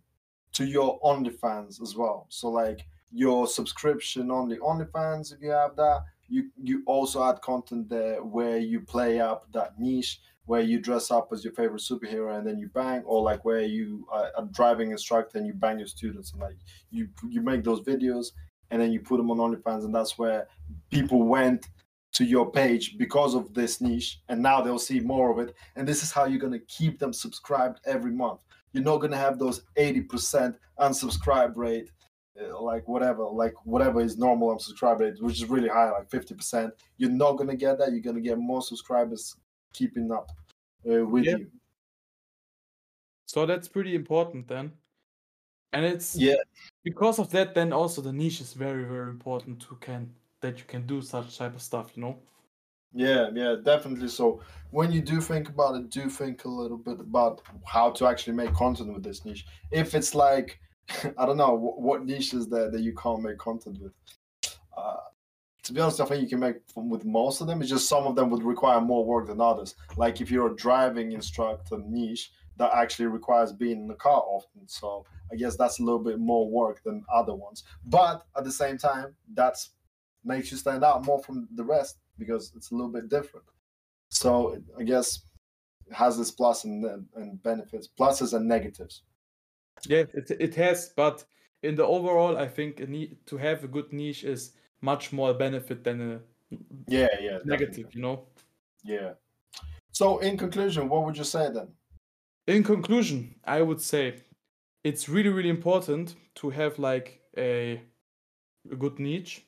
to 0.56 0.64
your 0.64 0.98
OnlyFans 1.00 1.82
as 1.82 1.94
well. 1.94 2.26
So 2.28 2.48
like 2.48 2.86
your 3.12 3.46
subscription 3.46 4.30
on 4.30 4.48
the 4.48 4.56
OnlyFans, 4.56 5.34
if 5.34 5.40
you 5.42 5.50
have 5.50 5.76
that, 5.76 6.04
you 6.28 6.50
you 6.62 6.82
also 6.86 7.22
add 7.22 7.40
content 7.40 7.88
there 7.88 8.22
where 8.22 8.58
you 8.58 8.80
play 8.80 9.20
up 9.20 9.46
that 9.52 9.78
niche 9.78 10.20
where 10.46 10.60
you 10.60 10.78
dress 10.78 11.10
up 11.10 11.28
as 11.32 11.42
your 11.44 11.52
favorite 11.52 11.82
superhero 11.82 12.38
and 12.38 12.46
then 12.46 12.56
you 12.56 12.68
bang, 12.68 13.02
or 13.04 13.20
like 13.20 13.44
where 13.44 13.62
you 13.62 14.06
are 14.10 14.30
a 14.38 14.44
driving 14.52 14.92
instructor 14.92 15.38
and 15.38 15.46
you 15.46 15.52
bang 15.52 15.78
your 15.78 15.88
students 15.88 16.32
and 16.32 16.40
like 16.40 16.56
you 16.90 17.08
you 17.28 17.42
make 17.42 17.62
those 17.62 17.80
videos 17.80 18.32
and 18.70 18.80
then 18.80 18.92
you 18.92 19.00
put 19.00 19.18
them 19.18 19.30
on 19.30 19.38
OnlyFans 19.38 19.84
and 19.84 19.94
that's 19.94 20.16
where 20.16 20.48
people 20.90 21.22
went 21.22 21.68
to 22.16 22.24
your 22.24 22.50
page 22.50 22.96
because 22.96 23.34
of 23.34 23.52
this 23.52 23.82
niche 23.82 24.20
and 24.30 24.40
now 24.42 24.62
they'll 24.62 24.78
see 24.78 25.00
more 25.00 25.30
of 25.30 25.38
it. 25.38 25.54
And 25.76 25.86
this 25.86 26.02
is 26.02 26.10
how 26.10 26.24
you're 26.24 26.38
going 26.40 26.52
to 26.54 26.66
keep 26.66 26.98
them 26.98 27.12
subscribed 27.12 27.80
every 27.84 28.10
month. 28.10 28.40
You're 28.72 28.84
not 28.84 28.98
going 28.98 29.10
to 29.10 29.18
have 29.18 29.38
those 29.38 29.62
80% 29.76 30.56
unsubscribe 30.80 31.52
rate 31.56 31.90
uh, 32.40 32.60
like 32.60 32.86
whatever 32.86 33.24
like 33.24 33.54
whatever 33.64 34.00
is 34.00 34.18
normal 34.18 34.54
unsubscribe 34.54 34.98
rate 35.00 35.14
which 35.22 35.36
is 35.42 35.48
really 35.48 35.68
high 35.68 35.90
like 35.90 36.08
50% 36.10 36.70
you're 36.98 37.10
not 37.10 37.32
going 37.38 37.48
to 37.48 37.56
get 37.56 37.78
that. 37.78 37.92
You're 37.92 38.00
going 38.00 38.16
to 38.16 38.22
get 38.22 38.38
more 38.38 38.62
subscribers 38.62 39.36
keeping 39.72 40.10
up 40.10 40.28
uh, 40.90 41.04
with 41.06 41.24
Yeah. 41.24 41.36
you. 41.36 41.50
So 43.26 43.44
that's 43.46 43.68
pretty 43.68 43.94
important 43.94 44.48
then. 44.48 44.72
And 45.72 45.84
it's 45.84 46.14
Yeah. 46.16 46.34
because 46.82 47.18
of 47.18 47.30
that 47.30 47.54
then 47.54 47.72
also 47.72 48.00
the 48.00 48.12
niche 48.12 48.40
is 48.40 48.54
very 48.54 48.84
very 48.84 49.10
important 49.10 49.60
to 49.62 49.76
can 49.76 50.14
that 50.40 50.58
you 50.58 50.64
can 50.64 50.86
do 50.86 51.00
such 51.00 51.38
type 51.38 51.54
of 51.54 51.62
stuff 51.62 51.92
you 51.96 52.02
know 52.02 52.16
Yeah, 52.94 53.28
yeah, 53.34 53.56
definitely. 53.62 54.08
So 54.08 54.40
when 54.70 54.90
you 54.90 55.02
do 55.02 55.20
think 55.20 55.48
about 55.48 55.76
it, 55.76 55.90
do 55.90 56.08
think 56.08 56.44
a 56.44 56.48
little 56.48 56.78
bit 56.78 56.98
about 56.98 57.42
how 57.64 57.90
to 57.90 58.06
actually 58.06 58.32
make 58.34 58.54
content 58.54 58.92
with 58.94 59.02
this 59.02 59.24
niche. 59.24 59.44
If 59.70 59.94
it's 59.94 60.14
like, 60.14 60.58
I 61.18 61.26
don't 61.26 61.36
know, 61.36 61.52
what, 61.54 61.80
what 61.80 62.06
niche 62.06 62.32
is 62.32 62.48
there 62.48 62.70
that 62.70 62.80
you 62.80 62.94
can't 62.94 63.22
make 63.22 63.38
content 63.38 63.78
with? 63.82 63.92
Uh, 64.76 64.96
to 65.64 65.72
be 65.72 65.80
honest, 65.80 66.00
I 66.00 66.06
think 66.06 66.22
you 66.22 66.28
can 66.28 66.40
make 66.40 66.56
with 66.74 67.04
most 67.04 67.40
of 67.40 67.48
them. 67.48 67.60
It's 67.60 67.68
just 67.68 67.88
some 67.88 68.06
of 68.06 68.14
them 68.16 68.30
would 68.30 68.44
require 68.44 68.80
more 68.80 69.04
work 69.04 69.26
than 69.26 69.40
others. 69.40 69.74
Like 69.96 70.20
if 70.20 70.30
you're 70.30 70.52
a 70.52 70.56
driving 70.56 71.12
instructor 71.12 71.78
niche, 71.84 72.30
that 72.56 72.72
actually 72.72 73.06
requires 73.06 73.52
being 73.52 73.80
in 73.80 73.88
the 73.88 73.94
car 73.94 74.22
often. 74.26 74.66
So 74.66 75.04
I 75.30 75.36
guess 75.36 75.56
that's 75.56 75.80
a 75.80 75.82
little 75.82 75.98
bit 75.98 76.18
more 76.18 76.48
work 76.48 76.82
than 76.84 77.04
other 77.12 77.34
ones. 77.34 77.64
But 77.84 78.24
at 78.36 78.44
the 78.44 78.52
same 78.52 78.78
time, 78.78 79.14
that's 79.34 79.70
makes 80.26 80.50
you 80.50 80.56
stand 80.58 80.84
out 80.84 81.04
more 81.04 81.22
from 81.22 81.48
the 81.52 81.64
rest 81.64 81.98
because 82.18 82.54
it's 82.56 82.70
a 82.70 82.74
little 82.74 82.92
bit 82.92 83.08
different. 83.08 83.46
So 84.10 84.54
it- 84.54 84.64
I 84.78 84.84
guess 84.84 85.24
it 85.86 85.94
has 85.94 86.18
its 86.20 86.30
plus 86.32 86.64
and, 86.64 86.84
and 87.14 87.42
benefits, 87.42 87.88
pluses 87.88 88.34
and 88.34 88.48
negatives. 88.48 89.04
yeah 89.84 90.04
it, 90.14 90.30
it 90.30 90.54
has 90.54 90.92
but 90.96 91.24
in 91.62 91.74
the 91.74 91.84
overall 91.84 92.36
i 92.36 92.48
think 92.48 92.76
to 93.26 93.36
have 93.36 93.64
a 93.64 93.68
good 93.68 93.92
niche 93.92 94.24
is 94.24 94.54
much 94.80 95.12
more 95.12 95.34
benefit 95.34 95.84
than 95.84 96.00
a 96.00 96.22
Yeah, 96.86 97.08
yeah, 97.20 97.38
negative 97.42 97.86
definitely. 97.86 97.94
you 97.94 98.00
know 98.02 98.28
Yeah. 98.84 99.14
So 99.92 100.18
in 100.20 100.38
conclusion, 100.38 100.88
what 100.90 101.04
would 101.04 101.18
you 101.18 101.24
say 101.24 101.50
then? 101.52 101.76
in 102.46 102.62
conclusion 102.62 103.34
i 103.44 103.60
would 103.62 103.80
say 103.80 104.22
it's 104.84 105.08
really 105.08 105.30
really 105.30 105.48
important 105.50 106.16
to 106.34 106.50
have 106.50 106.78
like 106.78 107.22
a, 107.38 107.82
a 108.70 108.76
good 108.76 108.98
niche 109.00 109.45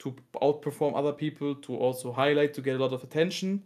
to 0.00 0.14
outperform 0.42 0.96
other 0.96 1.12
people 1.12 1.54
to 1.56 1.76
also 1.76 2.12
highlight 2.12 2.54
to 2.54 2.62
get 2.62 2.76
a 2.76 2.78
lot 2.78 2.92
of 2.92 3.02
attention. 3.02 3.62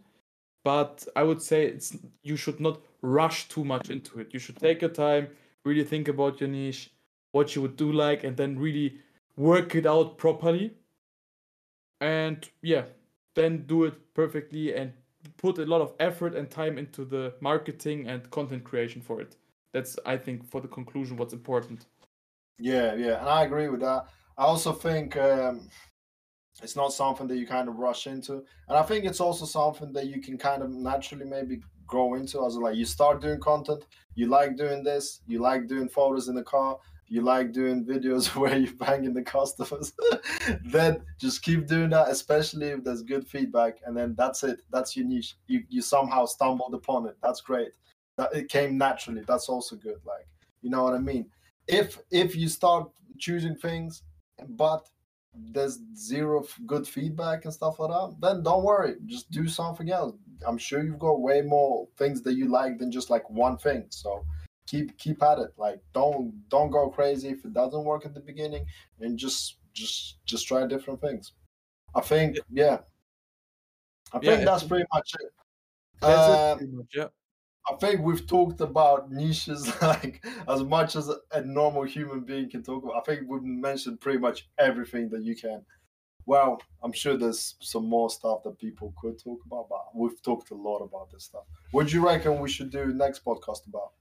But 0.63 1.05
i 1.15 1.23
would 1.23 1.41
say 1.41 1.65
it's 1.65 1.97
you 2.21 2.37
should 2.37 2.59
not 2.59 2.81
rush 3.01 3.47
too 3.49 3.65
much 3.65 3.89
into 3.89 4.19
it. 4.19 4.33
You 4.33 4.39
should 4.39 4.57
take 4.57 4.81
your 4.81 4.91
time 4.91 5.27
really 5.65 5.83
think 5.83 6.07
about 6.07 6.39
your 6.39 6.49
niche 6.49 6.91
what 7.31 7.55
you 7.55 7.61
would 7.61 7.75
do 7.75 7.91
like 7.91 8.23
and 8.23 8.37
then 8.37 8.59
really 8.59 8.99
work 9.35 9.75
it 9.75 9.85
out 9.85 10.17
properly. 10.17 10.73
And 12.01 12.47
yeah 12.61 12.83
then 13.35 13.65
do 13.65 13.85
it 13.85 14.13
perfectly 14.13 14.75
and 14.75 14.93
put 15.37 15.57
a 15.57 15.65
lot 15.65 15.81
of 15.81 15.93
effort 15.99 16.35
and 16.35 16.49
time 16.49 16.77
into 16.77 17.03
the 17.03 17.33
marketing 17.39 18.07
and 18.07 18.29
content 18.29 18.63
creation 18.63 19.01
for 19.01 19.21
it. 19.21 19.35
That's 19.73 19.97
i 20.05 20.17
think 20.17 20.45
for 20.45 20.61
the 20.61 20.67
conclusion 20.67 21.17
what's 21.17 21.33
important. 21.33 21.85
Yeah, 22.59 22.93
yeah, 22.93 23.19
and 23.19 23.29
I 23.29 23.43
agree 23.43 23.67
with 23.69 23.81
that. 23.81 24.05
I 24.37 24.43
also 24.43 24.71
think 24.71 25.17
um, 25.17 25.69
it's 26.61 26.75
not 26.75 26.93
something 26.93 27.27
that 27.27 27.37
you 27.37 27.47
kind 27.47 27.67
of 27.67 27.77
rush 27.77 28.07
into, 28.07 28.43
and 28.67 28.77
I 28.77 28.83
think 28.83 29.05
it's 29.05 29.19
also 29.19 29.45
something 29.45 29.91
that 29.93 30.07
you 30.07 30.21
can 30.21 30.37
kind 30.37 30.61
of 30.61 30.69
naturally 30.69 31.25
maybe 31.25 31.61
grow 31.87 32.13
into. 32.15 32.45
As 32.45 32.55
like 32.55 32.75
you 32.75 32.85
start 32.85 33.21
doing 33.21 33.39
content, 33.39 33.85
you 34.15 34.27
like 34.27 34.55
doing 34.55 34.83
this, 34.83 35.21
you 35.27 35.39
like 35.39 35.67
doing 35.67 35.89
photos 35.89 36.27
in 36.27 36.35
the 36.35 36.43
car, 36.43 36.77
you 37.07 37.21
like 37.21 37.51
doing 37.51 37.85
videos 37.85 38.35
where 38.35 38.57
you're 38.57 38.73
banging 38.73 39.13
the 39.13 39.23
customers. 39.23 39.93
then 40.65 41.01
just 41.19 41.41
keep 41.41 41.67
doing 41.67 41.89
that, 41.89 42.09
especially 42.09 42.67
if 42.67 42.83
there's 42.83 43.01
good 43.01 43.27
feedback, 43.27 43.79
and 43.85 43.97
then 43.97 44.15
that's 44.17 44.43
it. 44.43 44.61
That's 44.71 44.95
your 44.95 45.07
niche. 45.07 45.35
You 45.47 45.63
you 45.69 45.81
somehow 45.81 46.25
stumbled 46.25 46.73
upon 46.73 47.07
it. 47.07 47.17
That's 47.23 47.41
great. 47.41 47.71
That 48.17 48.35
it 48.35 48.49
came 48.49 48.77
naturally. 48.77 49.23
That's 49.27 49.49
also 49.49 49.75
good. 49.75 49.97
Like 50.05 50.27
you 50.61 50.69
know 50.69 50.83
what 50.83 50.93
I 50.93 50.99
mean 50.99 51.29
if 51.67 51.99
if 52.11 52.35
you 52.35 52.47
start 52.47 52.89
choosing 53.19 53.55
things 53.55 54.03
but 54.49 54.87
there's 55.35 55.79
zero 55.95 56.43
f- 56.43 56.59
good 56.65 56.87
feedback 56.87 57.45
and 57.45 57.53
stuff 57.53 57.79
like 57.79 57.89
that 57.89 58.15
then 58.21 58.43
don't 58.43 58.63
worry 58.63 58.95
just 59.05 59.29
do 59.31 59.47
something 59.47 59.89
else. 59.91 60.15
I'm 60.45 60.57
sure 60.57 60.83
you've 60.83 60.99
got 60.99 61.21
way 61.21 61.41
more 61.41 61.87
things 61.97 62.21
that 62.23 62.33
you 62.33 62.49
like 62.49 62.77
than 62.77 62.91
just 62.91 63.09
like 63.09 63.27
one 63.29 63.57
thing 63.57 63.85
so 63.89 64.25
keep 64.67 64.97
keep 64.97 65.21
at 65.23 65.39
it. 65.39 65.51
Like 65.57 65.79
don't 65.93 66.47
don't 66.49 66.71
go 66.71 66.89
crazy 66.89 67.29
if 67.29 67.45
it 67.45 67.53
doesn't 67.53 67.83
work 67.83 68.05
at 68.05 68.13
the 68.13 68.19
beginning 68.19 68.65
and 68.99 69.17
just 69.17 69.57
just 69.73 70.23
just 70.25 70.47
try 70.47 70.65
different 70.65 71.01
things. 71.01 71.33
I 71.95 72.01
think 72.01 72.37
yeah. 72.49 72.79
i 74.13 74.19
Yeah, 74.21 74.35
think 74.35 74.45
that's 74.45 74.63
pretty 74.63 74.85
much 74.93 75.13
it. 75.19 75.31
Uh, 76.01 76.55
pretty 76.55 76.71
much, 76.71 76.87
yeah. 76.93 77.07
I 77.69 77.75
think 77.75 78.01
we've 78.01 78.25
talked 78.27 78.59
about 78.61 79.11
niches 79.11 79.71
like 79.81 80.25
as 80.47 80.63
much 80.63 80.95
as 80.95 81.09
a 81.31 81.41
normal 81.41 81.83
human 81.83 82.21
being 82.21 82.49
can 82.49 82.63
talk 82.63 82.83
about. 82.83 82.97
I 82.97 83.01
think 83.01 83.27
we've 83.27 83.43
mentioned 83.43 84.01
pretty 84.01 84.19
much 84.19 84.49
everything 84.57 85.09
that 85.09 85.23
you 85.23 85.35
can. 85.35 85.63
Well, 86.25 86.61
I'm 86.81 86.93
sure 86.93 87.17
there's 87.17 87.55
some 87.59 87.85
more 87.85 88.09
stuff 88.09 88.43
that 88.43 88.57
people 88.57 88.93
could 89.01 89.21
talk 89.21 89.39
about, 89.45 89.67
but 89.69 89.85
we've 89.93 90.21
talked 90.21 90.51
a 90.51 90.55
lot 90.55 90.79
about 90.79 91.11
this 91.11 91.25
stuff. 91.25 91.43
What 91.71 91.87
do 91.87 91.93
you 91.93 92.05
reckon 92.05 92.39
we 92.39 92.49
should 92.49 92.71
do 92.71 92.93
next 92.93 93.25
podcast 93.25 93.67
about? 93.67 93.91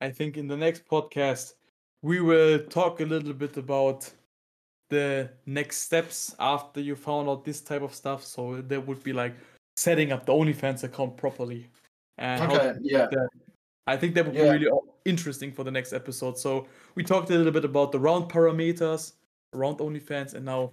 I 0.00 0.10
think 0.10 0.36
in 0.36 0.46
the 0.46 0.56
next 0.56 0.86
podcast 0.86 1.54
we 2.02 2.20
will 2.20 2.58
talk 2.60 3.00
a 3.00 3.04
little 3.04 3.32
bit 3.32 3.56
about 3.56 4.10
the 4.88 5.30
next 5.46 5.78
steps 5.78 6.34
after 6.38 6.80
you 6.80 6.94
found 6.94 7.28
out 7.28 7.44
this 7.44 7.60
type 7.60 7.82
of 7.82 7.94
stuff. 7.94 8.24
So 8.24 8.62
there 8.62 8.80
would 8.80 9.02
be 9.02 9.12
like 9.12 9.34
setting 9.76 10.12
up 10.12 10.26
the 10.26 10.32
OnlyFans 10.32 10.84
account 10.84 11.16
properly. 11.16 11.66
And 12.18 12.50
Okay, 12.52 12.74
yeah. 12.82 13.06
that. 13.10 13.28
I 13.86 13.96
think 13.96 14.14
that 14.14 14.24
would 14.24 14.34
be 14.34 14.40
Yeah. 14.40 14.50
really 14.52 14.68
uh, 14.68 14.76
interesting 15.04 15.52
for 15.52 15.62
the 15.64 15.70
next 15.70 15.92
episode. 15.92 16.38
So 16.38 16.66
we 16.94 17.04
talked 17.04 17.30
a 17.30 17.34
little 17.36 17.52
bit 17.52 17.64
about 17.64 17.92
the 17.92 18.00
round 18.00 18.30
parameters 18.30 19.12
around 19.54 19.78
OnlyFans, 19.78 20.34
and 20.34 20.44
now 20.44 20.72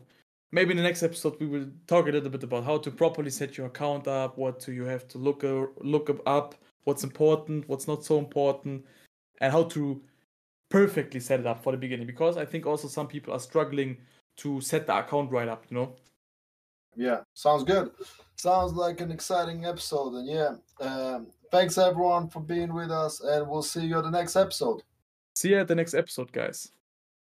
maybe 0.51 0.71
in 0.71 0.77
the 0.77 0.83
next 0.83 1.03
episode 1.03 1.39
we 1.39 1.45
will 1.47 1.67
talk 1.87 2.07
a 2.07 2.11
little 2.11 2.29
bit 2.29 2.43
about 2.43 2.63
how 2.63 2.77
to 2.79 2.89
properly 2.91 3.29
set 3.29 3.57
your 3.57 3.67
account 3.67 4.07
up, 4.07 4.37
what 4.37 4.59
do 4.59 4.71
you 4.71 4.83
have 4.85 5.07
to 5.09 5.17
look 5.17 5.43
a- 5.43 5.67
look 5.81 6.09
up, 6.25 6.55
what's 6.85 7.03
important, 7.03 7.67
what's 7.67 7.87
not 7.87 8.03
so 8.03 8.17
important, 8.17 8.83
and 9.41 9.51
how 9.51 9.63
to 9.63 10.01
perfectly 10.69 11.19
set 11.19 11.39
it 11.39 11.45
up 11.45 11.61
for 11.61 11.71
the 11.71 11.77
beginning. 11.77 12.07
Because 12.07 12.35
I 12.37 12.45
think 12.45 12.65
also 12.65 12.87
some 12.87 13.07
people 13.07 13.33
are 13.33 13.39
struggling 13.39 13.97
to 14.37 14.59
set 14.61 14.87
the 14.87 14.97
account 14.97 15.29
right 15.31 15.47
up. 15.47 15.65
You 15.69 15.77
know. 15.77 15.95
Yeah, 16.95 17.21
sounds 17.33 17.63
good. 17.63 17.91
Sounds 18.37 18.73
like 18.73 19.01
an 19.01 19.11
exciting 19.11 19.65
episode. 19.65 20.13
And 20.15 20.27
yeah, 20.27 20.55
um, 20.83 21.27
thanks 21.51 21.77
everyone 21.77 22.29
for 22.29 22.39
being 22.39 22.73
with 22.73 22.91
us, 22.91 23.21
and 23.21 23.47
we'll 23.47 23.63
see 23.63 23.85
you 23.85 23.97
at 23.97 24.03
the 24.03 24.11
next 24.11 24.35
episode. 24.35 24.81
See 25.35 25.49
you 25.49 25.59
at 25.59 25.67
the 25.67 25.75
next 25.75 25.93
episode, 25.93 26.31
guys. 26.31 26.71